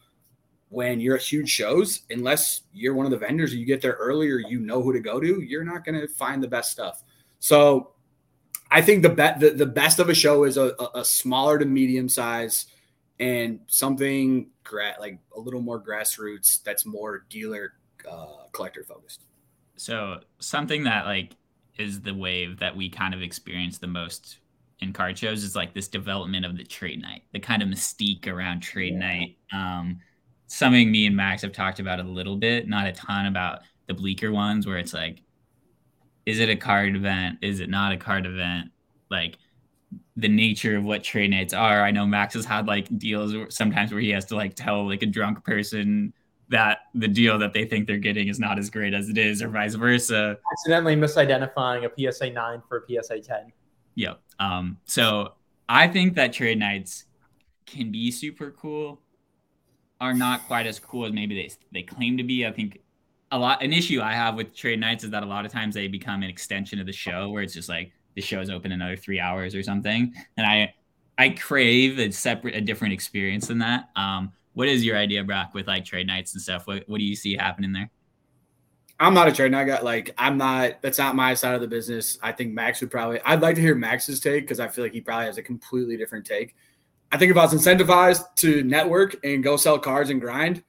when 0.68 1.00
you're 1.00 1.16
at 1.16 1.22
huge 1.22 1.48
shows, 1.48 2.02
unless 2.10 2.62
you're 2.74 2.92
one 2.94 3.06
of 3.06 3.10
the 3.10 3.16
vendors 3.16 3.52
or 3.54 3.56
you 3.56 3.64
get 3.64 3.80
there 3.80 3.94
earlier, 3.94 4.38
you 4.38 4.60
know 4.60 4.82
who 4.82 4.92
to 4.92 5.00
go 5.00 5.18
to, 5.18 5.40
you're 5.40 5.64
not 5.64 5.84
going 5.84 5.98
to 5.98 6.06
find 6.06 6.42
the 6.42 6.48
best 6.48 6.70
stuff. 6.70 7.02
So 7.38 7.92
I 8.70 8.82
think 8.82 9.02
the, 9.02 9.08
be- 9.08 9.46
the 9.48 9.54
the 9.54 9.66
best 9.66 9.98
of 9.98 10.10
a 10.10 10.14
show 10.14 10.44
is 10.44 10.58
a, 10.58 10.74
a- 10.78 11.00
a 11.00 11.04
smaller 11.04 11.58
to 11.58 11.64
medium 11.64 12.08
size 12.08 12.66
and 13.18 13.60
something 13.66 14.50
gra- 14.62 14.96
like 15.00 15.18
a 15.34 15.40
little 15.40 15.62
more 15.62 15.82
grassroots 15.82 16.62
that's 16.62 16.84
more 16.84 17.24
dealer 17.30 17.72
uh, 18.08 18.44
collector 18.52 18.84
focused. 18.84 19.24
So 19.76 20.20
something 20.38 20.84
that 20.84 21.06
like 21.06 21.32
is 21.78 22.02
the 22.02 22.12
wave 22.12 22.58
that 22.58 22.76
we 22.76 22.90
kind 22.90 23.14
of 23.14 23.22
experience 23.22 23.78
the 23.78 23.86
most 23.86 24.38
in 24.80 24.92
card 24.92 25.18
shows 25.18 25.42
is 25.42 25.56
like 25.56 25.74
this 25.74 25.88
development 25.88 26.46
of 26.46 26.56
the 26.56 26.64
trade 26.64 27.02
night, 27.02 27.22
the 27.32 27.40
kind 27.40 27.62
of 27.62 27.68
mystique 27.68 28.26
around 28.26 28.60
trade 28.60 28.94
yeah. 28.94 28.98
night. 28.98 29.36
Um, 29.52 30.00
something 30.46 30.90
me 30.90 31.06
and 31.06 31.16
Max 31.16 31.42
have 31.42 31.52
talked 31.52 31.80
about 31.80 32.00
a 32.00 32.04
little 32.04 32.36
bit, 32.36 32.68
not 32.68 32.86
a 32.86 32.92
ton 32.92 33.26
about 33.26 33.60
the 33.86 33.94
Bleecker 33.94 34.32
ones 34.32 34.66
where 34.66 34.78
it's 34.78 34.94
like, 34.94 35.22
is 36.26 36.38
it 36.40 36.48
a 36.48 36.56
card 36.56 36.94
event? 36.94 37.38
Is 37.42 37.60
it 37.60 37.70
not 37.70 37.92
a 37.92 37.96
card 37.96 38.26
event? 38.26 38.70
Like 39.10 39.38
the 40.16 40.28
nature 40.28 40.76
of 40.76 40.84
what 40.84 41.02
trade 41.02 41.30
nights 41.30 41.54
are. 41.54 41.82
I 41.82 41.90
know 41.90 42.06
Max 42.06 42.34
has 42.34 42.44
had 42.44 42.66
like 42.66 42.86
deals 42.98 43.34
sometimes 43.54 43.90
where 43.90 44.00
he 44.00 44.10
has 44.10 44.26
to 44.26 44.36
like 44.36 44.54
tell 44.54 44.86
like 44.86 45.02
a 45.02 45.06
drunk 45.06 45.44
person 45.44 46.12
that 46.50 46.78
the 46.94 47.08
deal 47.08 47.38
that 47.38 47.52
they 47.52 47.64
think 47.64 47.86
they're 47.86 47.98
getting 47.98 48.28
is 48.28 48.38
not 48.38 48.58
as 48.58 48.70
great 48.70 48.94
as 48.94 49.08
it 49.08 49.18
is, 49.18 49.42
or 49.42 49.48
vice 49.48 49.74
versa. 49.74 50.38
Accidentally 50.52 50.96
misidentifying 50.96 51.84
a 51.84 52.12
PSA 52.12 52.30
9 52.30 52.62
for 52.68 52.84
a 52.88 53.02
PSA 53.02 53.20
10. 53.20 53.52
Yep. 53.98 54.20
Um, 54.38 54.78
so 54.84 55.32
I 55.68 55.88
think 55.88 56.14
that 56.14 56.32
trade 56.32 56.56
nights 56.56 57.06
can 57.66 57.90
be 57.90 58.12
super 58.12 58.52
cool, 58.52 59.00
are 60.00 60.14
not 60.14 60.46
quite 60.46 60.68
as 60.68 60.78
cool 60.78 61.04
as 61.04 61.12
maybe 61.12 61.34
they 61.34 61.50
they 61.72 61.82
claim 61.82 62.16
to 62.16 62.22
be. 62.22 62.46
I 62.46 62.52
think 62.52 62.80
a 63.32 63.38
lot 63.38 63.60
an 63.60 63.72
issue 63.72 64.00
I 64.00 64.12
have 64.14 64.36
with 64.36 64.54
trade 64.54 64.78
nights 64.78 65.02
is 65.02 65.10
that 65.10 65.24
a 65.24 65.26
lot 65.26 65.44
of 65.44 65.50
times 65.50 65.74
they 65.74 65.88
become 65.88 66.22
an 66.22 66.30
extension 66.30 66.78
of 66.78 66.86
the 66.86 66.92
show 66.92 67.28
where 67.30 67.42
it's 67.42 67.52
just 67.52 67.68
like 67.68 67.90
the 68.14 68.20
show's 68.22 68.50
open 68.50 68.70
another 68.70 68.96
three 68.96 69.18
hours 69.18 69.52
or 69.56 69.64
something. 69.64 70.14
And 70.36 70.46
I 70.46 70.72
I 71.18 71.30
crave 71.30 71.98
a 71.98 72.12
separate 72.12 72.54
a 72.54 72.60
different 72.60 72.94
experience 72.94 73.48
than 73.48 73.58
that. 73.58 73.90
Um, 73.96 74.32
what 74.54 74.68
is 74.68 74.84
your 74.84 74.96
idea, 74.96 75.24
Brock, 75.24 75.54
with 75.54 75.66
like 75.66 75.84
trade 75.84 76.06
nights 76.06 76.34
and 76.34 76.40
stuff? 76.40 76.68
What 76.68 76.84
what 76.86 76.98
do 76.98 77.04
you 77.04 77.16
see 77.16 77.36
happening 77.36 77.72
there? 77.72 77.90
I'm 79.00 79.14
not 79.14 79.28
a 79.28 79.32
trade 79.32 79.52
night 79.52 79.66
guy. 79.66 79.80
Like 79.80 80.12
I'm 80.18 80.36
not. 80.38 80.82
That's 80.82 80.98
not 80.98 81.14
my 81.14 81.34
side 81.34 81.54
of 81.54 81.60
the 81.60 81.68
business. 81.68 82.18
I 82.22 82.32
think 82.32 82.52
Max 82.52 82.80
would 82.80 82.90
probably. 82.90 83.20
I'd 83.24 83.40
like 83.40 83.54
to 83.54 83.60
hear 83.60 83.74
Max's 83.74 84.20
take 84.20 84.44
because 84.44 84.60
I 84.60 84.68
feel 84.68 84.84
like 84.84 84.92
he 84.92 85.00
probably 85.00 85.26
has 85.26 85.38
a 85.38 85.42
completely 85.42 85.96
different 85.96 86.26
take. 86.26 86.56
I 87.12 87.16
think 87.16 87.30
if 87.30 87.36
I 87.36 87.44
was 87.44 87.54
incentivized 87.54 88.34
to 88.40 88.62
network 88.64 89.16
and 89.24 89.42
go 89.42 89.56
sell 89.56 89.78
cards 89.78 90.10
and 90.10 90.20
grind, 90.20 90.62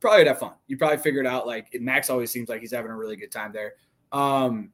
probably 0.00 0.20
would 0.20 0.26
have 0.26 0.38
fun. 0.40 0.52
You 0.66 0.76
probably 0.76 0.98
figured 0.98 1.26
out 1.26 1.46
like 1.46 1.68
Max 1.80 2.10
always 2.10 2.30
seems 2.30 2.48
like 2.48 2.60
he's 2.60 2.72
having 2.72 2.90
a 2.90 2.96
really 2.96 3.16
good 3.16 3.30
time 3.30 3.52
there. 3.52 3.74
Um, 4.10 4.72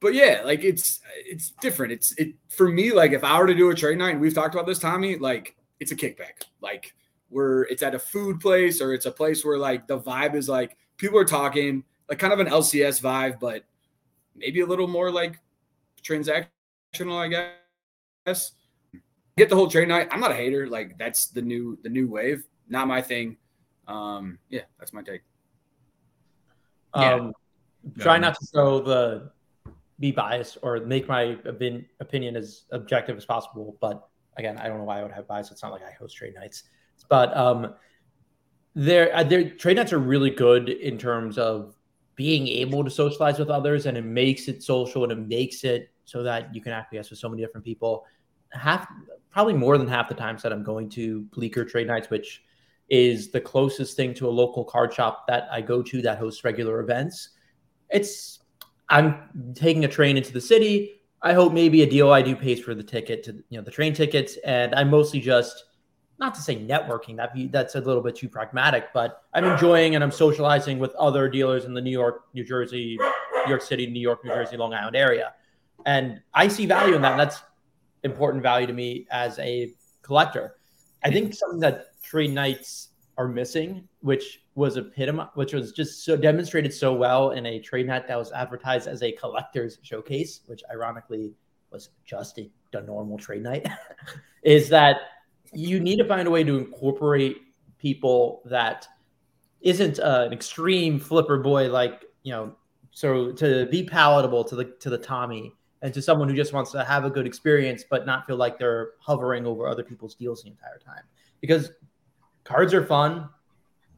but 0.00 0.14
yeah, 0.14 0.42
like 0.44 0.64
it's 0.64 1.00
it's 1.24 1.52
different. 1.62 1.92
It's 1.92 2.14
it 2.18 2.34
for 2.50 2.68
me. 2.68 2.92
Like 2.92 3.12
if 3.12 3.24
I 3.24 3.38
were 3.38 3.46
to 3.46 3.54
do 3.54 3.70
a 3.70 3.74
trade 3.74 3.98
night, 3.98 4.12
and 4.12 4.20
we've 4.20 4.34
talked 4.34 4.54
about 4.54 4.66
this, 4.66 4.78
Tommy. 4.78 5.16
Like 5.16 5.56
it's 5.80 5.90
a 5.90 5.96
kickback. 5.96 6.44
Like 6.60 6.94
where 7.30 7.62
it's 7.62 7.82
at 7.82 7.94
a 7.94 7.98
food 7.98 8.40
place 8.40 8.80
or 8.80 8.92
it's 8.94 9.06
a 9.06 9.10
place 9.10 9.44
where 9.44 9.58
like 9.58 9.86
the 9.86 9.98
vibe 9.98 10.34
is 10.34 10.48
like 10.48 10.76
people 10.98 11.18
are 11.18 11.24
talking, 11.24 11.84
like 12.08 12.18
kind 12.18 12.32
of 12.32 12.40
an 12.40 12.48
LCS 12.48 13.00
vibe, 13.00 13.40
but 13.40 13.64
maybe 14.36 14.60
a 14.60 14.66
little 14.66 14.86
more 14.86 15.10
like 15.10 15.38
transactional, 16.02 17.16
I 17.16 17.50
guess. 18.26 18.52
Get 19.36 19.48
the 19.48 19.56
whole 19.56 19.68
trade 19.68 19.88
night. 19.88 20.08
I'm 20.10 20.20
not 20.20 20.32
a 20.32 20.34
hater. 20.34 20.68
Like 20.68 20.98
that's 20.98 21.28
the 21.28 21.40
new 21.40 21.78
the 21.82 21.88
new 21.88 22.08
wave. 22.08 22.44
Not 22.68 22.88
my 22.88 23.00
thing. 23.00 23.36
Um, 23.86 24.38
yeah, 24.50 24.62
that's 24.78 24.92
my 24.92 25.02
take. 25.02 25.22
Um, 26.92 27.32
yeah. 27.96 28.02
try 28.02 28.18
not 28.18 28.38
to 28.38 28.46
throw 28.46 28.80
the 28.80 29.30
be 30.00 30.12
biased 30.12 30.58
or 30.62 30.80
make 30.80 31.08
my 31.08 31.36
opinion 32.00 32.36
as 32.36 32.64
objective 32.70 33.16
as 33.16 33.24
possible. 33.24 33.76
But 33.80 34.08
again, 34.36 34.58
I 34.58 34.68
don't 34.68 34.78
know 34.78 34.84
why 34.84 35.00
I 35.00 35.02
would 35.02 35.12
have 35.12 35.26
bias. 35.26 35.50
It's 35.50 35.62
not 35.62 35.72
like 35.72 35.82
I 35.82 35.92
host 35.92 36.16
trade 36.16 36.34
nights. 36.34 36.64
But 37.08 37.36
um, 37.36 37.74
their 38.74 39.14
uh, 39.14 39.22
their 39.22 39.50
trade 39.50 39.76
nights 39.76 39.92
are 39.92 39.98
really 39.98 40.30
good 40.30 40.68
in 40.68 40.98
terms 40.98 41.38
of 41.38 41.74
being 42.14 42.48
able 42.48 42.82
to 42.82 42.90
socialize 42.90 43.38
with 43.38 43.48
others, 43.48 43.86
and 43.86 43.96
it 43.96 44.04
makes 44.04 44.48
it 44.48 44.62
social 44.62 45.04
and 45.04 45.12
it 45.12 45.28
makes 45.28 45.64
it 45.64 45.90
so 46.04 46.22
that 46.22 46.54
you 46.54 46.60
can 46.60 46.72
acquiesce 46.72 47.10
with 47.10 47.18
so 47.18 47.28
many 47.28 47.42
different 47.42 47.64
people. 47.64 48.04
Half, 48.52 48.88
probably 49.30 49.54
more 49.54 49.78
than 49.78 49.86
half 49.86 50.08
the 50.08 50.14
times 50.14 50.42
that 50.42 50.52
I'm 50.52 50.62
going 50.62 50.88
to 50.90 51.22
Bleecker 51.32 51.64
trade 51.64 51.86
nights, 51.86 52.10
which 52.10 52.42
is 52.88 53.30
the 53.30 53.40
closest 53.40 53.96
thing 53.96 54.14
to 54.14 54.26
a 54.26 54.30
local 54.30 54.64
card 54.64 54.92
shop 54.92 55.26
that 55.28 55.46
I 55.52 55.60
go 55.60 55.82
to 55.82 56.02
that 56.02 56.18
hosts 56.18 56.44
regular 56.44 56.80
events. 56.80 57.30
It's 57.90 58.40
I'm 58.88 59.52
taking 59.54 59.84
a 59.84 59.88
train 59.88 60.16
into 60.16 60.32
the 60.32 60.40
city. 60.40 61.02
I 61.20 61.34
hope 61.34 61.52
maybe 61.52 61.82
a 61.82 61.90
deal 61.90 62.12
I 62.12 62.22
do 62.22 62.34
pays 62.34 62.60
for 62.60 62.74
the 62.74 62.82
ticket 62.82 63.22
to 63.24 63.32
you 63.48 63.58
know 63.58 63.62
the 63.62 63.70
train 63.70 63.92
tickets, 63.92 64.36
and 64.44 64.74
I'm 64.74 64.90
mostly 64.90 65.20
just 65.20 65.64
not 66.18 66.34
to 66.34 66.40
say 66.40 66.56
networking 66.56 67.16
that 67.16 67.32
that's 67.52 67.74
a 67.74 67.80
little 67.80 68.02
bit 68.02 68.16
too 68.16 68.28
pragmatic 68.28 68.92
but 68.92 69.22
i'm 69.34 69.44
enjoying 69.44 69.94
and 69.94 70.02
i'm 70.02 70.10
socializing 70.10 70.78
with 70.78 70.92
other 70.94 71.28
dealers 71.28 71.64
in 71.64 71.74
the 71.74 71.80
new 71.80 71.90
york 71.90 72.24
new 72.34 72.44
jersey 72.44 72.98
new 73.44 73.50
york 73.50 73.62
city 73.62 73.86
new 73.86 74.00
york 74.00 74.24
new 74.24 74.30
jersey 74.30 74.56
long 74.56 74.74
island 74.74 74.96
area. 74.96 75.34
And 75.86 76.20
i 76.34 76.48
see 76.48 76.66
value 76.66 76.94
in 76.94 77.02
that 77.02 77.12
and 77.12 77.20
that's 77.20 77.40
important 78.04 78.42
value 78.42 78.66
to 78.66 78.72
me 78.72 79.06
as 79.10 79.38
a 79.38 79.74
collector. 80.02 80.56
I 81.04 81.10
think 81.10 81.34
something 81.34 81.60
that 81.60 82.00
trade 82.02 82.32
nights 82.32 82.88
are 83.16 83.28
missing 83.28 83.88
which 84.00 84.42
was 84.54 84.76
epitome 84.76 85.24
which 85.34 85.52
was 85.52 85.72
just 85.72 86.04
so 86.04 86.16
demonstrated 86.16 86.72
so 86.72 86.94
well 86.94 87.30
in 87.30 87.46
a 87.46 87.58
trade 87.58 87.86
night 87.86 88.06
that 88.06 88.16
was 88.16 88.30
advertised 88.32 88.86
as 88.86 89.02
a 89.02 89.12
collector's 89.12 89.78
showcase 89.82 90.40
which 90.46 90.62
ironically 90.70 91.32
was 91.72 91.90
just 92.04 92.38
a, 92.38 92.48
a 92.74 92.80
normal 92.82 93.18
trade 93.18 93.42
night 93.42 93.66
is 94.42 94.68
that 94.68 94.98
you 95.52 95.80
need 95.80 95.96
to 95.96 96.04
find 96.04 96.26
a 96.26 96.30
way 96.30 96.44
to 96.44 96.58
incorporate 96.58 97.38
people 97.78 98.42
that 98.44 98.86
isn't 99.60 99.98
uh, 99.98 100.24
an 100.26 100.32
extreme 100.32 100.98
flipper 100.98 101.38
boy 101.38 101.68
like 101.68 102.04
you 102.22 102.32
know 102.32 102.54
so 102.90 103.32
to 103.32 103.66
be 103.66 103.84
palatable 103.84 104.44
to 104.44 104.56
the 104.56 104.64
to 104.80 104.90
the 104.90 104.98
tommy 104.98 105.52
and 105.82 105.94
to 105.94 106.02
someone 106.02 106.28
who 106.28 106.34
just 106.34 106.52
wants 106.52 106.72
to 106.72 106.84
have 106.84 107.04
a 107.04 107.10
good 107.10 107.26
experience 107.26 107.84
but 107.88 108.06
not 108.06 108.26
feel 108.26 108.36
like 108.36 108.58
they're 108.58 108.90
hovering 109.00 109.46
over 109.46 109.68
other 109.68 109.84
people's 109.84 110.14
deals 110.14 110.42
the 110.42 110.50
entire 110.50 110.78
time. 110.78 111.02
Because 111.40 111.70
cards 112.44 112.74
are 112.74 112.84
fun. 112.84 113.28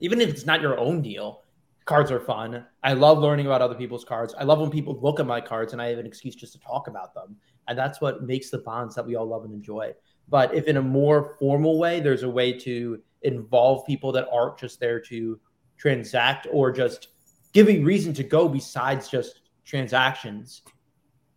Even 0.00 0.20
if 0.20 0.28
it's 0.28 0.46
not 0.46 0.60
your 0.60 0.78
own 0.78 1.02
deal 1.02 1.42
cards 1.86 2.12
are 2.12 2.20
fun. 2.20 2.64
I 2.84 2.92
love 2.92 3.18
learning 3.18 3.46
about 3.46 3.62
other 3.62 3.74
people's 3.74 4.04
cards. 4.04 4.32
I 4.38 4.44
love 4.44 4.60
when 4.60 4.70
people 4.70 5.00
look 5.00 5.18
at 5.18 5.26
my 5.26 5.40
cards 5.40 5.72
and 5.72 5.82
i 5.82 5.88
have 5.88 5.98
an 5.98 6.06
excuse 6.06 6.36
just 6.36 6.52
to 6.52 6.60
talk 6.60 6.86
about 6.86 7.14
them. 7.14 7.34
And 7.66 7.76
that's 7.76 8.00
what 8.00 8.22
makes 8.22 8.48
the 8.48 8.58
bonds 8.58 8.94
that 8.94 9.04
we 9.04 9.16
all 9.16 9.26
love 9.26 9.44
and 9.44 9.52
enjoy 9.52 9.92
but 10.30 10.54
if 10.54 10.66
in 10.66 10.76
a 10.76 10.82
more 10.82 11.36
formal 11.38 11.78
way, 11.78 12.00
there's 12.00 12.22
a 12.22 12.30
way 12.30 12.52
to 12.52 13.02
involve 13.22 13.84
people 13.84 14.12
that 14.12 14.28
aren't 14.32 14.56
just 14.56 14.80
there 14.80 15.00
to 15.00 15.38
transact 15.76 16.46
or 16.52 16.70
just 16.70 17.08
give 17.52 17.68
a 17.68 17.78
reason 17.80 18.14
to 18.14 18.22
go 18.22 18.48
besides 18.48 19.08
just 19.08 19.40
transactions, 19.64 20.62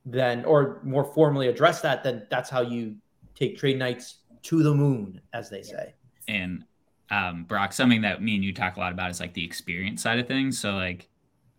then 0.06 0.46
or 0.46 0.80
more 0.84 1.04
formally 1.04 1.48
address 1.48 1.82
that, 1.82 2.04
then 2.04 2.26
that's 2.30 2.50
how 2.50 2.62
you 2.62 2.96
take 3.36 3.58
trade 3.58 3.80
nights 3.80 4.20
to 4.44 4.62
the 4.62 4.74
moon, 4.74 5.20
as 5.34 5.50
they 5.50 5.64
say. 5.64 5.94
And 6.28 6.64
um, 7.10 7.46
Brock, 7.46 7.74
something 7.74 8.02
that 8.02 8.22
me 8.22 8.36
and 8.36 8.44
you 8.44 8.54
talk 8.54 8.76
a 8.76 8.80
lot 8.80 8.92
about 8.92 9.10
is 9.10 9.20
like 9.20 9.34
the 9.34 9.46
experience 9.46 10.04
side 10.04 10.20
of 10.20 10.28
things. 10.28 10.60
So 10.60 10.74
like 10.74 11.10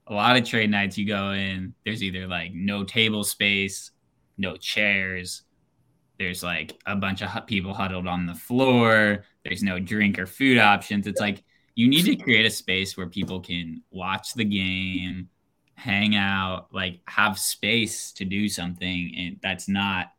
a 0.06 0.14
lot 0.14 0.36
of 0.36 0.44
trade 0.44 0.70
nights 0.70 0.98
you 0.98 1.06
go 1.06 1.30
in, 1.30 1.74
there's 1.84 2.02
either 2.02 2.26
like 2.26 2.52
no 2.52 2.84
table 2.84 3.24
space, 3.24 3.90
no 4.36 4.56
chairs, 4.56 5.43
there's 6.18 6.42
like 6.42 6.78
a 6.86 6.96
bunch 6.96 7.22
of 7.22 7.46
people 7.46 7.74
huddled 7.74 8.06
on 8.06 8.26
the 8.26 8.34
floor. 8.34 9.24
There's 9.44 9.62
no 9.62 9.78
drink 9.78 10.18
or 10.18 10.26
food 10.26 10.58
options. 10.58 11.06
It's 11.06 11.20
like 11.20 11.42
you 11.74 11.88
need 11.88 12.04
to 12.04 12.16
create 12.16 12.46
a 12.46 12.50
space 12.50 12.96
where 12.96 13.08
people 13.08 13.40
can 13.40 13.82
watch 13.90 14.34
the 14.34 14.44
game, 14.44 15.28
hang 15.74 16.14
out, 16.14 16.68
like 16.72 17.00
have 17.08 17.38
space 17.38 18.12
to 18.12 18.24
do 18.24 18.48
something. 18.48 19.12
And 19.18 19.38
that's 19.42 19.68
not, 19.68 20.12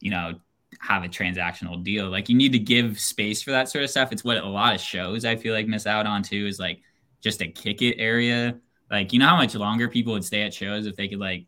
you 0.00 0.10
know, 0.10 0.34
have 0.80 1.04
a 1.04 1.08
transactional 1.08 1.82
deal. 1.82 2.08
Like 2.08 2.28
you 2.28 2.36
need 2.36 2.52
to 2.52 2.58
give 2.58 2.98
space 2.98 3.42
for 3.42 3.50
that 3.50 3.68
sort 3.68 3.84
of 3.84 3.90
stuff. 3.90 4.12
It's 4.12 4.24
what 4.24 4.38
a 4.38 4.46
lot 4.46 4.74
of 4.74 4.80
shows 4.80 5.24
I 5.24 5.36
feel 5.36 5.52
like 5.52 5.66
miss 5.66 5.86
out 5.86 6.06
on 6.06 6.22
too 6.22 6.46
is 6.46 6.58
like 6.58 6.80
just 7.20 7.42
a 7.42 7.46
kick 7.46 7.82
it 7.82 7.96
area. 7.98 8.58
Like, 8.90 9.12
you 9.12 9.18
know 9.18 9.26
how 9.26 9.36
much 9.36 9.54
longer 9.54 9.88
people 9.88 10.12
would 10.14 10.24
stay 10.24 10.42
at 10.42 10.54
shows 10.54 10.86
if 10.86 10.96
they 10.96 11.08
could 11.08 11.18
like 11.18 11.46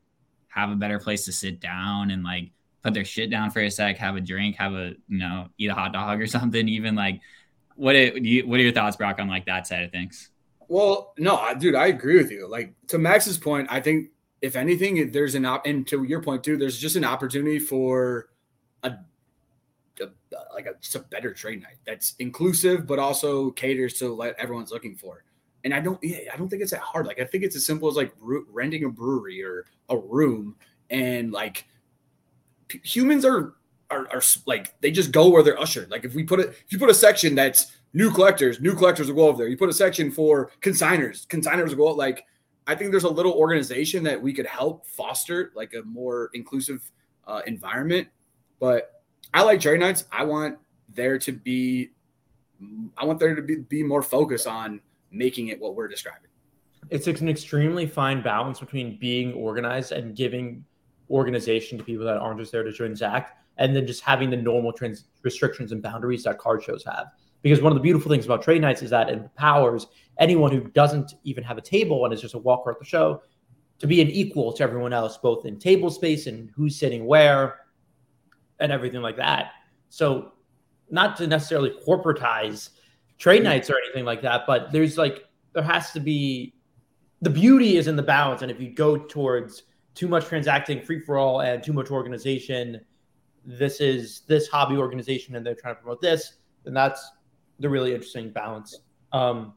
have 0.49 0.71
a 0.71 0.77
better 0.77 0.99
place 0.99 1.25
to 1.27 1.33
sit 1.33 1.61
down 1.61 2.11
and 2.11 2.23
like 2.23 2.51
put 2.87 2.95
their 2.95 3.05
shit 3.05 3.31
down 3.31 3.51
for 3.51 3.61
a 3.61 3.71
sec, 3.71 3.99
have 3.99 4.15
a 4.15 4.21
drink, 4.21 4.55
have 4.55 4.73
a 4.73 4.95
you 5.09 5.19
know, 5.19 5.49
eat 5.59 5.69
a 5.69 5.75
hot 5.75 5.93
dog 5.93 6.21
or 6.21 6.27
something. 6.39 6.69
Even 6.69 6.95
like, 6.95 7.21
what 7.75 7.97
it, 7.97 8.47
what 8.47 8.61
are 8.61 8.63
your 8.63 8.73
thoughts, 8.73 8.97
Brock, 8.97 9.19
on 9.19 9.29
like 9.29 9.47
that 9.47 9.67
side 9.67 9.83
of 9.83 9.91
things? 9.91 10.31
Well, 10.69 11.13
no, 11.19 11.53
dude, 11.59 11.75
I 11.75 11.87
agree 11.87 12.17
with 12.17 12.31
you. 12.31 12.49
Like 12.49 12.75
to 12.89 12.99
Max's 12.99 13.39
point, 13.39 13.69
I 13.71 13.81
think 13.81 14.11
if 14.41 14.55
anything, 14.55 15.11
there's 15.11 15.35
an 15.35 15.45
op, 15.45 15.67
and 15.67 15.87
to 15.89 16.05
your 16.05 16.23
point 16.23 16.45
too, 16.45 16.57
there's 16.57 16.79
just 16.79 16.97
an 16.97 17.05
opportunity 17.05 17.59
for 17.59 18.29
a, 18.85 18.93
a 20.01 20.07
like 20.55 20.67
a 20.67 20.75
just 20.81 20.95
a 20.95 21.01
better 21.01 21.33
trade 21.33 21.63
night 21.63 21.79
that's 21.85 22.15
inclusive, 22.21 22.87
but 22.87 23.01
also 23.01 23.51
caters 23.51 23.95
to 23.95 24.15
what 24.15 24.39
everyone's 24.39 24.71
looking 24.71 24.95
for. 24.95 25.25
And 25.65 25.75
I 25.75 25.81
don't, 25.81 25.99
yeah, 26.03 26.19
I 26.33 26.37
don't 26.37 26.49
think 26.49 26.63
it's 26.63 26.71
that 26.71 26.81
hard. 26.81 27.07
Like 27.07 27.21
I 27.21 27.25
think 27.25 27.43
it's 27.43 27.57
as 27.57 27.67
simple 27.67 27.89
as 27.89 27.97
like 27.97 28.13
renting 28.21 28.85
a 28.85 28.89
brewery 28.89 29.43
or 29.43 29.65
a 29.89 29.97
room 29.97 30.55
and 30.91 31.33
like 31.33 31.67
humans 32.69 33.25
are 33.25 33.55
are, 33.91 34.09
are 34.13 34.23
like 34.47 34.79
they 34.81 34.91
just 34.91 35.13
go 35.13 35.29
where 35.29 35.43
they're 35.43 35.61
ushered. 35.61 35.91
Like 35.91 36.05
if 36.05 36.15
we 36.15 36.25
put 36.25 36.41
it, 36.41 36.49
if 36.49 36.67
you 36.71 36.79
put 36.79 36.91
a 36.91 36.95
section 36.95 37.35
that's 37.35 37.73
new 37.93 38.11
collectors, 38.11 38.61
new 38.61 38.75
collectors 38.75 39.09
will 39.09 39.17
go 39.17 39.29
over 39.29 39.39
there. 39.39 39.49
You 39.49 39.57
put 39.57 39.69
a 39.69 39.75
section 39.75 40.11
for 40.11 40.51
consigners, 40.61 41.27
consigners 41.27 41.69
will 41.69 41.77
go 41.77 41.93
like. 41.93 42.25
I 42.69 42.75
think 42.75 42.91
there's 42.91 43.05
a 43.05 43.09
little 43.09 43.33
organization 43.33 44.03
that 44.05 44.21
we 44.21 44.33
could 44.33 44.47
help 44.47 44.87
foster 44.87 45.53
like 45.55 45.73
a 45.75 45.83
more 45.83 46.31
inclusive 46.35 46.91
uh, 47.25 47.41
environment. 47.47 48.09
But 48.59 49.03
I 49.33 49.43
like 49.43 49.61
trade 49.61 49.79
nights. 49.79 50.05
I 50.11 50.25
want 50.25 50.59
there 50.89 51.17
to 51.17 51.31
be, 51.33 51.91
I 52.97 53.05
want 53.05 53.21
there 53.21 53.37
to 53.37 53.43
be, 53.43 53.57
be 53.57 53.83
more 53.85 54.03
focus 54.03 54.47
on 54.47 54.81
making 55.13 55.49
it 55.49 55.61
what 55.61 55.77
we're 55.77 55.89
describing. 55.89 56.31
It's 56.91 57.07
an 57.07 57.29
extremely 57.29 57.87
fine 57.87 58.23
balance 58.23 58.61
between 58.61 58.99
being 58.99 59.33
organized 59.35 59.93
and 59.93 60.17
giving 60.17 60.65
organization 61.11 61.79
to 61.79 61.85
people 61.85 62.05
that 62.05 62.17
aren't 62.17 62.41
just 62.41 62.53
there 62.53 62.63
to 62.63 62.73
transact, 62.73 63.39
and 63.59 63.75
then 63.75 63.87
just 63.87 64.03
having 64.03 64.31
the 64.31 64.37
normal 64.37 64.73
trans- 64.73 65.05
restrictions 65.23 65.73
and 65.73 65.83
boundaries 65.83 66.25
that 66.25 66.39
card 66.39 66.63
shows 66.63 66.85
have. 66.85 67.07
Because 67.43 67.63
one 67.63 67.73
of 67.73 67.77
the 67.77 67.83
beautiful 67.83 68.11
things 68.11 68.25
about 68.25 68.43
trade 68.43 68.61
nights 68.61 68.83
is 68.83 68.91
that 68.91 69.09
it 69.09 69.15
empowers 69.15 69.87
anyone 70.19 70.51
who 70.51 70.61
doesn't 70.61 71.15
even 71.25 71.45
have 71.45 71.59
a 71.59 71.61
table 71.61 72.05
and 72.05 72.13
is 72.13 72.21
just 72.21 72.35
a 72.35 72.39
walker 72.39 72.71
at 72.71 72.79
the 72.79 72.85
show 72.85 73.23
to 73.79 73.87
be 73.87 74.01
an 74.01 74.09
equal 74.09 74.53
to 74.53 74.63
everyone 74.63 74.93
else, 74.93 75.19
both 75.19 75.45
in 75.47 75.59
table 75.59 75.91
space 75.91 76.27
and 76.27 76.51
who's 76.57 76.79
sitting 76.79 77.07
where 77.07 77.61
and 78.59 78.73
everything 78.73 79.03
like 79.03 79.17
that. 79.17 79.53
So, 79.91 80.33
not 80.91 81.17
to 81.17 81.27
necessarily 81.27 81.73
corporatize 81.87 82.71
trade 83.19 83.39
mm-hmm. 83.39 83.45
nights 83.45 83.71
or 83.71 83.77
anything 83.85 84.05
like 84.05 84.23
that, 84.23 84.45
but 84.47 84.73
there's 84.73 84.97
like, 84.97 85.25
there 85.53 85.63
has 85.63 85.91
to 85.93 86.01
be 86.01 86.55
the 87.23 87.31
beauty 87.31 87.77
is 87.77 87.89
in 87.89 87.97
the 87.97 88.03
balance. 88.03 88.43
And 88.43 88.51
if 88.51 88.61
you 88.61 88.71
go 88.71 88.97
towards 88.97 89.65
too 89.97 90.07
much 90.07 90.27
transacting, 90.27 90.81
free 90.81 91.01
for 91.01 91.19
all, 91.19 91.41
and 91.41 91.63
too 91.63 91.73
much 91.73 91.91
organization, 91.91 92.81
this 93.45 93.81
is 93.81 94.23
this 94.29 94.47
hobby 94.47 94.77
organization 94.77 95.35
and 95.35 95.45
they're 95.45 95.55
trying 95.55 95.75
to 95.75 95.81
promote 95.81 96.01
this, 96.01 96.35
then 96.65 96.75
that's 96.75 97.11
the 97.59 97.69
really 97.69 97.95
interesting 97.95 98.31
balance. 98.31 98.81
Um, 99.13 99.55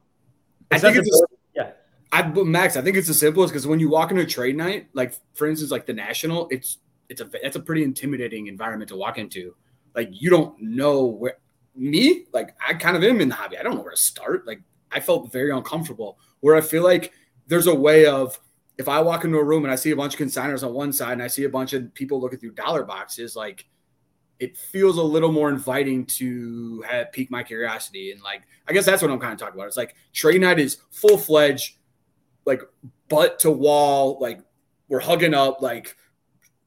I 0.70 0.78
think 0.78 0.96
it's 0.96 1.08
a, 1.08 1.26
yeah. 1.54 1.70
I 2.12 2.22
Max, 2.28 2.76
I 2.76 2.82
think 2.82 2.96
it's 2.96 3.08
the 3.08 3.14
simplest 3.14 3.52
because 3.52 3.66
when 3.66 3.78
you 3.78 3.90
walk 3.90 4.10
into 4.10 4.22
a 4.22 4.26
trade 4.26 4.56
night, 4.56 4.88
like 4.94 5.14
for 5.34 5.46
instance, 5.46 5.70
like 5.70 5.86
the 5.86 5.92
national, 5.92 6.48
it's 6.50 6.78
it's 7.08 7.20
a 7.20 7.28
it's 7.44 7.56
a 7.56 7.60
pretty 7.60 7.84
intimidating 7.84 8.46
environment 8.46 8.88
to 8.88 8.96
walk 8.96 9.18
into. 9.18 9.54
Like 9.94 10.08
you 10.12 10.30
don't 10.30 10.58
know 10.60 11.04
where 11.04 11.36
me, 11.74 12.26
like 12.32 12.54
I 12.66 12.74
kind 12.74 12.96
of 12.96 13.02
am 13.02 13.20
in 13.20 13.28
the 13.28 13.34
hobby. 13.34 13.58
I 13.58 13.62
don't 13.62 13.74
know 13.74 13.82
where 13.82 13.90
to 13.90 13.96
start. 13.96 14.46
Like 14.46 14.62
I 14.90 15.00
felt 15.00 15.32
very 15.32 15.50
uncomfortable. 15.50 16.18
Where 16.40 16.56
I 16.56 16.60
feel 16.60 16.84
like 16.84 17.12
there's 17.48 17.66
a 17.66 17.74
way 17.74 18.06
of 18.06 18.38
if 18.80 18.88
I 18.88 18.98
walk 19.02 19.24
into 19.24 19.36
a 19.36 19.44
room 19.44 19.64
and 19.64 19.72
I 19.72 19.76
see 19.76 19.90
a 19.90 19.96
bunch 19.96 20.14
of 20.14 20.20
consigners 20.20 20.66
on 20.66 20.72
one 20.72 20.90
side 20.90 21.12
and 21.12 21.22
I 21.22 21.26
see 21.26 21.44
a 21.44 21.50
bunch 21.50 21.74
of 21.74 21.92
people 21.92 22.18
looking 22.18 22.38
through 22.38 22.52
dollar 22.52 22.82
boxes, 22.82 23.36
like 23.36 23.66
it 24.38 24.56
feels 24.56 24.96
a 24.96 25.02
little 25.02 25.30
more 25.30 25.50
inviting 25.50 26.06
to 26.06 26.82
have 26.88 27.12
pique 27.12 27.30
my 27.30 27.42
curiosity. 27.42 28.10
And 28.10 28.22
like, 28.22 28.40
I 28.66 28.72
guess 28.72 28.86
that's 28.86 29.02
what 29.02 29.10
I'm 29.10 29.20
kind 29.20 29.34
of 29.34 29.38
talking 29.38 29.54
about. 29.54 29.66
It's 29.66 29.76
like 29.76 29.96
trade 30.14 30.40
night 30.40 30.58
is 30.58 30.78
full 30.90 31.18
fledged, 31.18 31.76
like 32.46 32.62
butt 33.10 33.38
to 33.40 33.50
wall, 33.50 34.16
like 34.18 34.40
we're 34.88 35.00
hugging 35.00 35.34
up, 35.34 35.60
like 35.60 35.94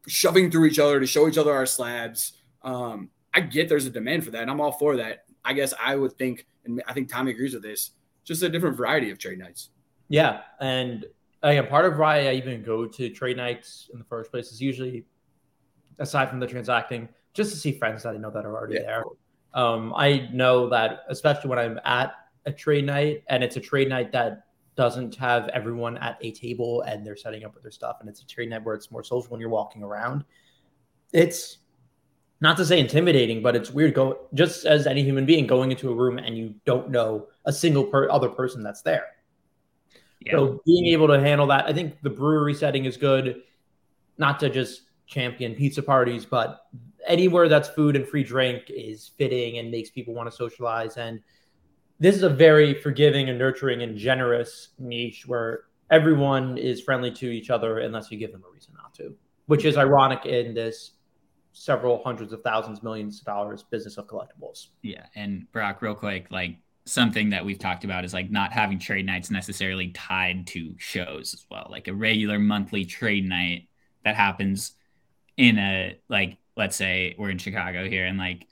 shoving 0.07 0.51
through 0.51 0.65
each 0.65 0.77
other 0.77 0.99
to 0.99 1.07
show 1.07 1.27
each 1.27 1.39
other 1.39 1.51
our 1.51 1.65
slabs. 1.65 2.33
Um, 2.61 3.09
I 3.33 3.39
get 3.39 3.69
there's 3.69 3.87
a 3.87 3.89
demand 3.89 4.23
for 4.23 4.29
that, 4.29 4.43
and 4.43 4.51
I'm 4.51 4.61
all 4.61 4.73
for 4.73 4.97
that. 4.97 5.25
I 5.43 5.53
guess 5.53 5.73
I 5.83 5.95
would 5.95 6.13
think, 6.13 6.45
and 6.63 6.83
I 6.87 6.93
think 6.93 7.09
Tommy 7.09 7.31
agrees 7.31 7.55
with 7.55 7.63
this, 7.63 7.89
just 8.23 8.43
a 8.43 8.49
different 8.49 8.77
variety 8.77 9.09
of 9.09 9.17
trade 9.17 9.39
nights. 9.39 9.69
Yeah, 10.09 10.41
and 10.59 11.05
again, 11.43 11.67
part 11.67 11.85
of 11.85 11.97
why 11.97 12.27
I 12.27 12.33
even 12.33 12.63
go 12.63 12.85
to 12.85 13.09
trade 13.09 13.37
nights 13.37 13.89
in 13.91 13.99
the 13.99 14.05
first 14.05 14.31
place 14.31 14.51
is 14.51 14.61
usually, 14.61 15.05
aside 15.99 16.29
from 16.29 16.39
the 16.39 16.47
transacting, 16.47 17.09
just 17.33 17.51
to 17.51 17.57
see 17.57 17.71
friends 17.71 18.03
that 18.03 18.15
I 18.15 18.17
know 18.17 18.31
that 18.31 18.45
are 18.45 18.55
already 18.55 18.75
yeah. 18.75 18.83
there. 18.83 19.03
Um, 19.53 19.93
I 19.95 20.29
know 20.31 20.69
that 20.69 21.01
especially 21.09 21.49
when 21.49 21.59
I'm 21.59 21.79
at 21.85 22.13
a 22.45 22.51
trade 22.51 22.85
night 22.85 23.23
and 23.27 23.43
it's 23.43 23.55
a 23.57 23.59
trade 23.59 23.89
night 23.89 24.11
that 24.13 24.45
doesn't 24.75 25.15
have 25.15 25.49
everyone 25.49 25.97
at 25.97 26.17
a 26.21 26.31
table 26.31 26.81
and 26.81 27.05
they're 27.05 27.15
setting 27.15 27.43
up 27.43 27.53
with 27.53 27.61
their 27.61 27.71
stuff 27.71 27.97
and 27.99 28.09
it's 28.09 28.21
a 28.21 28.25
trade 28.25 28.49
night 28.49 28.63
where 28.63 28.73
it's 28.73 28.89
more 28.89 29.03
social 29.03 29.29
when 29.29 29.39
you're 29.39 29.49
walking 29.49 29.83
around. 29.83 30.23
It's 31.11 31.59
not 32.41 32.57
to 32.57 32.65
say 32.65 32.79
intimidating, 32.79 33.43
but 33.43 33.55
it's 33.55 33.69
weird 33.69 33.93
go 33.93 34.27
just 34.33 34.65
as 34.65 34.87
any 34.87 35.03
human 35.03 35.25
being 35.25 35.45
going 35.45 35.71
into 35.71 35.91
a 35.91 35.95
room 35.95 36.17
and 36.17 36.35
you 36.35 36.55
don't 36.65 36.89
know 36.89 37.27
a 37.45 37.53
single 37.53 37.83
per- 37.83 38.09
other 38.09 38.29
person 38.29 38.63
that's 38.63 38.81
there. 38.81 39.05
Yeah. 40.25 40.33
So 40.33 40.61
being 40.65 40.87
able 40.87 41.07
to 41.07 41.19
handle 41.19 41.47
that, 41.47 41.65
I 41.65 41.73
think 41.73 42.01
the 42.01 42.09
brewery 42.09 42.53
setting 42.53 42.85
is 42.85 42.97
good. 42.97 43.43
Not 44.17 44.39
to 44.41 44.49
just 44.49 44.83
champion 45.07 45.55
pizza 45.55 45.81
parties, 45.81 46.25
but 46.25 46.65
anywhere 47.05 47.49
that's 47.49 47.69
food 47.69 47.95
and 47.95 48.07
free 48.07 48.23
drink 48.23 48.63
is 48.69 49.11
fitting 49.17 49.57
and 49.57 49.69
makes 49.69 49.89
people 49.89 50.13
want 50.13 50.29
to 50.29 50.35
socialize. 50.35 50.97
And 50.97 51.19
this 51.99 52.15
is 52.15 52.23
a 52.23 52.29
very 52.29 52.73
forgiving 52.73 53.29
and 53.29 53.37
nurturing 53.37 53.81
and 53.81 53.97
generous 53.97 54.69
niche 54.79 55.27
where 55.27 55.65
everyone 55.89 56.57
is 56.57 56.81
friendly 56.81 57.11
to 57.11 57.29
each 57.29 57.49
other 57.49 57.79
unless 57.79 58.11
you 58.11 58.17
give 58.17 58.31
them 58.31 58.43
a 58.47 58.51
reason 58.51 58.73
not 58.75 58.93
to, 58.95 59.15
which 59.47 59.65
is 59.65 59.77
ironic 59.77 60.25
in 60.25 60.53
this 60.53 60.91
several 61.53 62.01
hundreds 62.03 62.33
of 62.33 62.41
thousands, 62.41 62.81
millions 62.81 63.19
of 63.19 63.25
dollars 63.25 63.63
business 63.63 63.97
of 63.97 64.07
collectibles. 64.07 64.67
Yeah. 64.81 65.05
And 65.15 65.51
Brock, 65.51 65.81
real 65.81 65.95
quick, 65.95 66.27
like 66.31 66.57
something 66.85 67.29
that 67.29 67.45
we've 67.45 67.59
talked 67.59 67.83
about 67.83 68.03
is 68.03 68.13
like 68.13 68.29
not 68.29 68.51
having 68.51 68.79
trade 68.79 69.05
nights 69.05 69.31
necessarily 69.31 69.89
tied 69.89 70.47
to 70.47 70.75
shows 70.77 71.33
as 71.33 71.45
well. 71.49 71.67
Like 71.69 71.87
a 71.87 71.93
regular 71.93 72.39
monthly 72.39 72.85
trade 72.85 73.27
night 73.27 73.69
that 74.03 74.15
happens 74.15 74.73
in 75.37 75.57
a 75.57 75.97
like 76.09 76.37
let's 76.55 76.75
say 76.75 77.15
we're 77.17 77.29
in 77.29 77.37
Chicago 77.37 77.87
here 77.87 78.05
and 78.05 78.17
like 78.17 78.47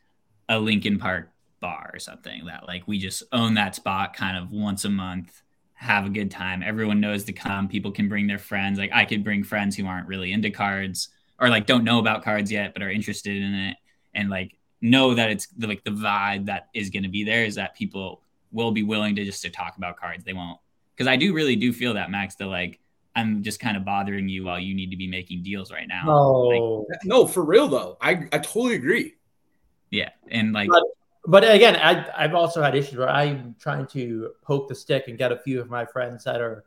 a 0.49 0.59
Lincoln 0.59 0.97
Park 0.97 1.29
bar 1.59 1.91
or 1.93 1.99
something 1.99 2.45
that 2.45 2.67
like 2.67 2.87
we 2.87 2.97
just 2.97 3.23
own 3.31 3.53
that 3.55 3.75
spot 3.75 4.15
kind 4.15 4.37
of 4.37 4.51
once 4.51 4.85
a 4.85 4.89
month 4.89 5.41
have 5.73 6.05
a 6.05 6.09
good 6.09 6.31
time. 6.31 6.63
Everyone 6.63 6.99
knows 6.99 7.23
to 7.25 7.33
come. 7.33 7.67
People 7.67 7.91
can 7.91 8.07
bring 8.07 8.27
their 8.27 8.39
friends. 8.39 8.79
Like 8.79 8.91
i 8.93 9.05
could 9.05 9.23
bring 9.23 9.43
friends 9.43 9.75
who 9.75 9.85
aren't 9.85 10.07
really 10.07 10.31
into 10.31 10.49
cards 10.49 11.09
or 11.39 11.49
like 11.49 11.65
don't 11.65 11.83
know 11.83 11.99
about 11.99 12.23
cards 12.23 12.51
yet 12.51 12.73
but 12.73 12.81
are 12.81 12.89
interested 12.89 13.35
in 13.35 13.53
it 13.53 13.77
and 14.13 14.29
like 14.29 14.57
know 14.81 15.13
that 15.13 15.29
it's 15.29 15.47
like 15.59 15.83
the 15.83 15.91
vibe 15.91 16.45
that 16.45 16.69
is 16.73 16.89
going 16.89 17.03
to 17.03 17.09
be 17.09 17.23
there 17.23 17.43
is 17.43 17.55
that 17.55 17.75
people 17.75 18.21
will 18.51 18.71
be 18.71 18.83
willing 18.83 19.15
to 19.15 19.23
just 19.23 19.41
to 19.41 19.49
talk 19.49 19.77
about 19.77 19.97
cards 19.97 20.23
they 20.23 20.33
won't 20.33 20.59
because 20.95 21.07
i 21.07 21.15
do 21.15 21.33
really 21.33 21.55
do 21.55 21.71
feel 21.71 21.93
that 21.93 22.09
max 22.09 22.35
that 22.35 22.47
like 22.47 22.81
I'm 23.15 23.43
just 23.43 23.59
kind 23.59 23.75
of 23.75 23.83
bothering 23.83 24.29
you 24.29 24.45
while 24.45 24.59
you 24.59 24.73
need 24.73 24.91
to 24.91 24.97
be 24.97 25.07
making 25.07 25.43
deals 25.43 25.71
right 25.71 25.87
now. 25.87 26.03
No, 26.05 26.31
like, 26.41 26.61
oh. 26.61 26.87
no, 27.03 27.27
for 27.27 27.43
real 27.43 27.67
though. 27.67 27.97
I, 28.01 28.27
I 28.31 28.37
totally 28.37 28.75
agree. 28.75 29.15
Yeah. 29.89 30.09
And 30.29 30.53
like, 30.53 30.69
but, 30.69 30.83
but 31.25 31.43
again, 31.43 31.75
I, 31.75 32.07
I've 32.15 32.33
also 32.33 32.61
had 32.61 32.75
issues 32.75 32.97
where 32.97 33.09
I'm 33.09 33.55
trying 33.59 33.85
to 33.87 34.31
poke 34.41 34.69
the 34.69 34.75
stick 34.75 35.05
and 35.07 35.17
get 35.17 35.31
a 35.31 35.37
few 35.37 35.59
of 35.59 35.69
my 35.69 35.85
friends 35.85 36.23
that 36.23 36.39
are, 36.39 36.63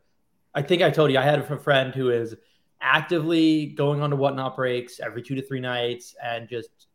I 0.53 0.61
think 0.61 0.81
I 0.81 0.91
told 0.91 1.11
you, 1.11 1.17
I 1.17 1.23
had 1.23 1.39
a 1.39 1.57
friend 1.57 1.93
who 1.93 2.11
is 2.11 2.35
actively 2.79 3.67
going 3.67 4.01
on 4.01 4.11
to 4.11 4.15
whatnot 4.15 4.55
breaks 4.55 4.99
every 4.99 5.23
two 5.23 5.35
to 5.35 5.41
three 5.41 5.59
nights 5.59 6.15
and 6.23 6.47
just 6.47 6.87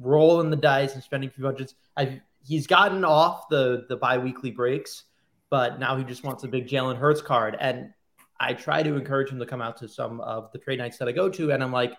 rolling 0.00 0.50
the 0.50 0.56
dice 0.56 0.94
and 0.94 1.02
spending 1.02 1.28
a 1.28 1.32
few 1.32 1.44
budgets. 1.44 1.74
I've, 1.96 2.20
he's 2.44 2.66
gotten 2.66 3.04
off 3.04 3.48
the, 3.48 3.86
the 3.88 3.96
bi-weekly 3.96 4.50
breaks, 4.50 5.04
but 5.50 5.78
now 5.80 5.96
he 5.96 6.04
just 6.04 6.24
wants 6.24 6.44
a 6.44 6.48
big 6.48 6.68
Jalen 6.68 6.96
Hurts 6.96 7.22
card. 7.22 7.56
And 7.60 7.90
I 8.38 8.52
try 8.52 8.82
to 8.82 8.96
encourage 8.96 9.30
him 9.30 9.38
to 9.38 9.46
come 9.46 9.62
out 9.62 9.76
to 9.78 9.88
some 9.88 10.20
of 10.20 10.52
the 10.52 10.58
trade 10.58 10.78
nights 10.78 10.98
that 10.98 11.08
I 11.08 11.12
go 11.12 11.28
to, 11.30 11.52
and 11.52 11.62
I'm 11.62 11.72
like, 11.72 11.94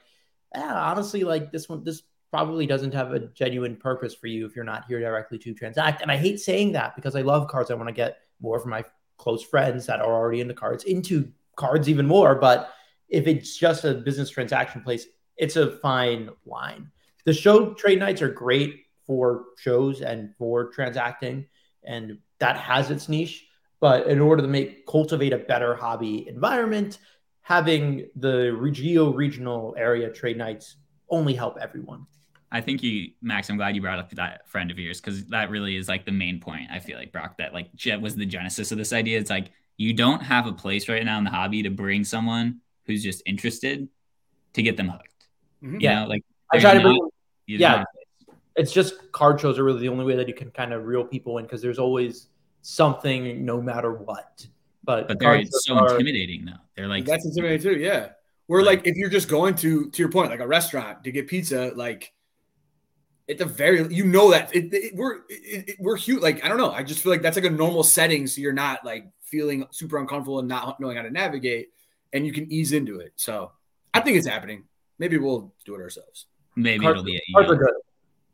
yeah, 0.56 0.74
honestly, 0.74 1.24
like 1.24 1.52
this 1.52 1.68
one, 1.68 1.84
this 1.84 2.04
probably 2.32 2.68
doesn't 2.68 2.94
have 2.94 3.14
a 3.14 3.20
genuine 3.20 3.76
purpose 3.76 4.14
for 4.14 4.28
you 4.28 4.46
if 4.46 4.56
you're 4.56 4.66
not 4.66 4.86
here 4.88 5.00
directly 5.00 5.38
to 5.40 5.54
transact. 5.54 6.02
And 6.02 6.12
I 6.12 6.18
hate 6.18 6.40
saying 6.40 6.74
that 6.74 6.96
because 6.96 7.16
I 7.16 7.22
love 7.22 7.48
cards. 7.48 7.72
I 7.72 7.76
want 7.76 7.88
to 7.88 7.94
get 7.94 8.18
more 8.42 8.60
from 8.60 8.72
my 8.72 8.84
close 9.18 9.44
friends 9.44 9.86
that 9.88 10.00
are 10.00 10.14
already 10.14 10.42
into 10.42 10.54
cards 10.54 10.84
into 10.84 11.32
cards 11.56 11.90
even 11.90 12.06
more. 12.06 12.36
But 12.36 12.72
if 13.10 13.28
it's 13.28 13.58
just 13.58 13.86
a 13.86 13.94
business 13.94 14.30
transaction 14.30 14.82
place, 14.82 15.08
it's 15.38 15.56
a 15.56 15.78
fine 15.78 16.30
line. 16.46 16.92
The 17.28 17.34
show 17.34 17.74
trade 17.74 18.00
nights 18.00 18.22
are 18.22 18.30
great 18.30 18.86
for 19.06 19.48
shows 19.58 20.00
and 20.00 20.34
for 20.38 20.70
transacting, 20.70 21.46
and 21.84 22.20
that 22.40 22.56
has 22.56 22.90
its 22.90 23.10
niche. 23.10 23.46
But 23.82 24.08
in 24.08 24.22
order 24.22 24.42
to 24.44 24.48
make 24.48 24.88
cultivate 24.88 25.34
a 25.34 25.38
better 25.38 25.76
hobby 25.76 26.26
environment, 26.30 27.00
having 27.42 28.08
the 28.16 28.54
Regio 28.54 29.12
regional 29.12 29.76
area 29.78 30.10
trade 30.10 30.38
nights 30.38 30.78
only 31.10 31.34
help 31.34 31.58
everyone. 31.60 32.06
I 32.50 32.62
think 32.62 32.82
you, 32.82 33.12
Max. 33.22 33.50
I'm 33.50 33.58
glad 33.58 33.76
you 33.76 33.82
brought 33.82 34.00
up 34.00 34.10
that 34.12 34.48
friend 34.48 34.72
of 34.72 34.80
yours 34.80 35.02
because 35.02 35.26
that 35.26 35.50
really 35.50 35.76
is 35.76 35.90
like 35.90 36.06
the 36.06 36.14
main 36.14 36.40
point. 36.40 36.72
I 36.72 36.80
feel 36.80 36.98
like 36.98 37.12
Brock 37.12 37.40
that 37.40 37.54
like 37.54 37.76
Jet 37.76 38.00
was 38.00 38.16
the 38.16 38.26
genesis 38.26 38.72
of 38.72 38.78
this 38.78 38.94
idea. 38.94 39.20
It's 39.20 39.30
like 39.30 39.52
you 39.76 39.92
don't 39.92 40.22
have 40.22 40.48
a 40.48 40.54
place 40.54 40.88
right 40.88 41.04
now 41.04 41.18
in 41.18 41.26
the 41.26 41.30
hobby 41.30 41.62
to 41.64 41.70
bring 41.70 42.06
someone 42.06 42.62
who's 42.86 43.04
just 43.04 43.22
interested 43.26 43.90
to 44.54 44.64
get 44.64 44.78
them 44.78 44.88
hooked. 44.88 45.28
Mm-hmm. 45.62 45.82
yeah, 45.82 46.04
know, 46.04 46.08
like 46.08 46.24
I 46.54 46.60
try 46.60 46.74
to 46.74 46.80
bring. 46.80 46.98
Yeah, 47.48 47.84
it's 48.56 48.72
just 48.72 49.12
card 49.12 49.40
shows 49.40 49.58
are 49.58 49.64
really 49.64 49.82
the 49.82 49.90
only 49.90 50.06
way 50.06 50.16
that 50.16 50.28
you 50.28 50.34
can 50.34 50.52
kind 50.52 50.74
of 50.74 50.86
reel 50.86 51.04
people 51.04 51.38
in 51.38 51.46
because 51.46 51.62
there's 51.62 51.80
always 51.80 52.28
something 52.62 53.46
no 53.46 53.62
matter 53.62 53.94
what. 53.94 54.46
But, 54.84 55.08
but 55.08 55.20
they're 55.20 55.44
so 55.46 55.76
are, 55.76 55.92
intimidating 55.92 56.46
though. 56.46 56.54
They're 56.76 56.88
like 56.88 57.06
that's 57.06 57.26
intimidating 57.26 57.74
too. 57.74 57.80
Yeah. 57.80 58.10
We're 58.48 58.62
like, 58.62 58.80
like 58.80 58.88
if 58.88 58.96
you're 58.96 59.10
just 59.10 59.28
going 59.28 59.56
to 59.56 59.90
to 59.90 60.02
your 60.02 60.10
point, 60.10 60.32
like 60.32 60.40
a 60.40 60.48
restaurant 60.48 61.04
to 61.04 61.12
get 61.12 61.28
pizza, 61.28 61.72
like 61.76 62.14
at 63.30 63.38
the 63.38 63.46
very 63.46 63.94
you 63.94 64.06
know 64.06 64.32
that 64.32 64.56
it, 64.56 64.74
it, 64.74 64.96
we're 64.96 65.20
it, 65.30 65.76
we're 65.80 65.98
huge. 65.98 66.22
Like 66.22 66.44
I 66.44 66.48
don't 66.48 66.58
know. 66.58 66.72
I 66.72 66.84
just 66.84 67.02
feel 67.02 67.12
like 67.12 67.22
that's 67.22 67.36
like 67.36 67.46
a 67.46 67.50
normal 67.50 67.84
setting, 67.84 68.26
so 68.28 68.40
you're 68.42 68.54
not 68.54 68.86
like 68.86 69.06
feeling 69.24 69.66
super 69.72 69.98
uncomfortable 69.98 70.40
and 70.40 70.48
not 70.48 70.80
knowing 70.80 70.96
how 70.96 71.04
to 71.04 71.12
navigate, 71.12 71.70
and 72.14 72.26
you 72.26 72.32
can 72.32 72.52
ease 72.52 72.72
into 72.72 73.00
it. 73.00 73.12
So 73.18 73.52
I 73.94 74.00
think 74.00 74.18
it's 74.18 74.28
happening. 74.28 74.64
Maybe 74.98 75.18
we'll 75.18 75.54
do 75.66 75.76
it 75.76 75.82
ourselves. 75.82 76.28
Maybe 76.58 76.84
Cards- 76.84 77.00
it'll 77.00 77.06
be 77.06 77.18
a 77.18 77.34
Cards 77.34 77.52
are 77.52 77.56
good. 77.56 77.74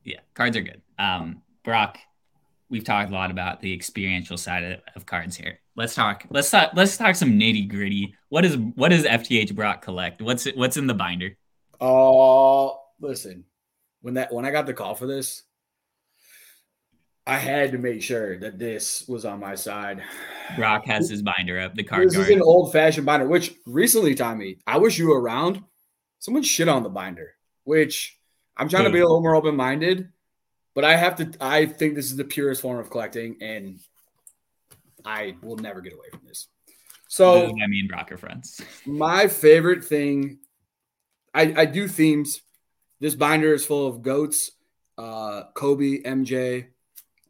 Yeah, 0.06 0.20
cards 0.34 0.58
are 0.58 0.62
good. 0.62 0.82
Um, 0.98 1.42
Brock, 1.64 1.98
we've 2.70 2.84
talked 2.84 3.12
a 3.12 3.14
lot 3.14 3.32
about 3.32 3.60
the 3.60 3.74
experiential 3.74 4.38
side 4.38 4.64
of, 4.64 4.80
of 4.96 5.06
cards 5.06 5.36
here. 5.36 5.60
Let's 5.76 5.94
talk. 5.94 6.26
Let's 6.30 6.50
talk. 6.50 6.72
Let's 6.74 6.98
talk 6.98 7.16
some 7.16 7.32
nitty 7.32 7.70
gritty. 7.70 8.16
What 8.30 8.46
is 8.46 8.58
what 8.58 8.90
does 8.90 9.04
FTH 9.04 9.54
Brock 9.56 9.82
collect? 9.82 10.22
What's 10.22 10.46
it? 10.46 10.56
What's 10.56 10.78
in 10.78 10.88
the 10.88 10.94
binder? 10.94 11.38
Oh, 11.82 12.80
listen. 13.00 13.44
When 14.02 14.14
that 14.16 14.34
when 14.34 14.46
I 14.46 14.52
got 14.52 14.66
the 14.66 14.74
call 14.74 14.96
for 14.96 15.08
this, 15.08 15.44
I 17.26 17.38
had 17.38 17.72
to 17.72 17.78
make 17.78 18.02
sure 18.02 18.38
that 18.40 18.60
this 18.60 19.06
was 19.08 19.26
on 19.26 19.40
my 19.40 19.56
side. 19.56 20.04
Brock 20.56 20.86
has 20.86 21.10
his 21.10 21.22
binder 21.22 21.60
up. 21.60 21.76
The 21.76 21.84
card 21.84 22.08
This 22.08 22.18
is 22.18 22.30
an 22.30 22.42
old 22.42 22.72
fashioned 22.72 23.06
binder, 23.06 23.28
which 23.28 23.54
recently, 23.66 24.16
Tommy, 24.16 24.60
I 24.68 24.78
wish 24.78 24.98
you 24.98 25.10
were 25.10 25.22
around. 25.22 25.62
Someone 26.20 26.44
shit 26.44 26.70
on 26.70 26.84
the 26.84 26.90
binder, 26.90 27.34
which 27.64 28.18
I'm 28.58 28.70
trying 28.70 28.86
to 28.86 28.90
be 28.90 29.00
a 29.00 29.04
little 29.04 29.22
more 29.22 29.36
open 29.36 29.56
minded, 29.56 30.10
but 30.76 30.84
I 30.84 30.96
have 30.96 31.16
to. 31.18 31.32
I 31.42 31.66
think 31.66 31.96
this 31.96 32.06
is 32.06 32.16
the 32.16 32.24
purest 32.24 32.62
form 32.62 32.80
of 32.80 32.90
collecting, 32.90 33.38
and 33.42 33.80
I 35.06 35.36
will 35.42 35.58
never 35.58 35.82
get 35.82 35.94
away 35.94 36.08
from 36.12 36.22
this. 36.26 36.48
So, 37.08 37.46
is 37.46 37.52
why 37.52 37.68
me 37.68 37.80
and 37.82 37.90
Brock 37.90 38.12
are 38.12 38.18
friends. 38.18 38.62
my 38.86 39.28
favorite 39.28 39.84
thing, 39.84 40.40
I, 41.34 41.54
I 41.58 41.66
do 41.66 41.88
themes. 41.88 42.42
This 43.00 43.16
binder 43.16 43.54
is 43.54 43.66
full 43.66 43.88
of 43.88 44.02
goats, 44.02 44.52
uh, 44.98 45.44
Kobe, 45.54 46.02
MJ, 46.02 46.68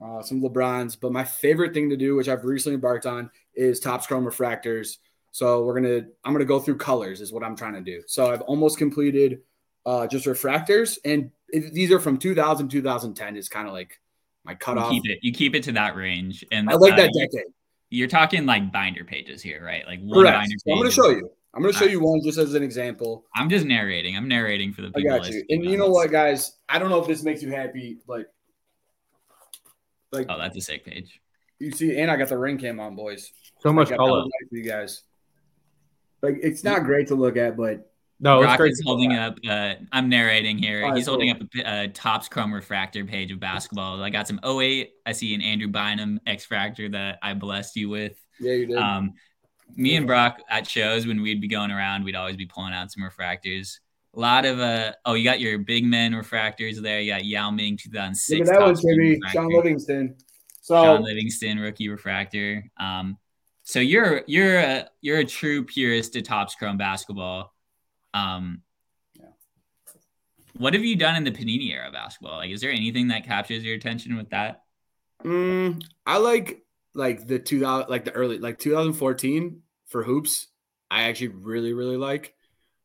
uh, 0.01 0.21
some 0.21 0.41
LeBrons. 0.41 0.97
But 0.99 1.11
my 1.11 1.23
favorite 1.23 1.73
thing 1.73 1.89
to 1.89 1.97
do, 1.97 2.15
which 2.15 2.29
I've 2.29 2.45
recently 2.45 2.75
embarked 2.75 3.05
on, 3.05 3.29
is 3.55 3.79
Topps 3.79 4.07
Chrome 4.07 4.25
refractors. 4.25 4.97
So 5.31 5.63
we're 5.63 5.81
gonna, 5.81 6.05
I'm 6.23 6.31
gonna 6.31 6.45
go 6.45 6.59
through 6.59 6.77
colors, 6.77 7.21
is 7.21 7.33
what 7.33 7.43
I'm 7.43 7.55
trying 7.55 7.73
to 7.73 7.81
do. 7.81 8.03
So 8.07 8.31
I've 8.31 8.41
almost 8.41 8.77
completed 8.77 9.41
uh, 9.85 10.07
just 10.07 10.25
refractors, 10.25 10.97
and 11.05 11.31
it, 11.49 11.73
these 11.73 11.91
are 11.91 11.99
from 11.99 12.17
2000, 12.17 12.69
2010 12.69 13.37
is 13.37 13.49
kind 13.49 13.67
of 13.67 13.73
like 13.73 13.99
my 14.43 14.53
You 14.53 14.57
cutoff. 14.57 14.91
keep 14.91 15.03
it. 15.05 15.19
You 15.21 15.31
keep 15.33 15.55
it 15.55 15.63
to 15.63 15.71
that 15.73 15.95
range, 15.95 16.45
and 16.51 16.69
I 16.69 16.73
like 16.75 16.93
uh, 16.93 16.97
that 16.97 17.11
decade. 17.13 17.47
You're 17.89 18.07
talking 18.07 18.45
like 18.45 18.71
binder 18.71 19.03
pages 19.03 19.41
here, 19.41 19.63
right? 19.63 19.85
Like 19.85 19.99
one 20.01 20.19
Correct. 20.19 20.37
binder 20.39 20.55
So 20.65 20.71
I'm 20.73 20.77
gonna 20.79 20.91
show 20.91 21.09
you. 21.09 21.29
I'm 21.53 21.61
gonna 21.61 21.73
show 21.73 21.85
you 21.85 21.99
one 21.99 22.21
just 22.23 22.39
as 22.39 22.55
an 22.55 22.63
example. 22.63 23.25
I'm 23.35 23.49
just 23.49 23.65
narrating. 23.65 24.17
I'm 24.17 24.27
narrating 24.27 24.73
for 24.73 24.81
the 24.81 24.89
people. 24.91 25.13
I 25.13 25.19
got 25.19 25.29
you. 25.29 25.43
And 25.49 25.63
you 25.63 25.77
know 25.77 25.89
what, 25.89 26.09
guys? 26.09 26.53
I 26.67 26.79
don't 26.79 26.89
know 26.89 26.99
if 26.99 27.07
this 27.07 27.21
makes 27.23 27.43
you 27.43 27.51
happy, 27.51 27.99
but 28.07 28.33
like 30.11 30.25
Oh, 30.29 30.37
that's 30.39 30.57
a 30.57 30.61
sick 30.61 30.85
page. 30.85 31.21
you 31.59 31.71
see, 31.71 31.97
and 31.99 32.09
I 32.09 32.15
got 32.15 32.29
the 32.29 32.37
ring 32.37 32.57
cam 32.57 32.79
on, 32.79 32.95
boys. 32.95 33.31
So 33.61 33.71
much 33.71 33.87
I 33.87 33.91
got 33.91 34.05
that 34.05 34.09
color. 34.09 34.23
for 34.49 34.55
you 34.57 34.63
guys. 34.63 35.03
Like 36.23 36.37
it's 36.41 36.63
not 36.63 36.83
great 36.85 37.07
to 37.09 37.15
look 37.15 37.37
at, 37.37 37.55
but 37.55 37.92
No, 38.19 38.41
it's 38.43 38.55
great. 38.55 38.71
is 38.71 38.81
holding 38.85 39.13
up. 39.13 39.37
Uh, 39.47 39.73
I'm 39.91 40.07
narrating 40.07 40.57
here. 40.57 40.83
Right, 40.83 40.95
He's 40.95 41.07
holding 41.07 41.31
up 41.31 41.41
a, 41.55 41.83
a 41.83 41.87
Topps 41.89 42.29
Chrome 42.29 42.53
Refractor 42.53 43.03
page 43.05 43.31
of 43.31 43.39
basketball. 43.39 44.01
I 44.01 44.09
got 44.09 44.27
some 44.27 44.39
08. 44.45 44.91
I 45.05 45.11
see 45.11 45.33
an 45.35 45.41
Andrew 45.41 45.67
Bynum 45.67 46.19
X 46.25 46.47
Fractor 46.47 46.91
that 46.93 47.19
I 47.21 47.33
blessed 47.33 47.75
you 47.75 47.89
with. 47.89 48.17
yeah, 48.39 48.53
you 48.53 48.65
did. 48.67 48.77
Um, 48.77 49.13
me 49.75 49.95
and 49.95 50.05
Brock 50.05 50.41
at 50.49 50.67
shows 50.67 51.07
when 51.07 51.21
we'd 51.21 51.41
be 51.41 51.47
going 51.47 51.71
around, 51.71 52.03
we'd 52.03 52.15
always 52.15 52.37
be 52.37 52.45
pulling 52.45 52.73
out 52.73 52.91
some 52.91 53.03
refractors. 53.03 53.79
A 54.15 54.19
lot 54.19 54.45
of 54.45 54.59
uh 54.59 54.93
oh, 55.05 55.15
you 55.15 55.23
got 55.23 55.39
your 55.39 55.57
big 55.57 55.85
men 55.85 56.13
refractors 56.13 56.79
there. 56.79 57.01
You 57.01 57.11
got 57.11 57.25
Yao 57.25 57.49
Ming 57.49 57.77
2006. 57.77 58.39
Look 58.39 58.47
at 58.47 58.53
that 58.53 58.61
one, 58.61 58.69
Topps 58.69 58.81
Chrome 58.81 58.95
Timmy. 58.95 59.09
refractor. 59.09 59.37
Shaun 59.37 59.53
Livingston. 59.53 60.15
So 60.61 60.81
John 60.81 61.03
Livingston 61.03 61.59
rookie 61.59 61.89
refractor. 61.89 62.63
Um, 62.79 63.17
so 63.63 63.79
you're 63.79 64.23
you're 64.27 64.59
a 64.59 64.89
you're 65.01 65.19
a 65.19 65.25
true 65.25 65.65
purist 65.65 66.13
to 66.13 66.21
Topps 66.21 66.55
Chrome 66.55 66.77
basketball. 66.77 67.53
Um, 68.13 68.61
Yeah. 69.15 69.29
what 70.53 70.73
have 70.73 70.83
you 70.83 70.95
done 70.95 71.15
in 71.15 71.23
the 71.23 71.31
Panini 71.31 71.71
era 71.71 71.87
of 71.87 71.93
basketball? 71.93 72.37
Like, 72.37 72.51
is 72.51 72.61
there 72.61 72.71
anything 72.71 73.07
that 73.09 73.25
captures 73.25 73.63
your 73.63 73.75
attention 73.75 74.15
with 74.15 74.29
that? 74.29 74.63
mm, 75.23 75.83
I 76.05 76.17
like 76.17 76.63
like 76.93 77.27
the 77.27 77.39
2000, 77.39 77.89
like 77.89 78.05
the 78.05 78.11
early, 78.11 78.37
like 78.39 78.59
2014 78.59 79.61
for 79.87 80.03
hoops. 80.03 80.47
I 80.91 81.03
actually 81.03 81.29
really, 81.29 81.73
really 81.73 81.97
like. 81.97 82.35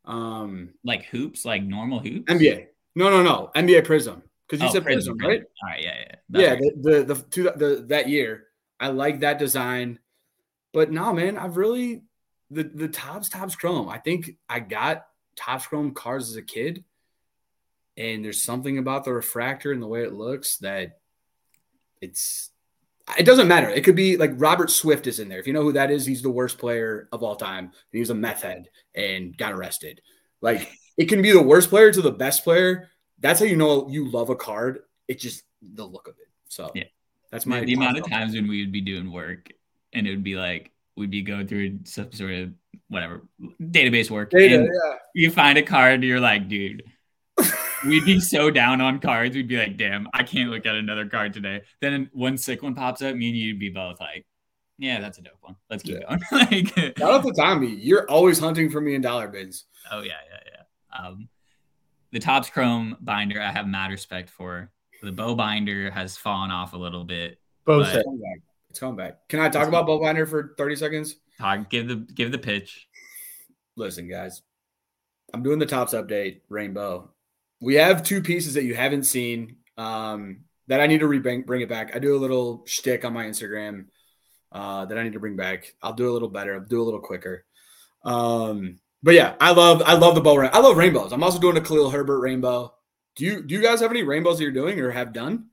Um, 0.05 0.75
Like 0.85 1.05
hoops, 1.07 1.45
like 1.45 1.63
normal 1.63 2.01
hoops? 2.01 2.29
NBA. 2.29 2.67
No, 2.95 3.11
no, 3.11 3.23
no. 3.23 3.51
NBA 3.55 3.83
Prism. 3.83 4.23
Because 4.47 4.63
you 4.63 4.69
Oh, 4.69 4.73
said 4.73 4.85
Prism, 4.85 5.19
right? 5.19 5.43
All 5.63 5.69
right, 5.69 5.83
yeah, 5.83 5.95
yeah. 6.01 6.15
That's 6.31 6.49
yeah, 6.49 6.55
the, 6.57 6.73
the 7.05 7.15
the 7.15 7.23
two 7.31 7.43
the 7.45 7.85
that 7.89 8.09
year, 8.09 8.47
I 8.81 8.89
like 8.89 9.21
that 9.21 9.39
design, 9.39 9.99
but 10.73 10.91
no, 10.93 11.13
man, 11.13 11.39
I've 11.39 11.57
really 11.57 12.03
the 12.51 12.65
the 12.65 12.89
Topps 12.89 13.29
Topps 13.29 13.57
Chrome. 13.57 13.89
I 13.89 13.99
think 13.99 14.33
I 14.49 14.61
got 14.61 15.07
Topps 15.39 15.67
Chrome 15.67 15.95
cars 15.95 16.29
as 16.29 16.37
a 16.37 16.43
kid, 16.43 16.85
and 17.97 18.25
there's 18.25 18.43
something 18.43 18.79
about 18.79 19.05
the 19.05 19.13
refractor 19.13 19.73
and 19.73 19.81
the 19.81 19.87
way 19.87 20.03
it 20.03 20.13
looks 20.13 20.57
that 20.59 20.99
it's 22.01 22.51
it 23.19 23.23
doesn't 23.25 23.49
matter. 23.49 23.71
It 23.71 23.85
could 23.85 23.97
be 23.97 24.17
like 24.17 24.33
Robert 24.35 24.71
Swift 24.71 25.07
is 25.07 25.19
in 25.19 25.29
there. 25.29 25.39
If 25.39 25.47
you 25.47 25.53
know 25.53 25.63
who 25.63 25.73
that 25.73 25.91
is, 25.91 26.05
he's 26.05 26.21
the 26.21 26.31
worst 26.31 26.59
player 26.59 27.09
of 27.13 27.23
all 27.23 27.37
time. 27.37 27.73
He 27.91 28.01
was 28.01 28.11
a 28.11 28.15
meth 28.15 28.43
head 28.43 28.69
and 28.95 29.37
got 29.37 29.53
arrested. 29.53 30.03
Like 30.43 30.71
it 30.97 31.07
can 31.07 31.23
be 31.23 31.33
the 31.33 31.43
worst 31.43 31.71
player 31.71 31.91
to 31.91 32.03
the 32.03 32.13
best 32.13 32.45
player. 32.45 32.91
That's 33.21 33.41
how 33.41 33.47
you 33.47 33.57
know 33.57 33.89
you 33.89 34.11
love 34.11 34.31
a 34.31 34.37
card. 34.37 34.81
It's 35.07 35.23
just 35.23 35.45
the 35.63 35.85
look 35.85 36.09
of 36.09 36.15
it. 36.19 36.29
So 36.49 36.71
Yeah. 36.75 36.85
that's 37.31 37.45
the, 37.45 37.51
my 37.51 37.61
the 37.65 37.75
amount 37.75 37.99
of 37.99 38.09
times 38.09 38.35
when 38.35 38.47
we 38.47 38.61
would 38.61 38.73
be 38.73 38.81
doing 38.81 39.11
work 39.11 39.51
and 39.93 40.07
it 40.07 40.11
would 40.11 40.25
be 40.25 40.37
like 40.37 40.71
we'd 40.99 41.11
be 41.11 41.23
going 41.23 41.47
through 41.47 41.79
some 41.85 42.13
sort 42.13 42.33
of 42.33 42.53
whatever 42.89 43.23
database 43.61 44.11
work 44.11 44.31
Data, 44.31 44.57
and 44.57 44.65
yeah. 44.65 44.95
you 45.15 45.31
find 45.31 45.59
a 45.59 45.63
card 45.63 46.03
you're 46.03 46.21
like 46.21 46.49
dude. 46.49 46.83
We'd 47.87 48.05
be 48.05 48.19
so 48.19 48.51
down 48.51 48.81
on 48.81 48.99
cards 48.99 49.37
we'd 49.37 49.47
be 49.47 49.57
like 49.57 49.77
damn 49.77 50.09
i 50.13 50.25
can't 50.25 50.51
look 50.51 50.67
at 50.67 50.75
another 50.75 51.07
card 51.09 51.33
today. 51.33 51.63
Then 51.81 52.11
one 52.13 52.37
sick 52.37 52.61
one 52.63 52.75
pops 52.75 53.03
up 53.03 53.15
me 53.15 53.29
and 53.29 53.37
you'd 53.37 53.61
be 53.61 53.69
both 53.69 54.01
like 54.01 54.27
yeah 54.79 55.01
that's 55.01 55.19
a 55.19 55.23
dope 55.23 55.35
one. 55.41 55.55
Let's 55.71 55.85
keep 55.85 56.01
going. 56.07 56.21
Like 56.33 56.97
Shout 56.99 57.03
out 57.03 57.23
to 57.25 57.33
Tommy. 57.33 57.69
You're 57.69 58.11
always 58.11 58.41
hunting 58.41 58.69
for 58.69 58.81
me 58.81 58.97
in 58.97 59.01
dollar 59.01 59.29
bins. 59.29 59.67
oh 59.93 60.03
yeah 60.03 60.15
yeah 60.29 60.41
yeah. 60.53 61.07
Um 61.07 61.29
the 62.11 62.19
Topps 62.19 62.51
Chrome 62.51 62.97
binder 63.01 63.41
i 63.41 63.53
have 63.53 63.69
mad 63.69 63.91
respect 63.91 64.31
for. 64.31 64.73
The 65.01 65.13
Bo 65.13 65.37
binder 65.37 65.91
has 65.93 66.17
fallen 66.17 66.51
off 66.51 66.73
a 66.73 66.77
little 66.77 67.05
bit 67.05 67.39
Both 67.65 67.95
but- 68.79 68.81
It's 68.81 68.85
coming 68.85 68.97
back. 68.97 69.09
It's 69.11 69.19
coming 69.19 69.19
back. 69.19 69.29
Can 69.29 69.41
I 69.41 69.49
talk 69.49 69.69
about 69.69 69.87
Bo 69.87 69.99
Binder 70.01 70.27
for 70.27 70.55
30 70.57 70.77
seconds? 70.77 71.17
talk 71.41 71.69
give 71.69 71.89
the 71.89 71.97
give 71.97 72.33
the 72.33 72.39
pitch 72.39 72.89
Listen, 73.77 74.09
guys, 74.09 74.43
I'm 75.33 75.45
doing 75.45 75.61
the 75.61 75.67
Topps 75.67 75.95
update, 75.95 76.41
Rainbow. 76.49 77.11
We 77.61 77.77
have 77.77 78.03
two 78.03 78.21
pieces 78.21 78.55
that 78.55 78.65
you 78.65 78.75
haven't 78.75 79.05
seen 79.05 79.57
um, 79.77 80.41
that 80.67 80.81
I 80.81 80.89
need 80.89 80.99
to 80.99 81.07
re- 81.07 81.21
bring, 81.21 81.43
bring 81.43 81.61
it 81.61 81.69
back. 81.69 81.95
I 81.95 82.01
do 82.01 82.17
a 82.17 82.19
little 82.19 82.65
shtick 82.67 83.05
on 83.05 83.13
my 83.13 83.27
Instagram 83.27 83.87
uh, 84.51 84.87
that 84.87 84.99
I 84.99 85.05
need 85.05 85.13
to 85.13 85.21
bring 85.21 85.37
back. 85.37 85.75
I'll 85.81 85.93
do 85.93 86.11
a 86.11 86.13
little 86.13 86.29
better. 86.29 86.55
I'll 86.55 86.61
do 86.65 86.83
a 86.83 86.85
little 86.85 87.01
quicker. 87.01 87.45
Um, 88.05 88.79
but 89.03 89.15
yeah, 89.15 89.35
I 89.41 89.53
love 89.53 89.81
I 89.87 89.95
love 89.95 90.17
the 90.17 90.21
Bo. 90.21 90.41
I 90.41 90.59
love 90.59 90.77
rainbows. 90.77 91.13
I'm 91.13 91.23
also 91.23 91.39
doing 91.39 91.57
a 91.57 91.61
Khalil 91.61 91.91
Herbert 91.91 92.19
rainbow. 92.21 92.75
Do 93.15 93.25
you 93.25 93.43
do 93.43 93.55
you 93.55 93.63
guys 93.63 93.81
have 93.81 93.91
any 93.93 94.03
rainbows 94.03 94.39
that 94.39 94.45
you're 94.45 94.53
doing 94.53 94.81
or 94.81 94.91
have 94.91 95.13
done? 95.13 95.47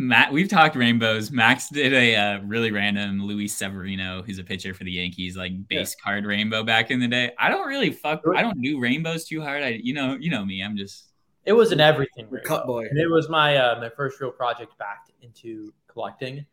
Matt, 0.00 0.32
we've 0.32 0.48
talked 0.48 0.76
rainbows. 0.76 1.32
Max 1.32 1.68
did 1.68 1.92
a 1.92 2.14
uh, 2.14 2.40
really 2.42 2.70
random 2.70 3.20
Luis 3.20 3.52
Severino, 3.52 4.22
who's 4.22 4.38
a 4.38 4.44
pitcher 4.44 4.72
for 4.72 4.84
the 4.84 4.92
Yankees, 4.92 5.36
like 5.36 5.66
base 5.66 5.96
card 5.96 6.24
rainbow 6.24 6.62
back 6.62 6.92
in 6.92 7.00
the 7.00 7.08
day. 7.08 7.32
I 7.36 7.50
don't 7.50 7.66
really 7.66 7.90
fuck. 7.90 8.22
I 8.36 8.42
don't 8.42 8.62
do 8.62 8.78
rainbows 8.78 9.24
too 9.24 9.42
hard. 9.42 9.64
I, 9.64 9.80
you 9.82 9.94
know, 9.94 10.16
you 10.18 10.30
know 10.30 10.44
me. 10.44 10.62
I'm 10.62 10.76
just 10.76 11.10
It 11.44 11.52
was 11.52 11.72
an 11.72 11.80
everything. 11.80 12.28
Your 12.30 12.40
cut 12.42 12.60
rainbow. 12.60 12.74
boy. 12.74 12.86
And 12.88 12.96
it 12.96 13.08
was 13.10 13.28
my 13.28 13.56
uh, 13.56 13.80
my 13.80 13.90
first 13.90 14.20
real 14.20 14.30
project 14.30 14.78
back 14.78 15.06
into 15.20 15.74
collecting. 15.88 16.46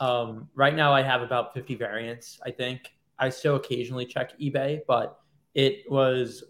Um, 0.00 0.48
right 0.56 0.74
now, 0.74 0.92
I 0.92 1.02
have 1.02 1.22
about 1.22 1.54
50 1.54 1.76
variants. 1.76 2.40
I 2.44 2.50
think 2.50 2.80
I 3.20 3.28
still 3.28 3.54
occasionally 3.54 4.06
check 4.06 4.36
eBay, 4.40 4.80
but 4.88 5.20
it 5.54 5.84
was 5.88 6.42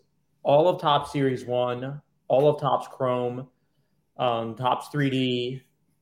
all 0.43 0.67
of 0.67 0.81
Topps 0.81 1.13
Series 1.13 1.45
One, 1.45 2.01
all 2.29 2.49
of 2.49 2.59
Topps 2.59 2.89
Chrome, 2.89 3.49
um, 4.17 4.55
Topps 4.55 4.89
3D, 4.89 5.61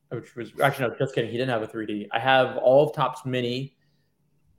which 0.09 0.35
was 0.35 0.51
actually 0.61 0.89
no, 0.89 0.95
just 0.95 1.15
kidding. 1.15 1.29
He 1.29 1.37
didn't 1.37 1.49
have 1.49 1.63
a 1.63 1.67
3D. 1.67 2.07
I 2.11 2.19
have 2.19 2.57
all 2.57 2.87
of 2.87 2.95
Topps 2.95 3.25
Mini, 3.25 3.75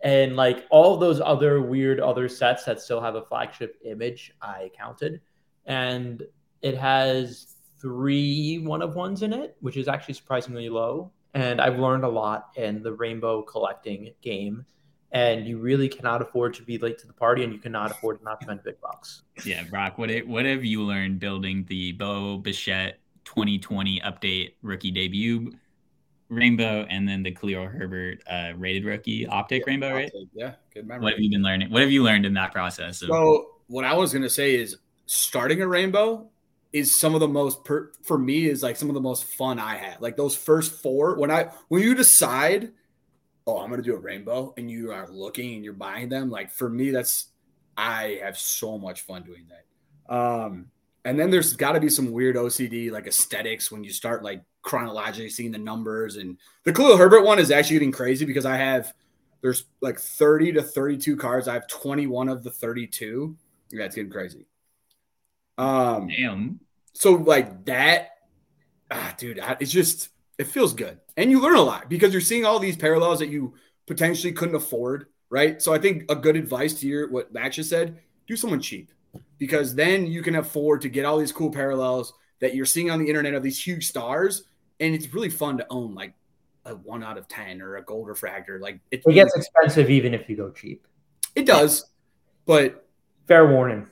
and 0.01 0.37
like 0.37 0.67
all 0.71 0.97
those 0.97 1.21
other 1.21 1.63
weird 1.63 2.01
other 2.01 2.29
sets 2.29 2.65
that 2.65 2.81
still 2.81 3.01
have 3.01 3.15
a 3.15 3.23
flagship 3.23 3.77
image. 3.85 4.33
I 4.43 4.71
counted, 4.77 5.21
and 5.67 6.23
it 6.63 6.77
has 6.77 7.55
three 7.81 8.59
one 8.59 8.83
of 8.83 8.95
ones 8.95 9.23
in 9.23 9.33
it, 9.33 9.57
which 9.61 9.77
is 9.77 9.89
actually 9.89 10.15
surprisingly 10.15 10.69
low. 10.69 11.13
And 11.35 11.61
I've 11.61 11.79
learned 11.79 12.05
a 12.05 12.09
lot 12.09 12.49
in 12.57 12.83
the 12.83 12.93
rainbow 12.93 13.43
collecting 13.43 14.13
game. 14.23 14.65
And 15.11 15.47
you 15.47 15.59
really 15.59 15.89
cannot 15.89 16.21
afford 16.21 16.53
to 16.55 16.63
be 16.63 16.77
late 16.77 16.99
to 16.99 17.07
the 17.07 17.15
party, 17.15 17.43
and 17.43 17.51
you 17.51 17.59
cannot 17.59 17.91
afford 17.91 18.19
to 18.19 18.25
not 18.25 18.43
spend 18.43 18.63
big 18.63 18.79
bucks. 18.81 19.23
yeah. 19.43 19.63
Brock, 19.65 19.97
what 19.97 20.11
it, 20.11 20.29
what 20.29 20.45
have 20.45 20.67
you 20.67 20.83
learned 20.83 21.19
building 21.19 21.65
the 21.67 21.93
Bo 21.93 22.37
Bichette 22.37 22.99
2020 23.29 24.01
update 24.01 24.55
rookie 24.63 24.91
debut 24.91 25.53
rainbow, 26.31 26.87
and 26.89 27.09
then 27.09 27.23
the 27.23 27.33
Khalil 27.33 27.67
Herbert 27.67 28.23
uh, 28.31 28.53
rated 28.57 28.85
rookie 28.85 29.27
optic 29.27 29.61
Yeah, 29.61 29.71
rainbow, 29.71 29.95
right? 29.95 30.13
Yeah, 30.35 30.55
good 30.73 30.87
memory. 30.87 31.05
What 31.05 31.13
have 31.15 31.21
you 31.21 31.31
been 31.31 31.43
learning? 31.43 31.71
What 31.71 31.83
have 31.83 31.91
you 31.91 32.03
learned 32.03 32.27
in 32.27 32.35
that 32.35 32.53
process? 32.53 33.03
Of, 33.03 33.09
So 33.09 33.47
what 33.67 33.85
I 33.85 33.95
was 33.95 34.13
gonna 34.13 34.31
say 34.31 34.55
is 34.55 34.77
starting 35.07 35.61
a 35.63 35.69
rainbow 35.69 36.31
is 36.73 36.95
some 36.95 37.15
of 37.15 37.21
the 37.21 37.29
most 37.29 37.65
per, 37.65 37.93
for 38.03 38.19
me 38.19 38.47
is 38.47 38.63
like 38.63 38.77
some 38.77 38.89
of 38.89 38.95
the 38.95 39.01
most 39.01 39.25
fun 39.25 39.59
I 39.59 39.77
had. 39.77 40.01
Like 40.01 40.17
those 40.17 40.37
first 40.37 40.83
four 40.83 41.19
when 41.19 41.31
I 41.31 41.51
when 41.69 41.83
you 41.83 41.95
decide, 41.95 42.73
oh, 43.47 43.59
I'm 43.59 43.71
gonna 43.71 43.83
do 43.83 43.95
a 43.95 44.01
rainbow, 44.01 44.55
and 44.57 44.71
you 44.71 44.93
are 44.93 45.09
looking 45.09 45.55
and 45.55 45.65
you're 45.65 45.75
buying 45.75 46.09
them. 46.09 46.31
Like 46.31 46.51
for 46.51 46.69
me, 46.69 46.91
that's 46.91 47.29
I 47.77 48.21
have 48.23 48.39
so 48.39 48.79
much 48.79 49.03
fun 49.03 49.23
doing 49.23 49.47
that. 49.49 50.15
Um, 50.15 50.71
and 51.05 51.19
then 51.19 51.31
there's 51.31 51.55
got 51.55 51.73
to 51.73 51.81
be 51.81 51.89
some 51.89 52.13
weird 52.13 52.37
OCD 52.37 52.91
like 52.91 53.07
aesthetics 53.07 53.71
when 53.71 53.85
you 53.85 53.91
start 53.91 54.23
like 54.23 54.43
chronologically 54.63 55.31
seeing 55.31 55.53
the 55.53 55.59
numbers. 55.59 56.17
And 56.17 56.37
the 56.65 56.73
Khalil 56.73 56.97
Herbert 56.97 57.25
one 57.25 57.39
is 57.39 57.51
actually 57.51 57.77
getting 57.77 57.93
crazy 57.93 58.25
because 58.25 58.45
I 58.45 58.57
have 58.57 58.93
there's 59.41 59.65
like 59.81 59.99
30 59.99 60.53
to 60.53 60.63
32 60.63 61.17
cards. 61.17 61.49
I 61.49 61.55
have 61.55 61.69
21 61.69 62.29
of 62.29 62.43
the 62.43 62.51
32. 62.51 63.37
Yeah, 63.71 63.85
it's 63.85 63.95
getting 63.95 64.11
crazy. 64.11 64.47
Um, 65.57 66.09
damn. 66.09 66.61
so 66.93 67.13
like 67.15 67.65
that, 67.67 68.11
ah, 68.91 69.15
dude, 69.19 69.41
I, 69.41 69.57
it's 69.61 69.73
just 69.73 70.11
it 70.39 70.47
feels 70.47 70.73
good, 70.73 70.99
and 71.17 71.31
you 71.33 71.41
learn 71.41 71.57
a 71.57 71.63
lot 71.63 71.89
because 71.89 72.13
you're 72.13 72.21
seeing 72.21 72.45
all 72.45 72.61
these 72.61 72.77
parallels 72.77 73.19
that 73.19 73.29
you 73.29 73.55
potentially 73.87 74.33
couldn't 74.33 74.55
afford, 74.55 75.07
right? 75.31 75.61
So 75.61 75.75
I 75.75 75.79
think 75.79 76.05
a 76.09 76.15
good 76.15 76.37
advice 76.37 76.75
to 76.75 76.87
your 76.87 77.11
what 77.11 77.33
Max 77.33 77.57
just 77.57 77.71
said: 77.71 77.99
do 78.29 78.37
someone 78.37 78.61
cheap, 78.61 78.93
because 79.39 79.75
then 79.75 80.07
you 80.07 80.23
can 80.23 80.37
afford 80.37 80.83
to 80.83 80.89
get 80.89 81.05
all 81.05 81.19
these 81.19 81.33
cool 81.33 81.51
parallels 81.51 82.13
that 82.41 82.55
you're 82.55 82.67
seeing 82.67 82.91
on 82.91 82.99
the 82.99 83.09
internet 83.09 83.35
of 83.35 83.43
these 83.43 83.63
huge 83.63 83.87
stars, 83.89 84.45
and 84.81 84.95
it's 84.95 85.13
really 85.13 85.31
fun 85.31 85.59
to 85.59 85.67
own 85.71 85.95
like 85.95 86.15
a 86.65 86.75
one 86.75 87.03
out 87.03 87.19
of 87.19 87.27
ten 87.29 87.61
or 87.63 87.77
a 87.77 87.83
gold 87.85 88.09
refractor. 88.09 88.59
Like 88.61 88.81
it, 88.91 89.03
It 89.07 89.13
gets 89.13 89.35
expensive 89.35 89.91
even 89.91 90.15
if 90.15 90.29
you 90.29 90.37
go 90.37 90.51
cheap. 90.51 90.87
it 91.35 91.47
does, 91.47 91.85
but 92.47 92.85
Fair 93.27 93.47
warning. 93.47 93.87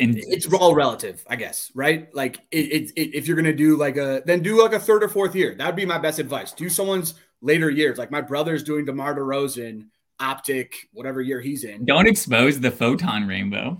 And 0.00 0.16
it's 0.18 0.52
all 0.52 0.74
relative, 0.74 1.24
I 1.28 1.36
guess, 1.36 1.70
right? 1.74 2.12
Like 2.14 2.38
it, 2.50 2.56
it, 2.72 2.90
it, 2.96 3.14
if 3.14 3.26
you're 3.28 3.36
gonna 3.36 3.52
do 3.52 3.76
like 3.76 3.96
a 3.96 4.22
then 4.24 4.40
do 4.40 4.60
like 4.62 4.72
a 4.72 4.80
third 4.80 5.04
or 5.04 5.08
fourth 5.08 5.34
year. 5.36 5.54
That'd 5.54 5.76
be 5.76 5.84
my 5.84 5.98
best 5.98 6.18
advice. 6.18 6.52
Do 6.52 6.68
someone's 6.68 7.14
later 7.42 7.70
years. 7.70 7.98
Like 7.98 8.10
my 8.10 8.20
brother's 8.20 8.62
doing 8.64 8.84
DeMar 8.86 9.14
DeRozan, 9.14 9.86
optic, 10.20 10.88
whatever 10.92 11.20
year 11.20 11.40
he's 11.40 11.64
in. 11.64 11.84
don't 11.84 12.06
expose 12.06 12.60
the 12.60 12.70
photon 12.70 13.26
rainbow. 13.26 13.78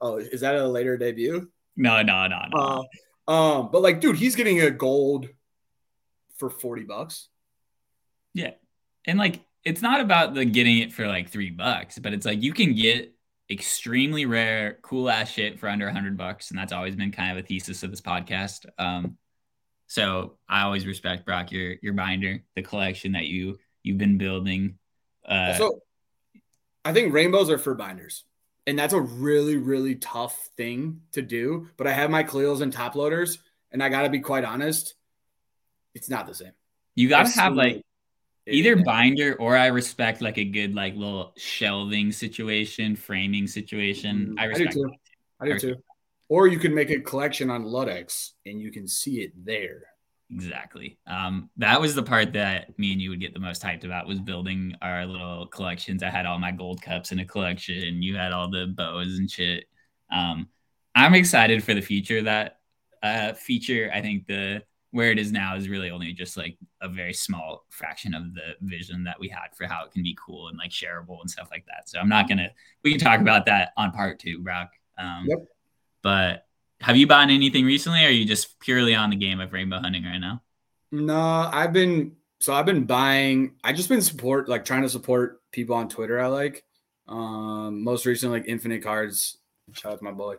Oh, 0.00 0.16
is 0.16 0.40
that 0.40 0.56
a 0.56 0.66
later 0.66 0.96
debut? 0.96 1.48
No, 1.76 2.02
no, 2.02 2.26
no, 2.26 2.40
no. 2.52 2.58
Uh, 3.28 3.30
um, 3.32 3.68
but 3.72 3.82
like, 3.82 4.00
dude, 4.00 4.16
he's 4.16 4.34
getting 4.34 4.60
a 4.60 4.70
gold 4.70 5.28
for 6.38 6.50
40 6.50 6.82
bucks. 6.84 7.28
Yeah. 8.34 8.52
And 9.06 9.18
like 9.18 9.40
it's 9.64 9.82
not 9.82 10.00
about 10.00 10.34
the 10.34 10.44
getting 10.44 10.78
it 10.78 10.92
for 10.92 11.06
like 11.06 11.30
three 11.30 11.50
bucks, 11.50 11.98
but 11.98 12.12
it's 12.12 12.26
like 12.26 12.42
you 12.42 12.52
can 12.52 12.74
get 12.74 13.14
extremely 13.50 14.26
rare, 14.26 14.78
cool 14.82 15.08
ass 15.08 15.30
shit 15.30 15.60
for 15.60 15.68
under 15.68 15.86
a 15.86 15.92
hundred 15.92 16.16
bucks. 16.16 16.50
And 16.50 16.58
that's 16.58 16.72
always 16.72 16.96
been 16.96 17.12
kind 17.12 17.36
of 17.36 17.44
a 17.44 17.46
thesis 17.46 17.82
of 17.82 17.90
this 17.90 18.00
podcast. 18.00 18.66
Um, 18.78 19.18
so 19.86 20.38
I 20.48 20.62
always 20.62 20.86
respect 20.86 21.26
Brock, 21.26 21.52
your 21.52 21.76
your 21.82 21.92
binder, 21.92 22.42
the 22.56 22.62
collection 22.62 23.12
that 23.12 23.26
you 23.26 23.58
you've 23.82 23.98
been 23.98 24.18
building. 24.18 24.78
Uh 25.24 25.54
so 25.54 25.80
I 26.84 26.92
think 26.92 27.12
rainbows 27.12 27.48
are 27.50 27.58
for 27.58 27.74
binders. 27.74 28.24
And 28.66 28.78
that's 28.78 28.92
a 28.92 29.00
really, 29.00 29.56
really 29.56 29.96
tough 29.96 30.48
thing 30.56 31.00
to 31.12 31.22
do. 31.22 31.68
But 31.76 31.86
I 31.88 31.92
have 31.92 32.10
my 32.10 32.22
Khalils 32.22 32.60
and 32.60 32.72
top 32.72 32.94
loaders, 32.94 33.38
and 33.72 33.82
I 33.82 33.88
gotta 33.88 34.08
be 34.08 34.20
quite 34.20 34.44
honest, 34.44 34.94
it's 35.94 36.08
not 36.08 36.26
the 36.26 36.34
same. 36.34 36.52
you 36.94 37.08
gotta 37.08 37.30
I've 37.40 37.54
like 37.54 37.82
either 38.46 38.72
It- 38.74 38.84
binder 38.84 39.34
or 39.36 39.56
I 39.56 39.66
respect 39.66 40.20
like 40.20 40.38
a 40.38 40.44
good 40.44 40.74
like 40.74 40.94
little 40.94 41.32
shelving 41.36 42.12
situation, 42.12 42.96
framing 42.96 43.46
situation. 43.46 44.34
Mm, 44.36 44.40
I 44.40 44.50
I 44.50 44.52
do 44.54 44.68
too. 44.68 44.92
I 45.40 45.46
do 45.46 45.58
too. 45.58 45.76
Or 46.28 46.46
you 46.46 46.58
can 46.58 46.74
make 46.74 46.90
a 46.90 47.00
collection 47.00 47.50
on 47.50 47.64
Ludex 47.64 48.30
and 48.46 48.60
you 48.60 48.70
can 48.72 48.88
see 48.88 49.20
it 49.20 49.32
there. 49.44 49.84
Exactly. 50.34 50.98
Um, 51.06 51.50
that 51.58 51.80
was 51.80 51.94
the 51.94 52.02
part 52.02 52.32
that 52.32 52.78
me 52.78 52.92
and 52.92 53.02
you 53.02 53.10
would 53.10 53.20
get 53.20 53.34
the 53.34 53.40
most 53.40 53.62
hyped 53.62 53.84
about 53.84 54.06
was 54.06 54.20
building 54.20 54.74
our 54.80 55.04
little 55.04 55.46
collections. 55.46 56.02
I 56.02 56.08
had 56.08 56.24
all 56.26 56.38
my 56.38 56.52
gold 56.52 56.80
cups 56.80 57.12
in 57.12 57.18
a 57.18 57.24
collection. 57.24 58.02
You 58.02 58.16
had 58.16 58.32
all 58.32 58.50
the 58.50 58.72
bows 58.74 59.18
and 59.18 59.30
shit. 59.30 59.64
Um, 60.10 60.48
I'm 60.94 61.14
excited 61.14 61.62
for 61.62 61.74
the 61.74 61.80
future 61.80 62.22
that 62.22 62.60
uh, 63.02 63.34
feature. 63.34 63.90
I 63.92 64.00
think 64.00 64.26
the 64.26 64.62
where 64.90 65.10
it 65.10 65.18
is 65.18 65.32
now 65.32 65.56
is 65.56 65.70
really 65.70 65.90
only 65.90 66.12
just 66.12 66.36
like 66.36 66.56
a 66.82 66.88
very 66.88 67.14
small 67.14 67.64
fraction 67.70 68.14
of 68.14 68.34
the 68.34 68.52
vision 68.60 69.04
that 69.04 69.18
we 69.18 69.26
had 69.26 69.48
for 69.56 69.66
how 69.66 69.84
it 69.84 69.90
can 69.90 70.02
be 70.02 70.16
cool 70.22 70.48
and 70.48 70.58
like 70.58 70.70
shareable 70.70 71.18
and 71.20 71.30
stuff 71.30 71.48
like 71.50 71.64
that. 71.66 71.88
So 71.88 71.98
I'm 71.98 72.08
not 72.08 72.28
gonna. 72.28 72.50
We 72.84 72.90
can 72.90 73.00
talk 73.00 73.20
about 73.20 73.46
that 73.46 73.72
on 73.76 73.90
part 73.92 74.18
two, 74.18 74.38
Brock. 74.40 74.70
Um, 74.98 75.26
Yep. 75.28 75.38
But 76.02 76.46
have 76.82 76.96
you 76.96 77.06
bought 77.06 77.30
anything 77.30 77.64
recently? 77.64 78.04
Or 78.04 78.08
are 78.08 78.10
you 78.10 78.24
just 78.24 78.58
purely 78.60 78.94
on 78.94 79.10
the 79.10 79.16
game 79.16 79.40
of 79.40 79.52
rainbow 79.52 79.78
hunting 79.78 80.04
right 80.04 80.18
now? 80.18 80.42
No, 80.90 81.18
I've 81.18 81.72
been 81.72 82.16
so 82.40 82.52
I've 82.52 82.66
been 82.66 82.84
buying. 82.84 83.54
I 83.62 83.72
just 83.72 83.88
been 83.88 84.02
support 84.02 84.48
like 84.48 84.64
trying 84.64 84.82
to 84.82 84.88
support 84.88 85.40
people 85.52 85.76
on 85.76 85.88
Twitter. 85.88 86.20
I 86.20 86.26
like. 86.26 86.64
Um, 87.08 87.82
most 87.82 88.04
recently, 88.04 88.40
like 88.40 88.48
Infinite 88.48 88.82
Cards. 88.82 89.38
Shout 89.72 89.92
out 89.92 89.98
to 89.98 90.04
my 90.04 90.12
boy. 90.12 90.36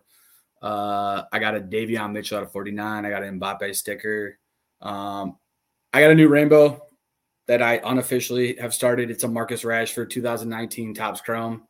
Uh, 0.62 1.24
I 1.32 1.39
got 1.39 1.56
a 1.56 1.60
Davion 1.60 2.12
Mitchell 2.12 2.38
out 2.38 2.44
of 2.44 2.52
49. 2.52 3.06
I 3.06 3.10
got 3.10 3.24
an 3.24 3.39
Mbappe 3.39 3.76
sticker. 3.76 4.38
Um, 4.82 5.38
I 5.91 6.02
got 6.02 6.12
a 6.12 6.16
new 6.16 6.28
rainbow 6.28 6.88
that 7.48 7.62
I 7.62 7.82
unofficially 7.84 8.56
have 8.58 8.74
started. 8.74 9.12
It's 9.12 9.24
a 9.24 9.28
Marcus 9.28 9.64
Rashford 9.64 10.10
2019 10.10 10.94
Topps 10.94 11.22
Chrome. 11.22 11.68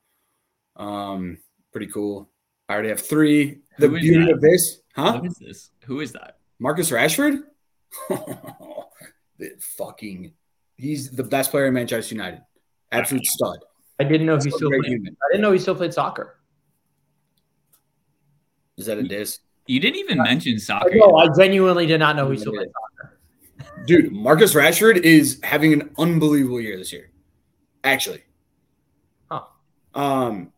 Um, 0.76 1.40
pretty 1.72 1.88
cool. 1.88 2.30
I 2.70 2.74
already 2.74 2.90
have 2.90 3.02
three. 3.02 3.60
The 3.80 3.88
Who 3.88 3.96
is 3.96 4.02
beauty 4.02 4.26
that? 4.26 4.34
of 4.34 4.42
this, 4.42 4.82
huh? 4.96 5.14
What 5.20 5.26
is 5.26 5.36
this? 5.36 5.70
Who 5.86 6.00
is 6.02 6.12
that? 6.14 6.38
Marcus 6.60 6.92
Rashford? 6.92 7.40
the 8.10 9.52
fucking 9.78 10.34
he's 10.78 11.12
the 11.12 11.24
best 11.24 11.52
player 11.52 11.68
in 11.68 11.74
Manchester 11.74 12.16
United. 12.16 12.42
Absolute 12.92 13.26
stud. 13.26 13.58
I 14.00 14.04
didn't 14.04 14.26
know 14.28 14.36
he 14.36 14.42
Still 14.42 14.54
a 14.54 14.58
still 14.58 14.70
great 14.70 14.82
played. 14.82 14.92
human. 14.94 15.16
I 15.24 15.26
didn't 15.32 15.42
know 15.42 15.52
he 15.52 15.60
still 15.60 15.76
played 15.76 15.94
soccer. 15.94 16.38
Is 18.78 18.86
that 18.88 18.98
a 18.98 19.04
diss? 19.04 19.40
You 19.68 19.80
didn't 19.80 19.98
even 19.98 20.18
mention 20.18 20.60
soccer. 20.60 20.92
No, 20.94 21.16
I 21.16 21.28
genuinely 21.38 21.86
did 21.86 22.00
not 22.00 22.16
know 22.16 22.30
he 22.32 22.38
still 22.38 22.54
played 22.54 22.68
soccer. 22.68 23.18
Dude, 23.86 24.12
Marcus 24.12 24.54
Rashford 24.54 24.98
is 24.98 25.40
having 25.44 25.74
an 25.74 25.90
unbelievable 25.98 26.60
year 26.62 26.78
this 26.78 26.92
year. 26.92 27.12
Actually. 27.84 28.24
Huh. 29.30 29.42
Um 29.94 30.53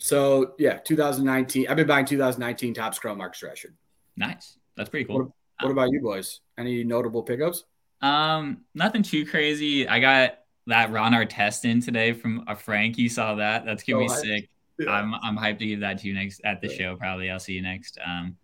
so 0.00 0.54
yeah, 0.58 0.78
2019. 0.78 1.68
I've 1.68 1.76
been 1.76 1.86
buying 1.86 2.06
2019 2.06 2.74
Topps 2.74 2.98
Chrome 2.98 3.18
Marcus 3.18 3.42
Rashford. 3.42 3.74
Nice. 4.16 4.56
That's 4.76 4.88
pretty 4.88 5.04
cool. 5.04 5.34
What 5.60 5.70
about 5.70 5.90
you 5.92 6.00
boys? 6.00 6.40
Any 6.58 6.82
notable 6.84 7.22
pickups? 7.22 7.64
Um, 8.00 8.62
nothing 8.74 9.02
too 9.02 9.26
crazy. 9.26 9.86
I 9.86 10.00
got 10.00 10.38
that 10.66 10.90
Ron 10.90 11.12
Artest 11.12 11.64
in 11.64 11.80
today 11.82 12.12
from 12.14 12.44
a 12.48 12.56
Frank. 12.56 12.96
You 12.96 13.08
saw 13.10 13.34
that? 13.34 13.64
That's 13.66 13.82
gonna 13.82 14.04
Oh, 14.04 14.08
be 14.08 14.12
I- 14.12 14.16
sick. 14.16 14.50
I'm 14.88 15.14
I'm 15.16 15.36
hyped 15.36 15.58
to 15.58 15.66
give 15.66 15.80
that 15.80 15.98
to 15.98 16.08
you 16.08 16.14
next 16.14 16.40
at 16.44 16.62
the 16.62 16.68
Yeah. 16.68 16.74
show. 16.76 16.96
Probably 16.96 17.28
I'll 17.30 17.38
see 17.38 17.52
you 17.52 17.60
next. 17.60 17.98
Um, 18.02 18.38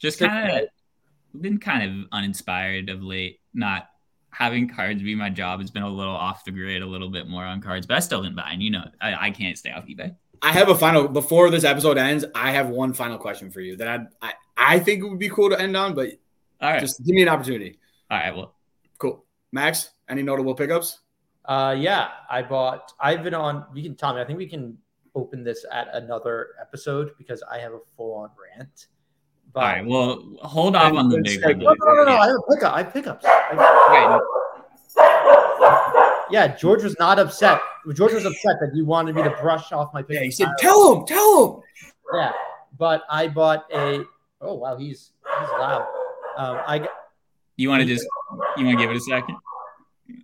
just 0.00 0.18
kind 0.18 0.50
of 0.50 1.40
been 1.40 1.58
kind 1.58 1.88
of 2.02 2.08
uninspired 2.10 2.88
of 2.88 3.04
late. 3.04 3.38
Not 3.54 3.88
having 4.30 4.68
cards 4.68 5.00
be 5.02 5.14
my 5.14 5.30
job. 5.30 5.60
It's 5.60 5.70
been 5.70 5.84
a 5.84 5.88
little 5.88 6.14
off 6.16 6.44
the 6.44 6.50
grid, 6.50 6.82
a 6.82 6.86
little 6.86 7.08
bit 7.10 7.28
more 7.28 7.44
on 7.44 7.60
cards, 7.60 7.86
but 7.86 7.96
I 7.96 8.00
still 8.00 8.22
been 8.22 8.34
buying. 8.34 8.60
You 8.60 8.70
know, 8.72 8.84
I, 9.00 9.26
I 9.28 9.30
can't 9.30 9.56
stay 9.56 9.70
off 9.70 9.86
eBay. 9.86 10.16
I 10.42 10.52
have 10.52 10.68
a 10.68 10.74
final 10.74 11.06
before 11.08 11.50
this 11.50 11.64
episode 11.64 11.98
ends. 11.98 12.24
I 12.34 12.52
have 12.52 12.68
one 12.68 12.92
final 12.94 13.18
question 13.18 13.50
for 13.50 13.60
you 13.60 13.76
that 13.76 13.88
I 13.88 14.06
I, 14.22 14.32
I 14.56 14.78
think 14.78 15.02
it 15.02 15.08
would 15.08 15.18
be 15.18 15.28
cool 15.28 15.50
to 15.50 15.60
end 15.60 15.76
on, 15.76 15.94
but 15.94 16.10
All 16.60 16.70
right, 16.72 16.80
just 16.80 17.04
give 17.04 17.14
me 17.14 17.22
an 17.22 17.28
opportunity. 17.28 17.78
all 18.10 18.18
right. 18.18 18.34
Well, 18.34 18.54
Cool. 18.98 19.24
Max, 19.52 19.90
any 20.08 20.22
notable 20.22 20.54
pickups? 20.54 21.00
Uh, 21.44 21.74
yeah, 21.78 22.08
I 22.30 22.42
bought. 22.42 22.92
I've 23.00 23.22
been 23.22 23.34
on. 23.34 23.64
We 23.72 23.82
can, 23.82 23.96
Tommy. 23.96 24.20
I 24.20 24.24
think 24.24 24.38
we 24.38 24.46
can 24.46 24.76
open 25.14 25.42
this 25.42 25.64
at 25.72 25.88
another 25.94 26.48
episode 26.60 27.12
because 27.18 27.42
I 27.50 27.58
have 27.58 27.72
a 27.72 27.78
full-on 27.96 28.30
rant. 28.56 28.86
But 29.52 29.60
all 29.60 29.66
right. 29.66 29.86
Well, 29.86 30.36
hold 30.42 30.76
off 30.76 30.92
on 30.92 31.08
the 31.08 31.20
big 31.22 31.42
take- 31.42 31.56
one. 31.56 31.76
no, 31.80 31.86
no, 31.86 31.94
no, 31.94 32.04
no. 32.04 32.16
I 32.18 32.26
have 32.28 32.36
a 32.36 32.54
pickup. 32.54 32.72
I 32.74 32.82
have 32.82 32.92
pickups. 32.92 33.24
I- 33.26 33.50
Wait, 33.90 34.20
yeah, 36.30 36.56
George 36.56 36.82
was 36.82 36.96
not 36.98 37.18
upset. 37.18 37.60
George 37.94 38.12
was 38.12 38.24
upset 38.24 38.56
that 38.60 38.72
you 38.74 38.84
wanted 38.84 39.14
me 39.14 39.22
to 39.22 39.30
brush 39.40 39.72
off 39.72 39.92
my 39.94 40.02
pickups. 40.02 40.14
Yeah, 40.20 40.24
he 40.24 40.30
said, 40.30 40.48
"Tell 40.58 40.94
him, 41.00 41.06
tell 41.06 41.54
him." 41.56 41.62
Yeah, 42.14 42.32
but 42.78 43.02
I 43.10 43.28
bought 43.28 43.66
a. 43.72 44.04
Oh 44.40 44.54
wow, 44.54 44.76
he's 44.76 45.12
he's 45.40 45.48
loud. 45.50 45.86
Um, 46.36 46.60
I 46.66 46.78
got- 46.80 46.90
you 47.56 47.68
want 47.68 47.82
to 47.82 47.86
just 47.86 48.06
you 48.56 48.64
want 48.64 48.78
to 48.78 48.84
give 48.84 48.90
it 48.90 48.96
a 48.96 49.00
second? 49.00 49.36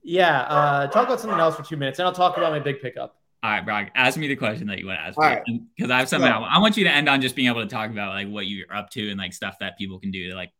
yeah. 0.03 0.41
Uh, 0.43 0.87
talk 0.89 1.07
about 1.07 1.21
something 1.21 1.39
else 1.39 1.57
for 1.57 1.63
two 1.63 1.77
minutes, 1.77 1.99
and 1.99 2.07
I'll 2.07 2.15
talk 2.15 2.37
about 2.37 2.53
my 2.53 2.59
big 2.61 2.81
pickup. 2.81 3.17
All 3.43 3.51
right, 3.51 3.65
Brock, 3.65 3.91
ask 3.95 4.17
me 4.19 4.27
the 4.27 4.35
question 4.37 4.67
that 4.69 4.79
you 4.79 4.87
want 4.87 4.99
to 4.99 5.03
ask 5.05 5.19
All 5.19 5.25
me. 5.29 5.35
right. 5.37 5.45
Because 5.77 5.91
I 5.91 5.99
have 5.99 6.09
something 6.09 6.29
So- 6.31 6.35
I, 6.43 6.57
I 6.57 6.59
want 6.59 6.77
you 6.77 6.85
to 6.85 6.91
end 6.91 7.09
on 7.09 7.21
just 7.21 7.37
being 7.37 7.49
able 7.49 7.61
to 7.63 7.69
talk 7.69 7.91
about 7.91 8.15
like 8.15 8.29
what 8.29 8.47
you're 8.47 8.73
up 8.75 8.91
to 8.91 9.09
and 9.11 9.19
like 9.19 9.33
stuff 9.35 9.57
that 9.61 9.77
people 9.79 10.01
can 10.01 10.11
do 10.11 10.31
to 10.31 10.35
like 10.35 10.53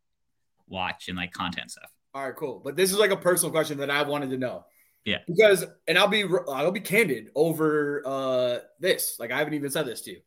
watch 0.67 1.07
and 1.09 1.17
like 1.17 1.31
content 1.33 1.71
stuff. 1.71 1.91
All 2.13 2.23
right, 2.25 2.35
cool. 2.35 2.61
But 2.63 2.75
this 2.75 2.91
is 2.91 2.97
like 2.99 3.11
a 3.11 3.17
personal 3.17 3.51
question 3.51 3.79
that 3.79 3.89
I 3.89 4.03
wanted 4.03 4.29
to 4.29 4.37
know. 4.37 4.65
Yeah. 5.07 5.19
Because 5.25 5.65
and 5.87 5.97
I'll 5.97 6.09
be 6.09 6.25
I'll 6.49 6.71
be 6.73 6.81
candid 6.81 7.29
over 7.33 8.03
uh 8.05 8.57
this. 8.81 9.15
Like 9.21 9.31
I 9.31 9.37
haven't 9.37 9.53
even 9.53 9.71
said 9.71 9.85
this 9.85 10.01
to 10.01 10.11
you. 10.11 10.19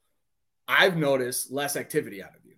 I've 0.67 0.97
noticed 0.97 1.53
less 1.53 1.77
activity 1.77 2.23
out 2.23 2.31
of 2.31 2.47
you. 2.47 2.55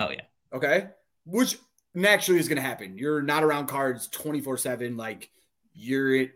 Oh 0.00 0.10
yeah. 0.10 0.22
Okay. 0.52 0.88
Which 1.24 1.58
naturally 1.94 2.40
is 2.40 2.48
going 2.48 2.56
to 2.56 2.62
happen. 2.62 2.98
You're 2.98 3.22
not 3.22 3.44
around 3.44 3.68
cards 3.68 4.08
24 4.08 4.58
7. 4.58 4.96
Like 4.96 5.30
you're 5.72 6.26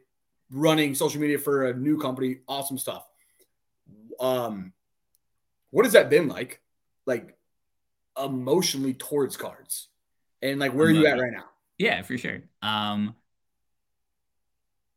running 0.53 0.95
social 0.95 1.21
media 1.21 1.39
for 1.39 1.65
a 1.65 1.75
new 1.75 1.99
company. 1.99 2.39
Awesome 2.47 2.79
stuff. 2.79 3.05
Um, 4.21 4.73
what 5.71 5.85
has 5.85 5.95
that 5.95 6.11
been 6.11 6.29
like? 6.29 6.61
Like 7.07 7.37
emotionally 8.17 8.95
towards 8.95 9.37
cards 9.37 9.89
and 10.41 10.61
like 10.61 10.73
where 10.75 10.87
are 10.87 10.93
you 10.93 11.09
at 11.09 11.19
right 11.19 11.33
now? 11.33 11.47
Yeah, 11.77 12.03
for 12.03 12.17
sure. 12.17 12.43
Um, 12.63 13.17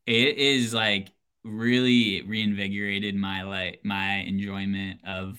it 0.08 0.38
is 0.38 0.74
like 0.74 1.12
really 1.44 2.22
reinvigorated 2.24 3.16
my 3.16 3.44
like 3.44 3.82
my 3.84 4.16
enjoyment 4.20 5.02
of 5.06 5.38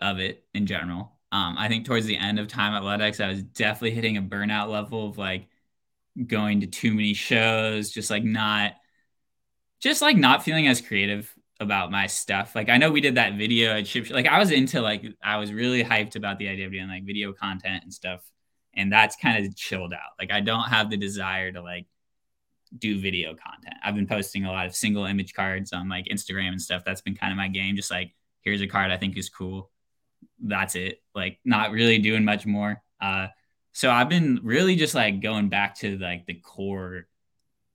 of 0.00 0.18
it 0.18 0.44
in 0.54 0.66
general. 0.66 1.12
Um, 1.32 1.56
I 1.58 1.68
think 1.68 1.86
towards 1.86 2.06
the 2.06 2.16
end 2.16 2.38
of 2.38 2.48
time 2.48 2.74
at 2.74 2.82
Ludex, 2.82 3.22
I 3.24 3.28
was 3.28 3.42
definitely 3.42 3.92
hitting 3.92 4.16
a 4.16 4.22
burnout 4.22 4.68
level 4.68 5.08
of 5.08 5.18
like 5.18 5.48
going 6.26 6.60
to 6.60 6.66
too 6.66 6.92
many 6.92 7.14
shows, 7.14 7.90
just 7.90 8.10
like 8.10 8.24
not, 8.24 8.72
just 9.80 10.02
like 10.02 10.16
not 10.16 10.42
feeling 10.42 10.66
as 10.66 10.80
creative 10.80 11.32
about 11.60 11.90
my 11.90 12.06
stuff. 12.06 12.54
Like 12.54 12.68
I 12.68 12.78
know 12.78 12.90
we 12.90 13.00
did 13.00 13.14
that 13.16 13.34
video 13.34 13.76
at 13.76 13.86
Chip, 13.86 14.10
like 14.10 14.26
I 14.26 14.38
was 14.38 14.50
into 14.50 14.80
like 14.80 15.04
I 15.22 15.36
was 15.36 15.52
really 15.52 15.84
hyped 15.84 16.16
about 16.16 16.38
the 16.38 16.48
idea 16.48 16.66
of 16.66 16.72
doing 16.72 16.88
like 16.88 17.04
video 17.04 17.32
content 17.32 17.84
and 17.84 17.94
stuff, 17.94 18.22
and 18.74 18.92
that's 18.92 19.16
kind 19.16 19.44
of 19.44 19.56
chilled 19.56 19.92
out. 19.92 20.12
Like 20.18 20.32
I 20.32 20.40
don't 20.40 20.68
have 20.68 20.90
the 20.90 20.96
desire 20.96 21.52
to 21.52 21.62
like 21.62 21.86
do 22.78 23.00
video 23.00 23.34
content. 23.34 23.74
I've 23.82 23.94
been 23.94 24.06
posting 24.06 24.44
a 24.44 24.50
lot 24.50 24.66
of 24.66 24.74
single 24.74 25.04
image 25.04 25.34
cards 25.34 25.72
on 25.72 25.88
like 25.88 26.06
Instagram 26.06 26.48
and 26.48 26.62
stuff. 26.62 26.82
That's 26.84 27.00
been 27.00 27.16
kind 27.16 27.32
of 27.32 27.36
my 27.36 27.48
game. 27.48 27.76
Just 27.76 27.90
like 27.90 28.14
here's 28.42 28.60
a 28.60 28.66
card 28.66 28.90
I 28.90 28.96
think 28.96 29.16
is 29.16 29.28
cool 29.28 29.70
that's 30.42 30.74
it. 30.74 31.02
Like 31.14 31.38
not 31.44 31.72
really 31.72 31.98
doing 31.98 32.24
much 32.24 32.46
more. 32.46 32.82
Uh, 33.00 33.28
so 33.72 33.90
I've 33.90 34.08
been 34.08 34.40
really 34.42 34.76
just 34.76 34.94
like 34.94 35.20
going 35.20 35.48
back 35.48 35.76
to 35.76 35.98
like 35.98 36.26
the 36.26 36.34
core 36.34 37.06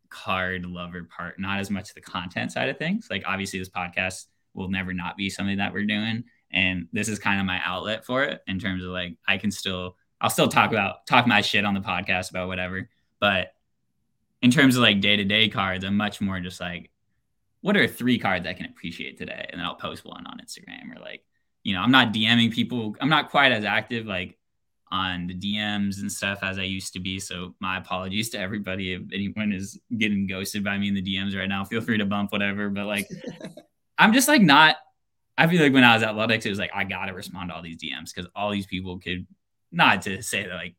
card 0.09 0.65
lover 0.65 1.03
part, 1.03 1.39
not 1.39 1.59
as 1.59 1.69
much 1.69 1.93
the 1.93 2.01
content 2.01 2.51
side 2.51 2.69
of 2.69 2.77
things. 2.77 3.07
Like 3.09 3.23
obviously 3.25 3.59
this 3.59 3.69
podcast 3.69 4.25
will 4.53 4.69
never 4.69 4.93
not 4.93 5.17
be 5.17 5.29
something 5.29 5.57
that 5.57 5.73
we're 5.73 5.85
doing. 5.85 6.23
And 6.51 6.87
this 6.93 7.09
is 7.09 7.19
kind 7.19 7.39
of 7.39 7.45
my 7.45 7.61
outlet 7.63 8.05
for 8.05 8.23
it 8.23 8.41
in 8.47 8.59
terms 8.59 8.83
of 8.83 8.91
like 8.91 9.17
I 9.27 9.37
can 9.37 9.51
still 9.51 9.97
I'll 10.21 10.29
still 10.29 10.47
talk 10.47 10.71
about 10.71 11.05
talk 11.05 11.27
my 11.27 11.41
shit 11.41 11.65
on 11.65 11.73
the 11.73 11.81
podcast 11.81 12.29
about 12.29 12.47
whatever. 12.47 12.89
But 13.19 13.53
in 14.45 14.51
terms 14.51 14.75
of 14.75 14.83
like 14.83 15.01
day 15.01 15.15
to 15.15 15.23
day 15.23 15.49
cards, 15.49 15.83
I'm 15.83 15.97
much 15.97 16.21
more 16.21 16.39
just 16.39 16.61
like, 16.61 16.91
what 17.61 17.75
are 17.75 17.87
three 17.87 18.19
cards 18.19 18.45
I 18.45 18.53
can 18.53 18.67
appreciate 18.67 19.17
today? 19.17 19.47
And 19.49 19.59
then 19.59 19.65
I'll 19.65 19.73
post 19.73 20.05
one 20.05 20.27
on 20.27 20.37
Instagram 20.37 20.95
or 20.95 21.01
like 21.01 21.23
you 21.63 21.73
know, 21.73 21.81
I'm 21.81 21.89
not 21.89 22.13
DMing 22.13 22.53
people. 22.53 22.95
I'm 23.01 23.09
not 23.09 23.31
quite 23.31 23.51
as 23.51 23.65
active 23.65 24.05
like 24.05 24.37
on 24.91 25.25
the 25.25 25.33
DMs 25.33 25.99
and 25.99 26.11
stuff 26.11 26.43
as 26.43 26.59
I 26.59 26.61
used 26.61 26.93
to 26.93 26.99
be. 26.99 27.19
So 27.19 27.55
my 27.59 27.77
apologies 27.77 28.29
to 28.29 28.39
everybody 28.39 28.93
if 28.93 29.01
anyone 29.11 29.51
is 29.51 29.79
getting 29.97 30.27
ghosted 30.27 30.63
by 30.63 30.77
me 30.77 30.89
in 30.89 30.93
the 30.93 31.01
DMs 31.01 31.35
right 31.35 31.49
now. 31.49 31.65
Feel 31.65 31.81
free 31.81 31.97
to 31.97 32.05
bump 32.05 32.31
whatever. 32.31 32.69
But 32.69 32.85
like 32.85 33.09
I'm 33.97 34.13
just 34.13 34.27
like 34.27 34.43
not 34.43 34.75
I 35.39 35.47
feel 35.47 35.63
like 35.63 35.73
when 35.73 35.83
I 35.83 35.95
was 35.95 36.03
at 36.03 36.13
Ludex, 36.13 36.45
it 36.45 36.51
was 36.51 36.59
like 36.59 36.71
I 36.71 36.83
gotta 36.83 37.15
respond 37.15 37.49
to 37.49 37.55
all 37.55 37.63
these 37.63 37.77
DMs 37.77 38.13
because 38.13 38.29
all 38.35 38.51
these 38.51 38.67
people 38.67 38.99
could 38.99 39.25
not 39.71 40.03
to 40.03 40.21
say 40.21 40.43
that 40.43 40.53
like 40.53 40.75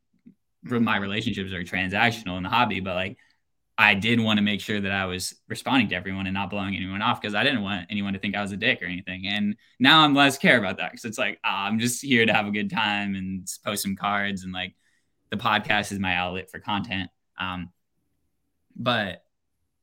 my 0.62 0.98
relationships 0.98 1.52
are 1.52 1.64
transactional 1.64 2.36
in 2.36 2.44
the 2.44 2.48
hobby, 2.48 2.78
but 2.78 2.94
like 2.94 3.18
I 3.78 3.94
did 3.94 4.20
want 4.20 4.38
to 4.38 4.42
make 4.42 4.60
sure 4.60 4.80
that 4.80 4.92
I 4.92 5.04
was 5.04 5.34
responding 5.48 5.88
to 5.90 5.96
everyone 5.96 6.26
and 6.26 6.32
not 6.32 6.48
blowing 6.48 6.74
anyone 6.74 7.02
off 7.02 7.20
because 7.20 7.34
I 7.34 7.44
didn't 7.44 7.62
want 7.62 7.86
anyone 7.90 8.14
to 8.14 8.18
think 8.18 8.34
I 8.34 8.40
was 8.40 8.52
a 8.52 8.56
dick 8.56 8.80
or 8.80 8.86
anything. 8.86 9.26
And 9.26 9.56
now 9.78 10.00
I'm 10.00 10.14
less 10.14 10.38
care 10.38 10.58
about 10.58 10.78
that 10.78 10.92
because 10.92 11.04
it's 11.04 11.18
like 11.18 11.38
ah, 11.44 11.66
I'm 11.66 11.78
just 11.78 12.00
here 12.02 12.24
to 12.24 12.32
have 12.32 12.46
a 12.46 12.50
good 12.50 12.70
time 12.70 13.14
and 13.14 13.46
post 13.64 13.82
some 13.82 13.94
cards 13.94 14.44
and 14.44 14.52
like 14.52 14.74
the 15.30 15.36
podcast 15.36 15.92
is 15.92 15.98
my 15.98 16.14
outlet 16.14 16.50
for 16.50 16.58
content. 16.58 17.10
Um, 17.38 17.70
but 18.74 19.22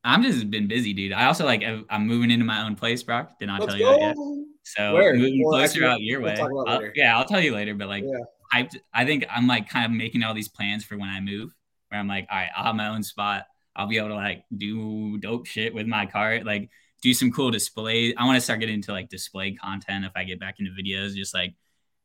I'm 0.02 0.22
just 0.22 0.50
been 0.50 0.66
busy, 0.66 0.92
dude. 0.92 1.12
I 1.12 1.26
also 1.26 1.44
like 1.44 1.62
I'm 1.62 2.06
moving 2.06 2.32
into 2.32 2.44
my 2.44 2.66
own 2.66 2.74
place, 2.74 3.02
Brock. 3.02 3.38
Did 3.38 3.46
not 3.46 3.60
Let's 3.60 3.72
tell 3.72 3.80
you 3.80 3.86
go. 3.86 3.92
that 3.92 4.00
yet. 4.00 4.16
So 4.64 4.94
Where? 4.94 5.14
moving 5.14 5.44
well, 5.44 5.58
closer 5.58 5.84
actually, 5.84 5.86
out 5.86 6.00
your 6.00 6.20
way. 6.20 6.36
I'll, 6.40 6.90
yeah, 6.96 7.16
I'll 7.16 7.26
tell 7.26 7.40
you 7.40 7.54
later. 7.54 7.74
But 7.74 7.88
like, 7.88 8.04
yeah. 8.04 8.18
I 8.52 8.68
I 8.92 9.04
think 9.04 9.24
I'm 9.30 9.46
like 9.46 9.68
kind 9.68 9.84
of 9.84 9.92
making 9.92 10.24
all 10.24 10.34
these 10.34 10.48
plans 10.48 10.84
for 10.84 10.98
when 10.98 11.08
I 11.08 11.20
move. 11.20 11.54
Where 11.88 12.00
I'm 12.00 12.08
like, 12.08 12.26
all 12.30 12.36
right, 12.36 12.48
I'll 12.56 12.64
have 12.64 12.74
my 12.74 12.88
own 12.88 13.04
spot 13.04 13.44
I'll 13.76 13.86
be 13.86 13.98
able 13.98 14.08
to 14.08 14.14
like 14.14 14.44
do 14.56 15.18
dope 15.18 15.46
shit 15.46 15.74
with 15.74 15.86
my 15.86 16.06
cart, 16.06 16.44
like 16.44 16.70
do 17.02 17.12
some 17.12 17.32
cool 17.32 17.50
displays. 17.50 18.14
I 18.16 18.24
want 18.24 18.36
to 18.36 18.40
start 18.40 18.60
getting 18.60 18.76
into 18.76 18.92
like 18.92 19.08
display 19.08 19.52
content 19.52 20.04
if 20.04 20.12
I 20.16 20.24
get 20.24 20.40
back 20.40 20.56
into 20.58 20.70
videos, 20.72 21.14
just 21.14 21.34
like 21.34 21.54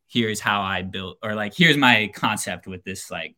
here's 0.08 0.40
how 0.40 0.62
I 0.62 0.82
built 0.82 1.18
or 1.22 1.36
like 1.36 1.54
here's 1.56 1.78
my 1.78 2.12
concept 2.16 2.66
with 2.66 2.84
this 2.84 3.12
like 3.12 3.36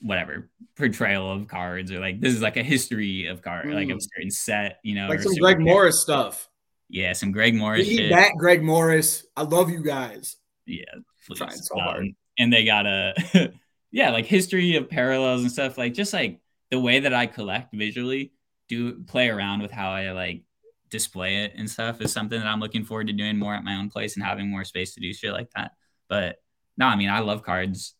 whatever 0.00 0.48
portrayal 0.76 1.30
of 1.30 1.48
cards 1.48 1.92
or 1.92 2.00
like 2.00 2.20
this 2.20 2.32
is 2.32 2.40
like 2.40 2.56
a 2.56 2.62
history 2.62 3.26
of 3.26 3.42
card 3.42 3.66
mm. 3.66 3.74
like 3.74 3.88
a 3.88 4.00
certain 4.00 4.30
set, 4.30 4.78
you 4.82 4.94
know, 4.94 5.08
like 5.08 5.20
some 5.20 5.34
Greg 5.34 5.60
Morris 5.60 6.00
stuff. 6.00 6.48
Yeah, 6.90 7.12
some 7.12 7.32
Greg 7.32 7.54
Morris. 7.54 7.86
shit. 7.86 8.10
That 8.10 8.32
Greg 8.38 8.62
Morris. 8.62 9.26
I 9.36 9.42
love 9.42 9.68
you 9.68 9.82
guys. 9.82 10.36
Yeah, 10.64 10.84
please. 11.26 11.38
Trying 11.38 11.50
so 11.50 11.78
hard. 11.78 12.00
Um, 12.00 12.16
and 12.38 12.52
they 12.52 12.64
got 12.64 12.86
a 12.86 13.52
yeah, 13.90 14.10
like 14.10 14.24
history 14.24 14.76
of 14.76 14.88
parallels 14.88 15.42
and 15.42 15.52
stuff. 15.52 15.76
Like 15.76 15.92
just 15.92 16.12
like 16.12 16.40
the 16.70 16.80
way 16.80 17.00
that 17.00 17.14
I 17.14 17.26
collect 17.26 17.74
visually, 17.74 18.32
do 18.68 19.02
play 19.04 19.28
around 19.28 19.62
with 19.62 19.70
how 19.70 19.90
I 19.90 20.10
like 20.12 20.42
display 20.90 21.44
it 21.44 21.52
and 21.56 21.70
stuff 21.70 22.00
is 22.00 22.12
something 22.12 22.38
that 22.38 22.46
I'm 22.46 22.60
looking 22.60 22.84
forward 22.84 23.08
to 23.08 23.12
doing 23.12 23.38
more 23.38 23.54
at 23.54 23.64
my 23.64 23.76
own 23.76 23.90
place 23.90 24.16
and 24.16 24.24
having 24.24 24.50
more 24.50 24.64
space 24.64 24.94
to 24.94 25.00
do 25.00 25.12
shit 25.12 25.32
like 25.32 25.50
that. 25.56 25.72
But 26.08 26.36
no, 26.76 26.86
I 26.86 26.96
mean, 26.96 27.10
I 27.10 27.20
love 27.20 27.42
cards 27.42 27.94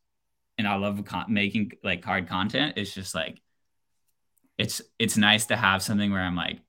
and 0.57 0.67
I 0.67 0.77
love 0.77 1.05
con- 1.05 1.27
making 1.29 1.73
like 1.83 2.03
card 2.03 2.29
content. 2.29 2.75
It's 2.77 2.93
just 2.93 3.15
like, 3.15 3.41
it's, 4.57 4.83
it's 4.99 5.17
nice 5.17 5.47
to 5.47 5.57
have 5.57 5.83
something 5.83 6.11
where 6.11 6.23
I'm 6.23 6.37
like, 6.37 6.61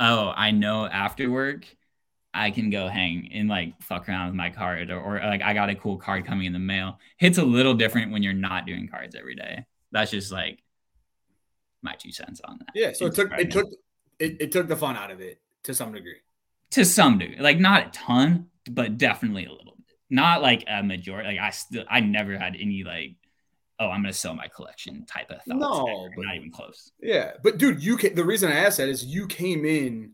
oh, 0.00 0.32
I 0.34 0.50
know 0.50 0.86
after 0.86 1.30
work, 1.30 1.66
I 2.32 2.50
can 2.50 2.68
go 2.68 2.88
hang 2.88 3.30
and 3.32 3.48
like 3.48 3.80
fuck 3.80 4.08
around 4.08 4.26
with 4.26 4.34
my 4.34 4.50
card 4.50 4.90
or, 4.90 5.00
or 5.00 5.20
like 5.20 5.42
I 5.42 5.54
got 5.54 5.70
a 5.70 5.74
cool 5.76 5.98
card 5.98 6.26
coming 6.26 6.46
in 6.46 6.52
the 6.52 6.58
mail. 6.58 6.98
It's 7.20 7.38
a 7.38 7.44
little 7.44 7.74
different 7.74 8.10
when 8.10 8.24
you're 8.24 8.32
not 8.32 8.66
doing 8.66 8.88
cards 8.88 9.14
every 9.14 9.36
day. 9.36 9.64
That's 9.92 10.10
just 10.10 10.32
like 10.32 10.63
my 11.84 11.94
two 11.94 12.10
cents 12.10 12.40
on 12.44 12.58
that. 12.58 12.70
Yeah, 12.74 12.92
so 12.92 13.06
it 13.06 13.14
took 13.14 13.30
it 13.32 13.50
took 13.50 13.68
it, 14.18 14.36
it 14.40 14.52
took 14.52 14.66
the 14.66 14.76
fun 14.76 14.96
out 14.96 15.10
of 15.10 15.20
it 15.20 15.40
to 15.64 15.74
some 15.74 15.92
degree. 15.92 16.16
To 16.70 16.84
some 16.84 17.18
degree, 17.18 17.38
like 17.38 17.60
not 17.60 17.86
a 17.86 17.90
ton, 17.90 18.46
but 18.68 18.98
definitely 18.98 19.44
a 19.44 19.50
little 19.52 19.76
bit. 19.76 19.96
Not 20.10 20.42
like 20.42 20.64
a 20.66 20.82
majority. 20.82 21.28
Like 21.28 21.40
I 21.40 21.50
still, 21.50 21.84
I 21.88 22.00
never 22.00 22.36
had 22.36 22.56
any 22.58 22.82
like, 22.82 23.14
oh, 23.78 23.88
I'm 23.88 24.02
gonna 24.02 24.12
sell 24.12 24.34
my 24.34 24.48
collection 24.48 25.04
type 25.06 25.30
of 25.30 25.36
thoughts. 25.44 25.60
No, 25.60 26.08
but, 26.16 26.24
not 26.24 26.36
even 26.36 26.50
close. 26.50 26.90
Yeah, 27.00 27.32
but 27.42 27.58
dude, 27.58 27.82
you 27.82 27.96
can, 27.96 28.14
the 28.14 28.24
reason 28.24 28.50
I 28.50 28.56
asked 28.56 28.78
that 28.78 28.88
is 28.88 29.04
you 29.04 29.26
came 29.26 29.64
in, 29.64 30.12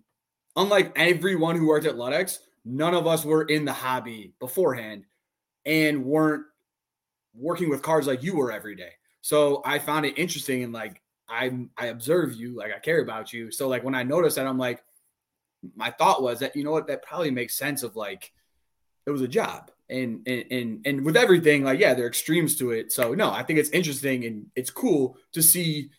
unlike 0.56 0.92
everyone 0.96 1.56
who 1.56 1.68
worked 1.68 1.86
at 1.86 1.94
Ludex, 1.94 2.38
none 2.64 2.94
of 2.94 3.06
us 3.06 3.24
were 3.24 3.44
in 3.44 3.64
the 3.64 3.72
hobby 3.72 4.34
beforehand, 4.38 5.04
and 5.64 6.04
weren't 6.04 6.44
working 7.34 7.70
with 7.70 7.82
cards 7.82 8.06
like 8.06 8.22
you 8.22 8.36
were 8.36 8.50
every 8.50 8.74
day. 8.74 8.92
So 9.22 9.62
I 9.64 9.78
found 9.78 10.06
it 10.06 10.18
interesting 10.18 10.64
and 10.64 10.72
like 10.72 11.00
I 11.30 11.66
I 11.76 11.86
observe 11.86 12.34
you, 12.34 12.56
like 12.56 12.72
I 12.74 12.78
care 12.78 13.00
about 13.00 13.32
you. 13.32 13.50
So 13.50 13.68
like 13.68 13.84
when 13.84 13.94
I 13.94 14.02
noticed 14.02 14.36
that, 14.36 14.46
I'm 14.46 14.58
like, 14.58 14.82
my 15.76 15.90
thought 15.90 16.22
was 16.22 16.40
that 16.40 16.56
you 16.56 16.64
know 16.64 16.72
what, 16.72 16.86
that 16.88 17.02
probably 17.02 17.30
makes 17.30 17.56
sense 17.56 17.82
of 17.82 17.96
like 17.96 18.32
it 19.06 19.10
was 19.10 19.22
a 19.22 19.28
job. 19.28 19.70
And 19.88 20.26
and 20.26 20.44
and 20.50 20.86
and 20.86 21.04
with 21.04 21.16
everything, 21.16 21.64
like 21.64 21.80
yeah, 21.80 21.94
there 21.94 22.04
are 22.04 22.08
extremes 22.08 22.56
to 22.56 22.70
it. 22.72 22.92
So 22.92 23.14
no, 23.14 23.30
I 23.30 23.42
think 23.42 23.58
it's 23.58 23.70
interesting 23.70 24.24
and 24.24 24.46
it's 24.54 24.70
cool 24.70 25.16
to 25.32 25.42
see 25.42 25.90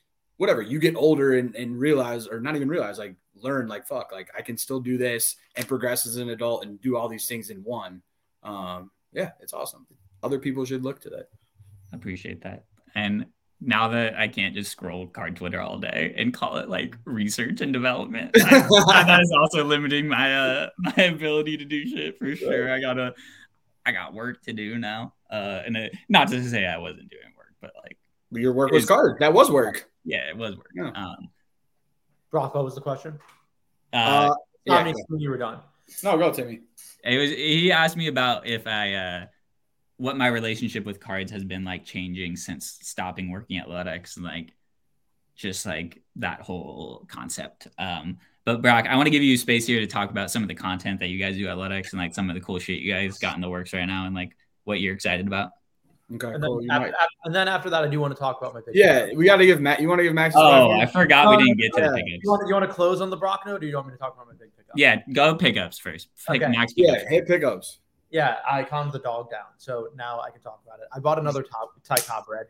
whatever 0.41 0.63
you 0.63 0.79
get 0.79 0.95
older 0.95 1.37
and, 1.37 1.55
and 1.55 1.79
realize 1.79 2.25
or 2.25 2.39
not 2.39 2.55
even 2.55 2.67
realize 2.67 2.97
like 2.97 3.15
learn 3.35 3.67
like 3.67 3.85
fuck 3.85 4.11
like 4.11 4.31
i 4.35 4.41
can 4.41 4.57
still 4.57 4.79
do 4.79 4.97
this 4.97 5.35
and 5.55 5.67
progress 5.67 6.07
as 6.07 6.15
an 6.15 6.29
adult 6.29 6.65
and 6.65 6.81
do 6.81 6.97
all 6.97 7.07
these 7.07 7.27
things 7.27 7.51
in 7.51 7.57
one 7.57 8.01
um 8.41 8.89
yeah 9.13 9.29
it's 9.39 9.53
awesome 9.53 9.85
other 10.23 10.39
people 10.39 10.65
should 10.65 10.83
look 10.83 10.99
to 10.99 11.11
that 11.11 11.29
appreciate 11.93 12.41
that 12.41 12.63
and 12.95 13.27
now 13.61 13.89
that 13.89 14.15
I 14.17 14.27
can't 14.27 14.55
just 14.55 14.71
scroll 14.71 15.07
card 15.07 15.35
Twitter 15.35 15.61
all 15.61 15.77
day 15.77 16.15
and 16.17 16.33
call 16.33 16.57
it 16.57 16.67
like 16.67 16.97
research 17.05 17.61
and 17.61 17.71
development, 17.71 18.31
I, 18.35 19.03
that 19.05 19.19
is 19.21 19.31
also 19.31 19.63
limiting 19.63 20.07
my 20.07 20.35
uh 20.35 20.69
my 20.79 21.03
ability 21.03 21.57
to 21.57 21.65
do 21.65 21.87
shit 21.87 22.17
for 22.17 22.35
sure. 22.35 22.73
I 22.73 22.81
gotta 22.81 23.13
I 23.85 23.91
got 23.91 24.13
work 24.13 24.41
to 24.43 24.53
do 24.53 24.77
now. 24.77 25.13
Uh, 25.31 25.61
and 25.65 25.77
it, 25.77 25.95
not 26.09 26.27
to 26.29 26.43
say 26.43 26.65
I 26.65 26.77
wasn't 26.77 27.09
doing 27.09 27.33
work, 27.37 27.53
but 27.61 27.71
like 27.83 27.97
your 28.31 28.53
work 28.53 28.71
was 28.71 28.85
card. 28.85 29.17
That 29.19 29.33
was 29.33 29.51
work. 29.51 29.89
Yeah, 30.03 30.29
it 30.29 30.37
was 30.37 30.57
work. 30.57 30.71
Yeah. 30.75 30.91
Um, 30.95 31.29
Brock, 32.31 32.55
what 32.55 32.65
was 32.65 32.75
the 32.75 32.81
question? 32.81 33.19
Uh, 33.93 33.95
uh 33.95 34.35
yeah, 34.65 34.91
you 35.09 35.29
were 35.29 35.37
done. 35.37 35.59
No, 36.03 36.17
go 36.17 36.31
Timmy. 36.31 36.61
It 37.03 37.17
was 37.17 37.29
he 37.29 37.71
asked 37.71 37.97
me 37.97 38.07
about 38.07 38.47
if 38.47 38.67
I 38.67 38.93
uh 38.93 39.25
what 40.01 40.17
my 40.17 40.25
relationship 40.27 40.83
with 40.83 40.99
cards 40.99 41.31
has 41.31 41.43
been 41.43 41.63
like 41.63 41.85
changing 41.85 42.35
since 42.35 42.79
stopping 42.81 43.29
working 43.29 43.57
at 43.59 43.67
Ludex 43.67 44.15
and 44.17 44.25
like 44.25 44.53
just 45.35 45.63
like 45.65 46.01
that 46.15 46.41
whole 46.41 47.05
concept. 47.07 47.67
Um, 47.77 48.17
but 48.43 48.63
Brock, 48.63 48.87
I 48.89 48.95
want 48.95 49.05
to 49.05 49.11
give 49.11 49.21
you 49.21 49.37
space 49.37 49.67
here 49.67 49.79
to 49.79 49.85
talk 49.87 50.09
about 50.09 50.31
some 50.31 50.41
of 50.41 50.47
the 50.49 50.55
content 50.55 50.99
that 51.01 51.09
you 51.09 51.19
guys 51.19 51.37
do 51.37 51.47
at 51.47 51.55
Ludex 51.55 51.91
and 51.91 52.01
like 52.01 52.15
some 52.15 52.29
of 52.29 52.33
the 52.35 52.41
cool 52.41 52.57
shit 52.57 52.79
you 52.79 52.91
guys 52.91 53.19
got 53.19 53.35
in 53.35 53.41
the 53.41 53.49
works 53.49 53.73
right 53.73 53.85
now 53.85 54.05
and 54.07 54.15
like 54.15 54.35
what 54.63 54.79
you're 54.81 54.95
excited 54.95 55.27
about. 55.27 55.51
Okay, 56.15 56.27
And, 56.33 56.43
cool. 56.43 56.59
then 56.61 56.71
after, 56.71 56.79
might- 56.87 56.93
after- 56.95 57.07
and 57.25 57.35
then 57.35 57.47
after 57.47 57.69
that, 57.69 57.83
I 57.83 57.87
do 57.87 57.99
want 57.99 58.13
to 58.13 58.19
talk 58.19 58.41
about 58.41 58.55
my 58.55 58.61
pick. 58.61 58.73
Yeah, 58.75 59.09
we 59.15 59.25
got 59.25 59.37
to 59.37 59.45
give 59.45 59.61
Matt. 59.61 59.79
You 59.81 59.87
want 59.87 59.99
to 59.99 60.03
give 60.03 60.13
Max? 60.15 60.33
his 60.33 60.41
Oh, 60.43 60.71
five 60.71 60.89
I 60.89 60.91
forgot 60.91 61.37
we 61.37 61.43
didn't 61.45 61.57
get 61.59 61.73
to 61.75 61.81
yeah. 61.81 61.89
the 61.91 61.97
You 61.99 62.03
pickups. 62.05 62.27
want, 62.27 62.47
you 62.47 62.53
want 62.55 62.65
to 62.67 62.73
close 62.73 63.01
on 63.01 63.09
the 63.11 63.17
Brock 63.17 63.43
note, 63.45 63.57
or 63.57 63.59
do 63.59 63.67
you 63.67 63.75
want 63.75 63.87
me 63.87 63.93
to 63.93 63.99
talk 63.99 64.15
about 64.15 64.25
my 64.27 64.33
big 64.33 64.49
pickup? 64.57 64.73
Yeah, 64.75 65.01
go 65.13 65.35
pickups 65.35 65.77
first. 65.79 66.09
Pick 66.27 66.41
Okay. 66.41 66.51
Max 66.51 66.73
yeah, 66.75 66.93
pickups. 66.95 67.09
hit 67.11 67.27
pickups. 67.27 67.77
Yeah, 68.11 68.37
I 68.49 68.63
calmed 68.63 68.91
the 68.91 68.99
dog 68.99 69.31
down, 69.31 69.45
so 69.57 69.87
now 69.95 70.19
I 70.19 70.29
can 70.31 70.41
talk 70.41 70.61
about 70.65 70.79
it. 70.79 70.87
I 70.93 70.99
bought 70.99 71.17
another 71.17 71.41
top 71.43 71.71
Ty 71.83 71.95
Cobb 71.97 72.25
red, 72.29 72.47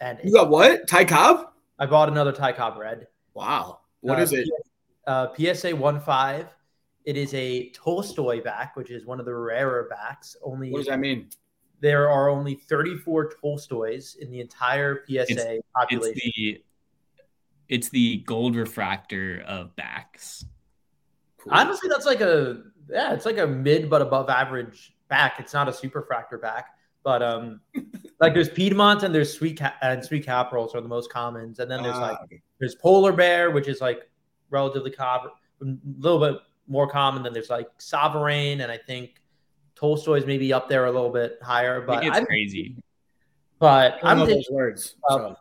and 0.00 0.18
You 0.24 0.32
got 0.32 0.50
what? 0.50 0.88
Ty 0.88 1.04
Cobb? 1.04 1.52
I 1.78 1.86
bought 1.86 2.08
another 2.08 2.32
Ty 2.32 2.52
Cobb 2.52 2.76
red. 2.78 3.06
Wow. 3.34 3.80
What 4.00 4.18
Uh, 4.18 4.22
is 4.22 4.32
it? 4.32 4.48
Uh, 5.06 5.28
PSA 5.36 5.74
one 5.74 6.00
five. 6.00 6.48
It 7.04 7.16
is 7.16 7.32
a 7.32 7.70
Tolstoy 7.70 8.42
back, 8.42 8.76
which 8.76 8.90
is 8.90 9.06
one 9.06 9.18
of 9.20 9.24
the 9.24 9.34
rarer 9.34 9.86
backs. 9.88 10.36
Only 10.42 10.70
What 10.70 10.78
does 10.78 10.88
that 10.88 10.98
mean? 11.00 11.30
there 11.80 12.10
are 12.10 12.28
only 12.28 12.54
34 12.56 13.30
Tolstoys 13.40 14.16
in 14.16 14.30
the 14.32 14.40
entire 14.40 15.04
PSA 15.06 15.54
It's 15.54 15.62
population. 15.74 16.20
the 16.34 16.62
it's 17.68 17.88
the 17.90 18.18
gold 18.26 18.56
refractor 18.56 19.42
of 19.46 19.76
backs. 19.76 20.44
Cool. 21.38 21.52
Honestly, 21.54 21.88
that's 21.88 22.06
like 22.06 22.20
a 22.20 22.62
yeah, 22.90 23.12
it's 23.12 23.26
like 23.26 23.38
a 23.38 23.46
mid 23.46 23.88
but 23.90 24.02
above 24.02 24.28
average 24.30 24.94
back. 25.08 25.34
It's 25.38 25.52
not 25.54 25.68
a 25.68 25.72
super 25.72 26.02
fractor 26.02 26.40
back, 26.40 26.66
but 27.04 27.22
um, 27.22 27.60
like 28.20 28.34
there's 28.34 28.48
Piedmont 28.48 29.02
and 29.02 29.14
there's 29.14 29.32
sweet 29.32 29.58
Ca- 29.58 29.76
and 29.82 30.04
sweet 30.04 30.26
Caporals 30.26 30.74
are 30.74 30.80
the 30.80 30.88
most 30.88 31.12
commons, 31.12 31.58
and 31.58 31.70
then 31.70 31.82
there's 31.82 31.96
Ah, 31.96 32.00
like 32.00 32.20
okay. 32.24 32.42
there's 32.58 32.74
polar 32.76 33.12
bear, 33.12 33.50
which 33.50 33.68
is 33.68 33.80
like 33.80 34.08
relatively 34.50 34.90
common, 34.90 35.30
a 35.62 35.66
little 35.98 36.18
bit 36.18 36.40
more 36.66 36.88
common. 36.88 37.22
Then 37.22 37.32
there's 37.32 37.50
like 37.50 37.68
sovereign, 37.78 38.60
and 38.62 38.70
I 38.72 38.78
think 38.78 39.20
Tolstoy's 39.74 40.26
maybe 40.26 40.52
up 40.52 40.68
there 40.68 40.86
a 40.86 40.90
little 40.92 41.10
bit 41.10 41.38
higher, 41.42 41.80
but 41.80 42.04
it's 42.04 42.16
I'm, 42.16 42.26
crazy. 42.26 42.76
but 43.58 43.98
I 44.02 44.14
know 44.14 44.26
those 44.26 44.48
words. 44.50 44.96
Uh, 45.10 45.16
so. 45.18 45.36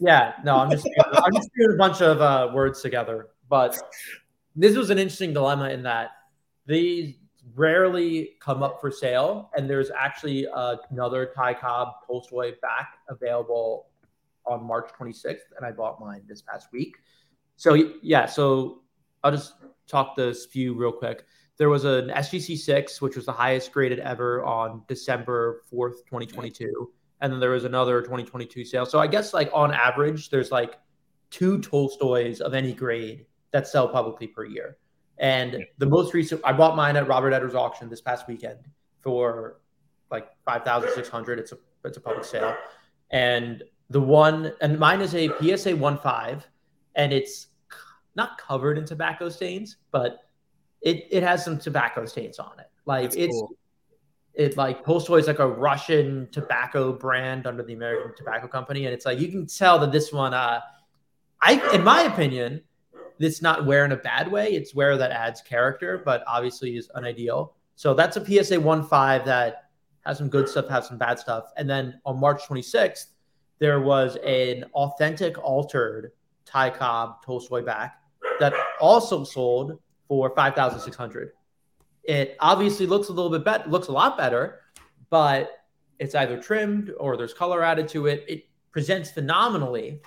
yeah, 0.00 0.34
no, 0.44 0.56
I'm 0.56 0.70
just 0.70 0.88
I'm 0.98 1.34
just 1.34 1.50
doing 1.56 1.72
a 1.74 1.76
bunch 1.76 2.00
of 2.02 2.20
uh, 2.20 2.50
words 2.54 2.80
together. 2.82 3.28
But 3.48 3.76
this 4.56 4.76
was 4.76 4.90
an 4.90 4.98
interesting 4.98 5.32
dilemma 5.32 5.70
in 5.70 5.82
that 5.84 6.10
these 6.70 7.16
rarely 7.54 8.36
come 8.40 8.62
up 8.62 8.80
for 8.80 8.90
sale, 8.90 9.50
and 9.56 9.68
there's 9.68 9.90
actually 9.90 10.46
uh, 10.48 10.76
another 10.90 11.32
Ty 11.34 11.54
Cobb 11.54 11.94
Tolstoy 12.06 12.52
back 12.62 12.98
available 13.08 13.86
on 14.46 14.64
March 14.64 14.90
26th, 14.98 15.38
and 15.56 15.66
I 15.66 15.72
bought 15.72 16.00
mine 16.00 16.22
this 16.26 16.42
past 16.42 16.68
week. 16.72 16.96
So 17.56 17.74
yeah, 18.02 18.26
so 18.26 18.82
I'll 19.22 19.32
just 19.32 19.54
talk 19.86 20.16
this 20.16 20.46
few 20.46 20.74
real 20.74 20.92
quick. 20.92 21.24
There 21.58 21.68
was 21.68 21.84
an 21.84 22.08
SGC 22.08 22.56
six, 22.56 23.02
which 23.02 23.16
was 23.16 23.26
the 23.26 23.32
highest 23.32 23.72
graded 23.72 23.98
ever 23.98 24.42
on 24.44 24.82
December 24.88 25.62
4th, 25.70 25.98
2022 26.06 26.90
and 27.20 27.32
then 27.32 27.40
there 27.40 27.50
was 27.50 27.64
another 27.64 28.00
2022 28.00 28.64
sale. 28.64 28.86
So 28.86 28.98
I 28.98 29.06
guess 29.06 29.34
like 29.34 29.50
on 29.52 29.72
average, 29.72 30.30
there's 30.30 30.50
like 30.50 30.78
two 31.30 31.60
Tolstoys 31.60 32.40
of 32.40 32.54
any 32.54 32.72
grade 32.72 33.26
that 33.52 33.66
sell 33.66 33.88
publicly 33.88 34.26
per 34.26 34.44
year. 34.44 34.78
And 35.20 35.66
the 35.76 35.86
most 35.86 36.14
recent, 36.14 36.40
I 36.44 36.54
bought 36.54 36.76
mine 36.76 36.96
at 36.96 37.06
Robert 37.06 37.34
Edwards 37.34 37.54
auction 37.54 37.90
this 37.90 38.00
past 38.00 38.26
weekend 38.26 38.58
for 39.00 39.60
like 40.10 40.30
five 40.46 40.64
thousand 40.64 40.90
six 40.94 41.08
hundred. 41.10 41.38
It's 41.38 41.52
a 41.52 41.58
it's 41.84 41.98
a 41.98 42.00
public 42.00 42.24
sale, 42.24 42.56
and 43.10 43.62
the 43.90 44.00
one 44.00 44.52
and 44.62 44.78
mine 44.78 45.02
is 45.02 45.14
a 45.14 45.28
PSA 45.38 45.76
one 45.76 45.98
five, 45.98 46.48
and 46.94 47.12
it's 47.12 47.48
not 48.16 48.38
covered 48.38 48.78
in 48.78 48.86
tobacco 48.86 49.28
stains, 49.28 49.76
but 49.90 50.20
it 50.80 51.06
it 51.10 51.22
has 51.22 51.44
some 51.44 51.58
tobacco 51.58 52.06
stains 52.06 52.38
on 52.38 52.58
it. 52.58 52.70
Like 52.86 53.10
That's 53.10 53.16
it's 53.16 53.34
cool. 53.34 53.56
it 54.32 54.56
like 54.56 54.84
Tolstoy 54.86 55.18
is 55.18 55.26
like 55.26 55.38
a 55.38 55.46
Russian 55.46 56.28
tobacco 56.32 56.94
brand 56.94 57.46
under 57.46 57.62
the 57.62 57.74
American 57.74 58.16
Tobacco 58.16 58.48
Company, 58.48 58.86
and 58.86 58.94
it's 58.94 59.04
like 59.04 59.20
you 59.20 59.28
can 59.28 59.46
tell 59.46 59.78
that 59.80 59.92
this 59.92 60.14
one, 60.14 60.32
uh, 60.32 60.60
I 61.42 61.74
in 61.74 61.84
my 61.84 62.02
opinion, 62.04 62.62
it's 63.20 63.42
not 63.42 63.66
wear 63.66 63.84
in 63.84 63.92
a 63.92 63.96
bad 63.96 64.30
way. 64.30 64.48
It's 64.48 64.74
wear 64.74 64.96
that 64.96 65.10
adds 65.10 65.40
character, 65.40 66.02
but 66.04 66.24
obviously 66.26 66.76
is 66.76 66.90
unideal. 66.94 67.54
So 67.76 67.94
that's 67.94 68.16
a 68.16 68.24
PSA 68.24 68.60
one 68.60 68.84
five 68.84 69.24
that 69.26 69.70
has 70.06 70.18
some 70.18 70.28
good 70.28 70.48
stuff, 70.48 70.68
has 70.68 70.88
some 70.88 70.98
bad 70.98 71.18
stuff, 71.18 71.52
and 71.56 71.68
then 71.68 72.00
on 72.04 72.18
March 72.18 72.42
26th 72.42 73.06
there 73.58 73.80
was 73.80 74.16
an 74.24 74.64
authentic 74.72 75.38
altered 75.44 76.12
Ty 76.46 76.70
Cobb 76.70 77.22
Tolstoy 77.22 77.62
back 77.62 78.00
that 78.38 78.54
also 78.80 79.22
sold 79.22 79.78
for 80.08 80.34
five 80.34 80.54
thousand 80.54 80.80
six 80.80 80.96
hundred 80.96 81.32
it 82.04 82.36
obviously 82.40 82.86
looks 82.86 83.08
a 83.08 83.12
little 83.12 83.30
bit 83.30 83.44
better, 83.44 83.68
looks 83.68 83.88
a 83.88 83.92
lot 83.92 84.16
better, 84.16 84.60
but 85.10 85.64
it's 85.98 86.14
either 86.14 86.40
trimmed 86.40 86.92
or 86.98 87.16
there's 87.16 87.34
color 87.34 87.62
added 87.62 87.88
to 87.88 88.06
it. 88.06 88.24
It 88.28 88.48
presents 88.72 89.10
phenomenally, 89.10 90.00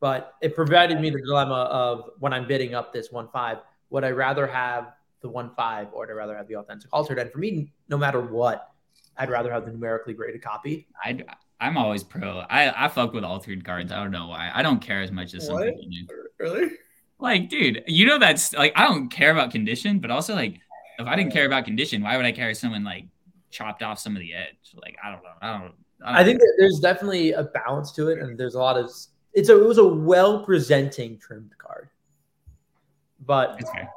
but 0.00 0.34
it 0.40 0.54
provided 0.54 1.00
me 1.00 1.10
the 1.10 1.20
dilemma 1.20 1.68
of 1.70 2.10
when 2.18 2.32
I'm 2.32 2.46
bidding 2.46 2.74
up 2.74 2.92
this 2.92 3.10
one 3.10 3.28
five, 3.32 3.58
would 3.90 4.04
I 4.04 4.10
rather 4.10 4.46
have 4.46 4.92
the 5.20 5.28
one 5.28 5.50
five 5.56 5.88
or 5.92 6.00
would 6.00 6.10
I 6.10 6.12
rather 6.12 6.36
have 6.36 6.48
the 6.48 6.56
authentic 6.56 6.88
altered? 6.92 7.18
And 7.18 7.30
for 7.30 7.38
me, 7.38 7.72
no 7.88 7.98
matter 7.98 8.20
what, 8.20 8.70
I'd 9.16 9.30
rather 9.30 9.52
have 9.52 9.64
the 9.64 9.72
numerically 9.72 10.14
graded 10.14 10.42
copy. 10.42 10.86
I 11.02 11.22
I'm 11.60 11.76
always 11.76 12.04
pro. 12.04 12.44
I 12.48 12.84
I 12.84 12.88
fuck 12.88 13.12
with 13.12 13.24
altered 13.24 13.64
cards. 13.64 13.90
I 13.90 13.96
don't 14.02 14.12
know 14.12 14.28
why. 14.28 14.50
I 14.54 14.62
don't 14.62 14.80
care 14.80 15.02
as 15.02 15.10
much 15.10 15.34
as 15.34 15.46
some 15.46 15.56
What? 15.56 15.66
people 15.66 15.90
do. 15.90 16.06
Really? 16.38 16.70
Like, 17.18 17.48
dude, 17.48 17.82
you 17.88 18.06
know 18.06 18.18
that's 18.18 18.52
like 18.52 18.72
I 18.76 18.86
don't 18.86 19.08
care 19.08 19.32
about 19.32 19.50
condition, 19.50 19.98
but 19.98 20.10
also 20.10 20.34
like 20.34 20.60
if 20.98 21.06
I 21.06 21.16
didn't 21.16 21.32
care 21.32 21.46
about 21.46 21.64
condition, 21.64 22.02
why 22.02 22.16
would 22.16 22.26
I 22.26 22.32
care 22.32 22.50
if 22.50 22.58
someone 22.58 22.84
like 22.84 23.06
chopped 23.50 23.82
off 23.82 23.98
some 23.98 24.14
of 24.14 24.20
the 24.20 24.34
edge? 24.34 24.74
Like 24.80 24.96
I 25.02 25.10
don't 25.10 25.22
know. 25.22 25.30
I 25.40 25.52
don't. 25.52 25.74
I, 26.00 26.12
don't 26.12 26.16
I 26.20 26.24
think 26.24 26.38
that 26.38 26.54
there's 26.58 26.78
definitely 26.78 27.32
a 27.32 27.42
balance 27.42 27.90
to 27.92 28.08
it, 28.08 28.20
and 28.20 28.38
there's 28.38 28.54
a 28.54 28.60
lot 28.60 28.76
of 28.76 28.88
it's 29.38 29.48
a 29.48 29.62
it 29.62 29.66
was 29.66 29.78
a 29.78 29.86
well 29.86 30.44
presenting 30.44 31.18
trimmed 31.18 31.56
card, 31.58 31.88
but 33.24 33.60
fair. 33.72 33.90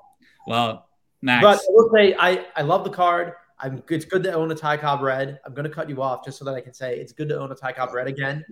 Well, 0.48 0.88
Max, 1.22 1.44
But 1.44 1.58
I 1.58 1.66
will 1.70 1.90
say, 1.94 2.16
I, 2.20 2.46
I 2.56 2.62
love 2.62 2.84
the 2.84 2.90
card. 2.90 3.34
I'm 3.60 3.84
it's 3.90 4.06
good 4.06 4.24
to 4.24 4.34
own 4.34 4.52
a 4.52 4.56
Ty 4.56 4.78
Cobb 4.78 5.02
red. 5.02 5.40
I'm 5.46 5.54
going 5.54 5.68
to 5.68 5.74
cut 5.74 5.88
you 5.90 6.02
off 6.02 6.26
just 6.26 6.40
so 6.40 6.46
that 6.46 6.54
I 6.56 6.62
can 6.62 6.74
say 6.74 6.98
it's 6.98 7.12
good 7.12 7.30
to 7.30 7.40
own 7.40 7.52
a 7.52 7.56
Ty 7.56 7.74
Cobb 7.74 7.94
red 7.94 8.08
again. 8.08 8.44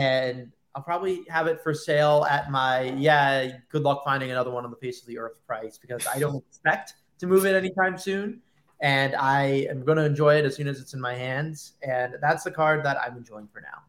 And 0.00 0.50
I'll 0.74 0.82
probably 0.82 1.24
have 1.28 1.46
it 1.46 1.62
for 1.62 1.74
sale 1.74 2.26
at 2.30 2.50
my, 2.50 2.92
yeah, 2.92 3.58
good 3.68 3.82
luck 3.82 4.04
finding 4.04 4.30
another 4.30 4.50
one 4.50 4.64
on 4.64 4.70
the 4.70 4.76
face 4.76 5.00
of 5.00 5.06
the 5.06 5.18
earth 5.18 5.40
price 5.46 5.76
because 5.76 6.06
I 6.06 6.18
don't 6.18 6.42
expect 6.48 6.94
to 7.18 7.26
move 7.26 7.44
it 7.44 7.54
anytime 7.54 7.98
soon. 7.98 8.40
And 8.80 9.14
I 9.16 9.66
am 9.68 9.84
going 9.84 9.98
to 9.98 10.04
enjoy 10.04 10.36
it 10.36 10.44
as 10.44 10.56
soon 10.56 10.68
as 10.68 10.80
it's 10.80 10.94
in 10.94 11.00
my 11.00 11.14
hands. 11.14 11.72
And 11.82 12.14
that's 12.22 12.44
the 12.44 12.50
card 12.50 12.84
that 12.84 12.96
I'm 13.02 13.16
enjoying 13.16 13.48
for 13.52 13.60
now. 13.60 13.82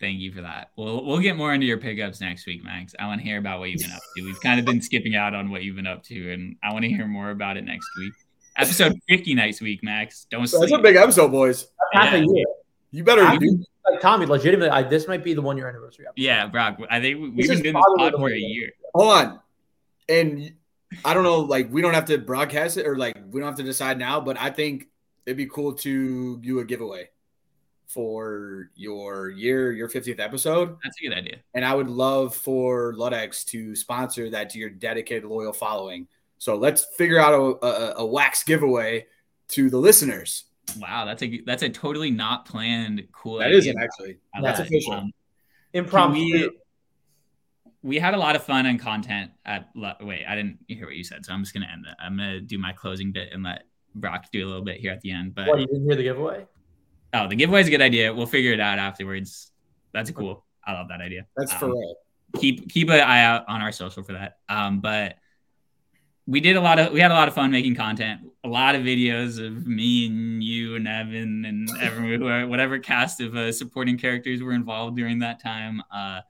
Thank 0.00 0.18
you 0.20 0.32
for 0.32 0.42
that. 0.42 0.70
We'll 0.76 1.04
we'll 1.04 1.20
get 1.20 1.36
more 1.36 1.52
into 1.54 1.66
your 1.66 1.78
pickups 1.78 2.20
next 2.20 2.46
week, 2.46 2.62
Max. 2.64 2.94
I 2.98 3.06
want 3.06 3.20
to 3.20 3.24
hear 3.26 3.38
about 3.38 3.58
what 3.60 3.70
you've 3.70 3.80
been 3.80 3.92
up 3.92 4.00
to. 4.16 4.24
We've 4.24 4.40
kind 4.40 4.58
of 4.60 4.66
been 4.66 4.80
skipping 4.80 5.14
out 5.16 5.34
on 5.34 5.50
what 5.50 5.62
you've 5.62 5.76
been 5.76 5.86
up 5.86 6.02
to, 6.04 6.32
and 6.32 6.56
I 6.62 6.72
want 6.72 6.84
to 6.84 6.88
hear 6.88 7.06
more 7.06 7.30
about 7.30 7.56
it 7.56 7.64
next 7.64 7.86
week. 7.98 8.12
Episode 8.56 8.94
50 9.08 9.34
next 9.34 9.60
week, 9.60 9.82
Max. 9.82 10.26
Don't 10.30 10.46
So 10.46 10.60
that's 10.60 10.72
a 10.72 10.78
big 10.78 10.96
episode, 10.96 11.30
boys. 11.30 11.66
Half 11.92 12.14
a 12.14 12.18
year. 12.18 12.44
You 12.90 13.04
better 13.04 13.22
I- 13.22 13.36
do. 13.36 13.64
Like 13.90 14.00
Tommy, 14.00 14.24
legitimately, 14.24 14.70
I, 14.70 14.82
this 14.82 15.06
might 15.06 15.22
be 15.22 15.34
the 15.34 15.42
one 15.42 15.58
year 15.58 15.68
anniversary. 15.68 16.06
episode. 16.06 16.22
Yeah, 16.24 16.46
Brock. 16.46 16.78
I 16.88 17.00
think 17.02 17.20
we, 17.20 17.28
we've 17.28 17.50
is 17.50 17.60
been 17.60 17.62
doing 17.62 17.74
this 17.74 17.82
probably 17.84 18.10
pod 18.10 18.14
for 18.18 18.30
a 18.30 18.38
year. 18.38 18.70
Hold 18.94 19.12
on. 19.12 19.40
And 20.08 20.52
I 21.04 21.12
don't 21.12 21.22
know, 21.22 21.40
like 21.40 21.70
we 21.70 21.82
don't 21.82 21.92
have 21.92 22.06
to 22.06 22.16
broadcast 22.16 22.78
it 22.78 22.86
or 22.86 22.96
like 22.96 23.14
we 23.30 23.40
don't 23.40 23.48
have 23.48 23.58
to 23.58 23.62
decide 23.62 23.98
now, 23.98 24.20
but 24.20 24.40
I 24.40 24.48
think 24.48 24.88
it'd 25.26 25.36
be 25.36 25.44
cool 25.46 25.74
to 25.74 26.38
do 26.38 26.60
a 26.60 26.64
giveaway 26.64 27.10
for 27.86 28.70
your 28.74 29.30
year, 29.30 29.72
your 29.72 29.88
50th 29.88 30.18
episode. 30.20 30.76
That's 30.82 30.96
a 31.00 31.08
good 31.08 31.16
idea. 31.16 31.36
And 31.54 31.64
I 31.64 31.74
would 31.74 31.88
love 31.88 32.34
for 32.34 32.94
Ludex 32.94 33.44
to 33.46 33.76
sponsor 33.76 34.30
that 34.30 34.50
to 34.50 34.58
your 34.58 34.70
dedicated, 34.70 35.24
loyal 35.24 35.52
following. 35.52 36.08
So 36.38 36.56
let's 36.56 36.84
figure 36.96 37.18
out 37.18 37.32
a, 37.32 37.66
a, 37.66 37.94
a 37.98 38.06
wax 38.06 38.42
giveaway 38.42 39.06
to 39.48 39.70
the 39.70 39.78
listeners. 39.78 40.44
Wow, 40.78 41.04
that's 41.04 41.22
a 41.22 41.40
that's 41.44 41.62
a 41.62 41.68
totally 41.68 42.10
not 42.10 42.46
planned 42.46 43.06
cool. 43.12 43.38
That 43.38 43.48
idea. 43.48 43.58
isn't 43.58 43.78
actually. 43.80 44.18
I 44.34 44.40
That's 44.40 44.58
love 44.58 44.66
it. 44.66 44.70
official. 44.70 44.92
Um, 44.94 45.12
Impromptu. 45.74 46.20
we, 46.20 46.50
we 47.82 47.98
had 47.98 48.14
a 48.14 48.16
lot 48.16 48.34
of 48.34 48.42
fun 48.42 48.66
and 48.66 48.80
content 48.80 49.30
at 49.44 49.68
Lu- 49.74 49.90
wait 50.00 50.24
i 50.26 50.34
didn't 50.34 50.58
hear 50.68 50.86
what 50.86 50.94
you 50.94 51.04
said 51.04 51.24
so 51.26 51.32
i'm 51.32 51.42
just 51.42 51.52
gonna 51.52 51.68
end 51.70 51.84
that 51.84 51.96
i'm 52.00 52.16
gonna 52.16 52.40
do 52.40 52.58
my 52.58 52.72
closing 52.72 53.10
bit 53.12 53.30
and 53.32 53.42
let 53.42 53.64
brock 53.96 54.26
do 54.32 54.44
a 54.44 54.48
little 54.48 54.64
bit 54.64 54.80
here 54.80 54.92
at 54.92 55.00
the 55.00 55.10
end 55.10 55.34
but 55.34 55.48
what, 55.48 55.60
you 55.60 55.66
didn't 55.66 55.84
hear 55.84 55.96
the 55.96 56.02
giveaway? 56.02 56.46
Oh 57.14 57.28
the 57.28 57.36
giveaway 57.36 57.60
is 57.60 57.68
a 57.68 57.70
good 57.70 57.82
idea 57.82 58.12
we'll 58.12 58.26
figure 58.26 58.52
it 58.52 58.60
out 58.60 58.78
afterwards 58.78 59.50
that's 59.92 60.10
cool 60.10 60.44
i 60.64 60.72
love 60.72 60.88
that 60.88 61.00
idea 61.00 61.26
That's 61.36 61.52
for 61.54 61.66
Um, 61.66 61.72
real. 61.72 61.94
keep 62.38 62.68
keep 62.70 62.88
an 62.90 63.00
eye 63.00 63.22
out 63.24 63.44
on 63.48 63.60
our 63.62 63.72
social 63.72 64.02
for 64.02 64.12
that 64.12 64.38
um 64.48 64.80
but 64.80 65.16
we 66.26 66.40
did 66.40 66.56
a 66.56 66.60
lot 66.60 66.78
of 66.78 66.92
we 66.92 67.00
had 67.00 67.10
a 67.10 67.14
lot 67.14 67.28
of 67.28 67.34
fun 67.34 67.50
making 67.50 67.74
content 67.74 68.20
a 68.44 68.48
lot 68.48 68.74
of 68.74 68.82
videos 68.82 69.44
of 69.44 69.66
me 69.66 70.06
and 70.06 70.42
you 70.42 70.76
and 70.76 70.86
Evan 70.86 71.44
and 71.46 71.68
everyone, 71.80 72.50
whatever 72.50 72.78
cast 72.78 73.22
of 73.22 73.34
uh, 73.34 73.50
supporting 73.50 73.96
characters 73.96 74.42
were 74.42 74.52
involved 74.52 74.96
during 74.98 75.20
that 75.20 75.42
time. 75.42 75.82
Uh, 75.90 76.20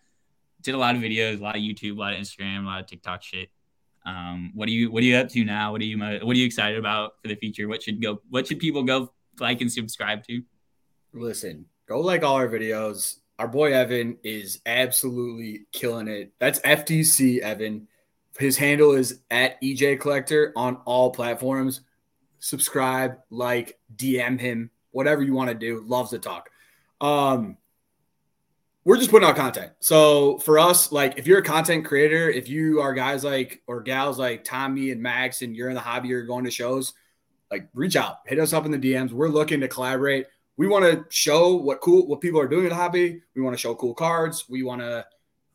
did 0.62 0.76
a 0.76 0.78
lot 0.78 0.94
of 0.94 1.02
videos, 1.02 1.40
a 1.40 1.42
lot 1.42 1.56
of 1.56 1.60
YouTube, 1.60 1.96
a 1.96 2.00
lot 2.00 2.12
of 2.14 2.20
Instagram, 2.20 2.62
a 2.62 2.66
lot 2.66 2.80
of 2.80 2.86
TikTok 2.86 3.20
shit. 3.24 3.48
Um, 4.06 4.52
what 4.54 4.68
are 4.68 4.70
you 4.70 4.92
What 4.92 5.02
are 5.02 5.06
you 5.06 5.16
up 5.16 5.28
to 5.30 5.44
now? 5.44 5.72
What 5.72 5.80
are 5.80 5.84
you 5.84 5.98
What 5.98 6.36
are 6.36 6.38
you 6.38 6.46
excited 6.46 6.78
about 6.78 7.14
for 7.20 7.26
the 7.26 7.34
future? 7.34 7.66
What 7.66 7.82
should 7.82 8.00
go? 8.00 8.20
What 8.30 8.46
should 8.46 8.60
people 8.60 8.84
go 8.84 9.12
like 9.40 9.60
and 9.60 9.70
subscribe 9.72 10.24
to? 10.28 10.40
Listen, 11.14 11.66
go 11.86 12.00
like 12.00 12.24
all 12.24 12.34
our 12.34 12.48
videos. 12.48 13.18
Our 13.38 13.48
boy 13.48 13.72
Evan 13.72 14.18
is 14.22 14.60
absolutely 14.66 15.66
killing 15.72 16.08
it. 16.08 16.32
That's 16.38 16.60
FTC 16.60 17.38
Evan. 17.38 17.88
His 18.38 18.56
handle 18.56 18.92
is 18.92 19.20
at 19.30 19.60
EJ 19.62 20.00
Collector 20.00 20.52
on 20.56 20.76
all 20.84 21.10
platforms. 21.10 21.82
Subscribe, 22.40 23.18
like, 23.30 23.78
DM 23.96 24.40
him, 24.40 24.70
whatever 24.90 25.22
you 25.22 25.34
want 25.34 25.48
to 25.48 25.54
do. 25.54 25.82
Loves 25.86 26.10
to 26.10 26.18
talk. 26.18 26.50
Um, 27.00 27.56
we're 28.84 28.98
just 28.98 29.10
putting 29.10 29.28
out 29.28 29.36
content. 29.36 29.72
So 29.80 30.38
for 30.38 30.58
us, 30.58 30.92
like 30.92 31.16
if 31.16 31.26
you're 31.26 31.38
a 31.38 31.44
content 31.44 31.86
creator, 31.86 32.28
if 32.28 32.48
you 32.48 32.80
are 32.80 32.92
guys 32.92 33.24
like 33.24 33.62
or 33.66 33.80
gals 33.80 34.18
like 34.18 34.44
Tommy 34.44 34.90
and 34.90 35.00
Max 35.00 35.42
and 35.42 35.56
you're 35.56 35.70
in 35.70 35.74
the 35.74 35.80
hobby 35.80 36.12
or 36.12 36.22
going 36.22 36.44
to 36.44 36.50
shows, 36.50 36.92
like 37.50 37.68
reach 37.72 37.96
out, 37.96 38.18
hit 38.26 38.38
us 38.38 38.52
up 38.52 38.66
in 38.66 38.72
the 38.72 38.78
DMs. 38.78 39.12
We're 39.12 39.28
looking 39.28 39.60
to 39.60 39.68
collaborate. 39.68 40.26
We 40.56 40.68
want 40.68 40.84
to 40.84 41.04
show 41.10 41.56
what 41.56 41.80
cool 41.80 42.06
what 42.06 42.20
people 42.20 42.40
are 42.40 42.48
doing 42.48 42.64
in 42.64 42.70
the 42.70 42.76
hobby. 42.76 43.22
We 43.34 43.42
want 43.42 43.54
to 43.54 43.60
show 43.60 43.74
cool 43.74 43.94
cards. 43.94 44.48
We 44.48 44.62
want 44.62 44.80
to 44.80 45.06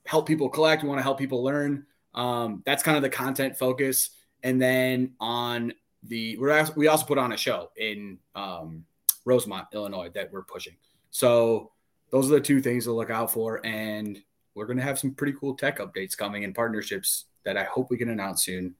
help 0.05 0.27
people 0.27 0.49
collect. 0.49 0.83
We 0.83 0.89
want 0.89 0.99
to 0.99 1.03
help 1.03 1.17
people 1.17 1.43
learn. 1.43 1.85
Um, 2.13 2.63
that's 2.65 2.83
kind 2.83 2.97
of 2.97 3.03
the 3.03 3.09
content 3.09 3.57
focus. 3.57 4.11
And 4.43 4.61
then 4.61 5.13
on 5.19 5.73
the 6.03 6.37
we 6.75 6.87
also 6.87 7.05
put 7.05 7.17
on 7.17 7.31
a 7.31 7.37
show 7.37 7.71
in 7.77 8.17
um, 8.35 8.85
Rosemont, 9.25 9.67
Illinois 9.73 10.09
that 10.09 10.31
we're 10.31 10.43
pushing. 10.43 10.75
So 11.11 11.71
those 12.11 12.29
are 12.29 12.35
the 12.35 12.41
two 12.41 12.61
things 12.61 12.85
to 12.85 12.91
look 12.91 13.09
out 13.09 13.31
for. 13.31 13.65
And 13.65 14.21
we're 14.55 14.65
going 14.65 14.77
to 14.77 14.83
have 14.83 14.99
some 14.99 15.13
pretty 15.13 15.33
cool 15.39 15.55
tech 15.55 15.79
updates 15.79 16.17
coming 16.17 16.43
and 16.43 16.53
partnerships 16.53 17.25
that 17.43 17.57
I 17.57 17.63
hope 17.63 17.89
we 17.89 17.97
can 17.97 18.09
announce 18.09 18.43
soon. 18.43 18.75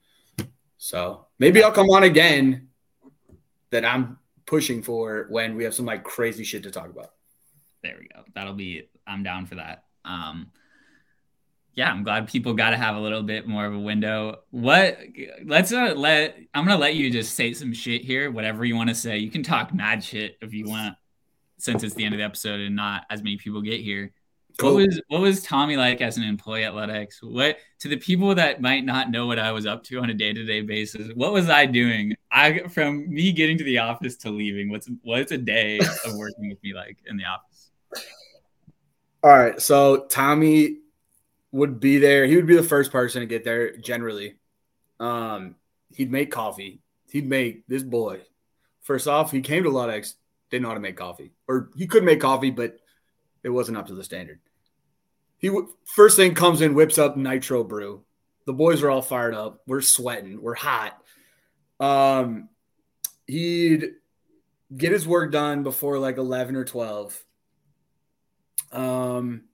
So 0.78 1.28
maybe 1.40 1.64
I'll 1.64 1.72
come 1.72 1.90
on 1.90 2.04
again 2.04 2.70
that 3.70 3.86
I'm 3.86 4.18
pushing 4.50 4.82
for 4.82 5.28
when 5.30 5.56
we 5.56 5.64
have 5.64 5.76
some 5.76 5.86
like 5.86 6.04
crazy 6.04 6.44
shit 6.44 6.64
to 6.64 6.72
talk 6.72 6.90
about. 6.90 7.12
There 7.84 7.96
we 8.00 8.08
go. 8.08 8.24
That'll 8.34 8.56
be, 8.56 8.90
I'm 9.06 9.22
down 9.22 9.46
for 9.46 9.56
that. 9.56 9.84
Um, 10.04 10.52
yeah, 11.76 11.92
I'm 11.92 12.04
glad 12.04 12.28
people 12.28 12.56
got 12.56 12.72
to 12.72 12.78
have 12.78 12.96
a 12.96 13.00
little 13.00 13.22
bit 13.22 13.48
more 13.48 13.66
of 13.66 13.74
a 13.74 13.80
window. 13.80 14.40
What? 14.50 14.98
Let's 15.46 15.72
uh, 15.72 15.94
let. 15.96 16.36
I'm 16.54 16.66
gonna 16.66 16.80
let 16.80 16.96
you 16.96 17.10
just 17.10 17.36
say 17.36 17.54
some 17.54 17.74
shit 17.74 18.02
here. 18.02 18.32
Whatever 18.32 18.66
you 18.66 18.76
want 18.76 18.90
to 18.90 18.96
say. 18.96 19.20
You 19.20 19.30
can 19.30 19.44
talk 19.44 19.74
mad 19.74 20.04
shit 20.04 20.38
if 20.42 20.54
you 20.54 20.68
want 20.68 20.96
since 21.58 21.84
it's 21.84 21.94
the 21.94 22.04
end 22.04 22.16
of 22.16 22.18
the 22.18 22.26
episode 22.26 22.60
and 22.60 22.76
not 22.76 23.04
as 23.10 23.22
many 23.22 23.38
people 23.38 23.62
get 23.62 23.80
here. 23.80 24.12
Cool. 24.60 24.74
What 24.74 24.88
was 24.88 25.02
what 25.08 25.22
was 25.22 25.42
Tommy 25.42 25.78
like 25.78 26.02
as 26.02 26.18
an 26.18 26.24
employee 26.24 26.66
at 26.66 26.74
Ludex? 26.74 27.24
What 27.24 27.60
to 27.80 27.88
the 27.88 27.96
people 27.96 28.36
that 28.36 28.62
might 28.62 28.84
not 28.84 29.10
know 29.10 29.26
what 29.26 29.40
I 29.40 29.54
was 29.54 29.66
up 29.66 29.86
to 29.86 30.00
on 30.00 30.10
a 30.10 30.14
day 30.14 30.34
to 30.34 30.46
day 30.46 30.60
basis? 30.62 31.14
What 31.16 31.32
was 31.32 31.50
I 31.50 31.66
doing? 31.66 32.14
I 32.30 32.60
from 32.68 33.10
me 33.10 33.32
getting 33.32 33.58
to 33.58 33.64
the 33.64 33.78
office 33.78 34.18
to 34.18 34.30
leaving. 34.30 34.70
What's 34.70 34.90
what's 35.04 35.32
a 35.32 35.38
day 35.38 35.80
of 35.80 36.14
working 36.16 36.50
with 36.50 36.62
me 36.62 36.74
like 36.74 36.98
in 37.08 37.16
the 37.16 37.24
office? 37.24 37.70
All 39.24 39.38
right, 39.38 39.62
so 39.62 40.06
Tommy 40.08 40.80
would 41.54 41.80
be 41.80 41.98
there. 41.98 42.26
He 42.26 42.36
would 42.36 42.48
be 42.48 42.56
the 42.58 42.64
first 42.64 42.92
person 42.92 43.22
to 43.22 43.28
get 43.28 43.46
there. 43.46 43.78
Generally, 43.78 44.36
um, 45.00 45.56
he'd 45.94 46.12
make 46.12 46.32
coffee. 46.32 46.82
He'd 47.10 47.30
make 47.30 47.66
this 47.68 47.84
boy. 47.84 48.22
First 48.82 49.08
off, 49.08 49.32
he 49.32 49.40
came 49.40 49.64
to 49.64 49.70
Ludex 49.70 50.16
didn't 50.50 50.64
know 50.64 50.70
how 50.70 50.74
to 50.74 50.82
make 50.82 50.98
coffee, 50.98 51.32
or 51.48 51.70
he 51.78 51.88
could 51.88 52.04
make 52.04 52.20
coffee, 52.20 52.52
but 52.52 52.78
it 53.44 53.50
wasn't 53.50 53.78
up 53.78 53.88
to 53.88 53.96
the 53.96 54.04
standard. 54.04 54.40
He 55.40 55.50
first 55.86 56.16
thing 56.16 56.36
comes 56.36 56.62
in, 56.62 56.76
whips 56.76 56.98
up 56.98 57.18
nitro 57.18 57.64
brew. 57.64 58.04
The 58.46 58.54
boys 58.54 58.84
are 58.84 58.90
all 58.90 59.02
fired 59.02 59.34
up. 59.34 59.62
We're 59.68 59.82
sweating. 59.82 60.42
We're 60.42 60.56
hot. 60.56 61.02
Um, 61.80 62.50
he'd 63.26 63.92
get 64.76 64.92
his 64.92 65.08
work 65.08 65.32
done 65.32 65.64
before 65.64 65.98
like 65.98 66.18
eleven 66.18 66.56
or 66.56 66.66
twelve. 66.66 67.18
Um, 68.72 69.46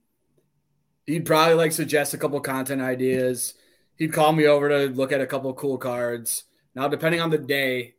he'd 1.06 1.24
probably 1.24 1.54
like 1.54 1.72
suggest 1.72 2.14
a 2.14 2.18
couple 2.18 2.40
content 2.40 2.82
ideas. 2.82 3.54
He'd 3.96 4.12
call 4.12 4.32
me 4.32 4.46
over 4.46 4.68
to 4.68 4.92
look 4.92 5.12
at 5.12 5.20
a 5.20 5.26
couple 5.26 5.52
cool 5.54 5.78
cards. 5.78 6.44
Now, 6.74 6.88
depending 6.88 7.20
on 7.20 7.30
the 7.30 7.38
day, 7.38 7.94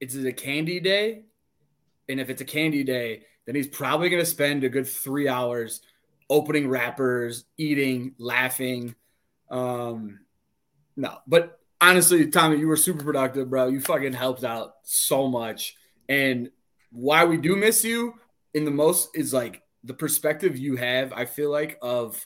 it's 0.00 0.14
a 0.14 0.32
candy 0.32 0.80
day 0.80 1.24
and 2.08 2.20
if 2.20 2.30
it's 2.30 2.40
a 2.40 2.46
candy 2.46 2.84
day, 2.84 3.22
then 3.46 3.54
he's 3.54 3.68
probably 3.68 4.08
going 4.08 4.22
to 4.22 4.30
spend 4.30 4.64
a 4.64 4.68
good 4.68 4.86
three 4.86 5.28
hours 5.28 5.80
opening 6.28 6.68
wrappers, 6.68 7.44
eating, 7.56 8.14
laughing. 8.18 8.94
Um, 9.50 10.20
no, 10.96 11.18
but 11.26 11.58
honestly, 11.80 12.28
Tommy, 12.28 12.58
you 12.58 12.68
were 12.68 12.76
super 12.76 13.04
productive, 13.04 13.50
bro. 13.50 13.68
You 13.68 13.80
fucking 13.80 14.12
helped 14.12 14.44
out 14.44 14.74
so 14.82 15.28
much. 15.28 15.76
And 16.08 16.50
why 16.90 17.24
we 17.24 17.36
do 17.36 17.56
miss 17.56 17.84
you 17.84 18.14
in 18.54 18.64
the 18.64 18.70
most 18.70 19.10
is 19.14 19.32
like 19.32 19.62
the 19.84 19.94
perspective 19.94 20.56
you 20.58 20.76
have, 20.76 21.12
I 21.12 21.24
feel 21.24 21.50
like, 21.50 21.78
of 21.82 22.24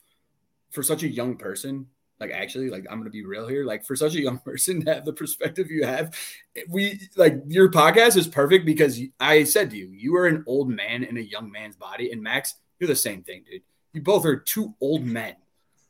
for 0.70 0.82
such 0.82 1.02
a 1.02 1.08
young 1.08 1.36
person 1.36 1.86
like 2.20 2.30
actually 2.30 2.70
like 2.70 2.84
i'm 2.90 2.98
gonna 2.98 3.10
be 3.10 3.24
real 3.24 3.48
here 3.48 3.64
like 3.64 3.84
for 3.84 3.96
such 3.96 4.14
a 4.14 4.20
young 4.20 4.38
person 4.44 4.84
to 4.84 4.94
have 4.94 5.04
the 5.04 5.12
perspective 5.12 5.70
you 5.70 5.84
have 5.84 6.14
we 6.68 7.00
like 7.16 7.42
your 7.48 7.70
podcast 7.70 8.16
is 8.16 8.28
perfect 8.28 8.64
because 8.64 9.00
i 9.18 9.42
said 9.42 9.70
to 9.70 9.76
you 9.76 9.88
you 9.88 10.14
are 10.16 10.26
an 10.26 10.44
old 10.46 10.68
man 10.68 11.02
in 11.02 11.16
a 11.16 11.20
young 11.20 11.50
man's 11.50 11.76
body 11.76 12.12
and 12.12 12.22
max 12.22 12.56
you're 12.78 12.88
the 12.88 12.94
same 12.94 13.22
thing 13.22 13.42
dude 13.50 13.62
you 13.92 14.02
both 14.02 14.24
are 14.24 14.36
two 14.36 14.74
old 14.80 15.04
men 15.04 15.34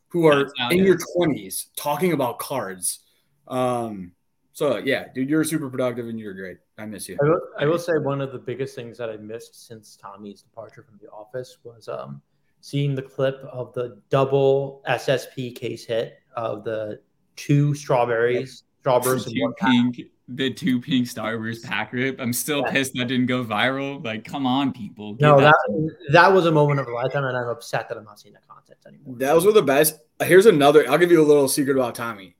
who 0.08 0.26
are 0.26 0.50
in 0.70 0.84
your 0.84 0.98
20s 1.16 1.66
talking 1.76 2.12
about 2.12 2.38
cards. 2.38 3.00
Um 3.48 4.12
so 4.52 4.78
yeah 4.78 5.06
dude 5.14 5.30
you're 5.30 5.44
super 5.44 5.70
productive 5.70 6.08
and 6.08 6.18
you're 6.18 6.34
great. 6.34 6.58
I 6.78 6.86
miss 6.86 7.08
you. 7.08 7.16
I 7.22 7.24
will, 7.24 7.40
I 7.60 7.66
will 7.66 7.78
say 7.78 7.92
one 7.98 8.20
of 8.20 8.32
the 8.32 8.38
biggest 8.38 8.74
things 8.74 8.96
that 8.98 9.10
i 9.10 9.16
missed 9.16 9.66
since 9.66 9.96
tommy's 9.96 10.42
departure 10.42 10.82
from 10.82 10.98
the 11.00 11.10
office 11.10 11.58
was 11.62 11.88
um 11.88 12.22
seeing 12.60 12.94
the 12.94 13.02
clip 13.02 13.36
of 13.52 13.72
the 13.74 14.00
double 14.10 14.82
ssp 14.86 15.54
case 15.54 15.84
hit 15.84 16.18
of 16.36 16.64
the 16.64 17.00
two 17.40 17.74
strawberries, 17.74 18.64
strawberries, 18.80 19.24
the 19.24 19.32
two 19.32 19.54
pink, 19.58 19.96
pack. 19.96 20.06
the 20.28 20.52
two 20.52 20.80
pink 20.80 21.06
Starburst 21.06 21.64
pack 21.64 21.92
rip. 21.92 22.20
I'm 22.20 22.32
still 22.32 22.62
yeah. 22.66 22.72
pissed 22.72 22.92
that 22.94 23.06
didn't 23.06 23.26
go 23.26 23.44
viral. 23.44 24.04
Like, 24.04 24.24
come 24.24 24.46
on, 24.46 24.72
people. 24.72 25.16
no, 25.20 25.40
that, 25.40 25.54
that, 25.68 25.96
that 26.12 26.32
was 26.32 26.46
a 26.46 26.52
moment 26.52 26.80
of 26.80 26.88
a 26.88 26.92
lifetime, 26.92 27.24
and 27.24 27.36
I'm 27.36 27.48
upset 27.48 27.88
that 27.88 27.98
I'm 27.98 28.04
not 28.04 28.20
seeing 28.20 28.34
that 28.34 28.46
content 28.48 28.78
anymore. 28.86 29.16
Those 29.16 29.46
were 29.46 29.52
the 29.52 29.62
best. 29.62 29.98
Here's 30.22 30.46
another. 30.46 30.88
I'll 30.90 30.98
give 30.98 31.10
you 31.10 31.22
a 31.22 31.26
little 31.26 31.48
secret 31.48 31.76
about 31.76 31.94
Tommy. 31.94 32.36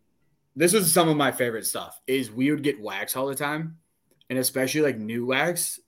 This 0.57 0.75
is 0.75 0.93
some 0.93 1.09
of 1.09 1.17
my 1.17 1.31
favorite 1.33 1.67
stuff. 1.67 2.01
Is 2.07 2.31
we 2.31 2.51
would 2.51 2.63
get 2.63 2.81
wax 2.81 3.17
all 3.17 3.27
the 3.27 3.35
time, 3.35 3.79
and 4.29 4.39
especially 4.39 4.81
like 4.81 4.99
new 4.99 5.27
wax. 5.27 5.81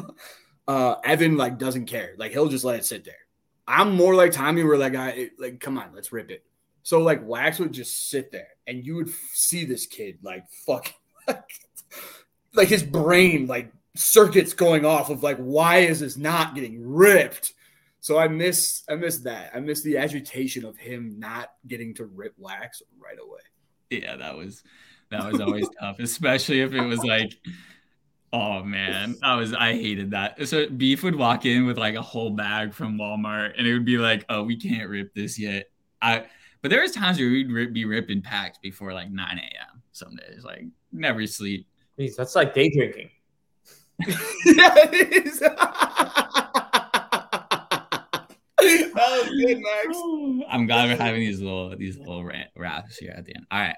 uh, 0.68 0.96
Evan 1.04 1.36
like 1.36 1.58
doesn't 1.58 1.86
care. 1.86 2.14
Like 2.18 2.32
he'll 2.32 2.48
just 2.48 2.64
let 2.64 2.76
it 2.76 2.84
sit 2.84 3.04
there. 3.04 3.14
I'm 3.66 3.94
more 3.94 4.14
like 4.14 4.32
Tommy, 4.32 4.64
where 4.64 4.78
like 4.78 4.94
I 4.94 5.30
like, 5.38 5.60
come 5.60 5.76
on, 5.76 5.90
let's 5.94 6.10
rip 6.10 6.30
it. 6.30 6.44
So 6.82 7.00
like 7.00 7.20
Wax 7.22 7.58
would 7.58 7.72
just 7.72 8.08
sit 8.08 8.32
there 8.32 8.48
and 8.68 8.84
you 8.84 8.94
would 8.94 9.10
see 9.32 9.64
this 9.64 9.86
kid 9.86 10.18
like 10.22 10.44
fuck 10.66 10.92
like 12.54 12.68
his 12.68 12.82
brain 12.82 13.46
like 13.46 13.72
circuits 13.96 14.52
going 14.52 14.84
off 14.84 15.10
of 15.10 15.22
like 15.22 15.38
why 15.38 15.78
is 15.78 16.00
this 16.00 16.16
not 16.16 16.54
getting 16.54 16.86
ripped? 16.86 17.54
So 18.00 18.18
I 18.18 18.28
miss 18.28 18.84
I 18.88 18.94
miss 18.94 19.18
that. 19.18 19.50
I 19.54 19.60
miss 19.60 19.82
the 19.82 19.96
agitation 19.96 20.64
of 20.64 20.76
him 20.76 21.18
not 21.18 21.50
getting 21.66 21.94
to 21.94 22.04
rip 22.04 22.34
wax 22.38 22.82
right 23.02 23.18
away. 23.20 23.40
Yeah, 23.90 24.16
that 24.16 24.36
was 24.36 24.62
that 25.10 25.32
was 25.32 25.40
always 25.40 25.66
tough, 25.80 25.98
especially 25.98 26.60
if 26.60 26.72
it 26.72 26.84
was 26.84 27.02
like 27.02 27.32
Oh 28.30 28.62
man, 28.62 29.16
I 29.22 29.36
was 29.36 29.54
I 29.54 29.72
hated 29.72 30.10
that. 30.10 30.46
So 30.46 30.68
Beef 30.68 31.02
would 31.02 31.16
walk 31.16 31.46
in 31.46 31.64
with 31.64 31.78
like 31.78 31.94
a 31.94 32.02
whole 32.02 32.30
bag 32.30 32.74
from 32.74 32.98
Walmart, 32.98 33.54
and 33.56 33.66
it 33.66 33.72
would 33.72 33.86
be 33.86 33.96
like, 33.96 34.26
"Oh, 34.28 34.42
we 34.42 34.56
can't 34.56 34.90
rip 34.90 35.14
this 35.14 35.38
yet." 35.38 35.70
I 36.02 36.26
but 36.62 36.70
there 36.70 36.82
was 36.82 36.92
times 36.92 37.18
where 37.18 37.28
we'd 37.28 37.72
be 37.72 37.84
ripping 37.84 38.22
packs 38.22 38.58
before 38.58 38.92
like 38.92 39.10
9 39.10 39.38
a.m. 39.38 39.82
Some 39.92 40.16
days, 40.16 40.44
like 40.44 40.64
never 40.92 41.26
sleep. 41.26 41.66
Jeez, 41.98 42.16
that's 42.16 42.34
like 42.34 42.54
day 42.54 42.70
drinking. 42.70 43.10
yeah, 44.00 44.74
it 44.76 45.26
is. 45.26 45.40
that 45.40 45.56
was 48.58 49.28
good, 49.28 49.58
Max. 49.60 50.46
I'm 50.50 50.66
glad 50.66 50.88
we're 50.88 50.96
having 51.02 51.20
these 51.20 51.40
little 51.40 51.76
these 51.76 51.98
little 51.98 52.24
rant, 52.24 52.50
raps 52.56 52.96
here 52.96 53.14
at 53.16 53.24
the 53.24 53.34
end. 53.34 53.46
All 53.50 53.60
right. 53.60 53.76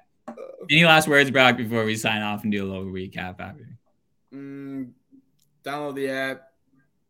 Any 0.70 0.84
last 0.84 1.08
words, 1.08 1.30
Brock, 1.30 1.56
before 1.56 1.84
we 1.84 1.96
sign 1.96 2.22
off 2.22 2.44
and 2.44 2.52
do 2.52 2.64
a 2.64 2.68
little 2.68 2.84
recap 2.84 3.40
after? 3.40 3.66
Mm, 4.32 4.90
download 5.64 5.96
the 5.96 6.08
app. 6.08 6.42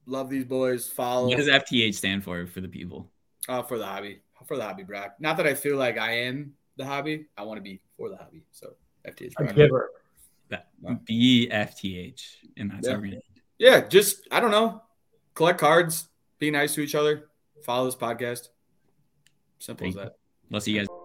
Love 0.07 0.31
these 0.31 0.45
boys. 0.45 0.89
Follow. 0.89 1.29
What 1.29 1.37
does 1.37 1.49
FTH 1.49 1.95
stand 1.95 2.25
for 2.25 2.47
for 2.47 2.61
the 2.61 2.69
people? 2.69 3.11
Uh, 3.49 3.63
for 3.63 3.79
the 3.79 3.85
hobby 3.87 4.21
for 4.47 4.57
the 4.57 4.63
hobby, 4.63 4.83
Brock. 4.83 5.15
Not 5.19 5.37
that 5.37 5.47
I 5.47 5.55
feel 5.55 5.77
like 5.77 5.99
I 5.99 6.13
am 6.19 6.55
the 6.77 6.85
hobby. 6.85 7.27
I 7.37 7.43
want 7.43 7.59
to 7.59 7.63
be 7.63 7.81
for 7.97 8.09
the 8.09 8.17
hobby. 8.17 8.43
So 8.51 8.75
FT 9.07 9.29
is 9.29 9.35
a 9.39 9.53
giver. 9.53 9.91
That 10.49 10.69
BFTH, 10.83 12.23
and 12.57 12.71
that's 12.71 12.87
Yeah. 12.87 12.95
how 12.95 13.01
we're. 13.01 13.21
Yeah, 13.59 13.87
just 13.87 14.27
I 14.31 14.41
don't 14.41 14.51
know. 14.51 14.83
Collect 15.35 15.59
cards, 15.61 16.09
be 16.39 16.51
nice 16.51 16.75
to 16.75 16.81
each 16.81 16.95
other, 16.95 17.31
follow 17.63 17.85
this 17.85 17.95
podcast. 17.95 18.49
Simple 19.59 19.87
as 19.87 19.95
Thank 19.95 20.07
that. 20.07 20.17
We'll 20.51 20.61
see 20.61 20.73
you 20.73 20.81
guys. 20.81 21.00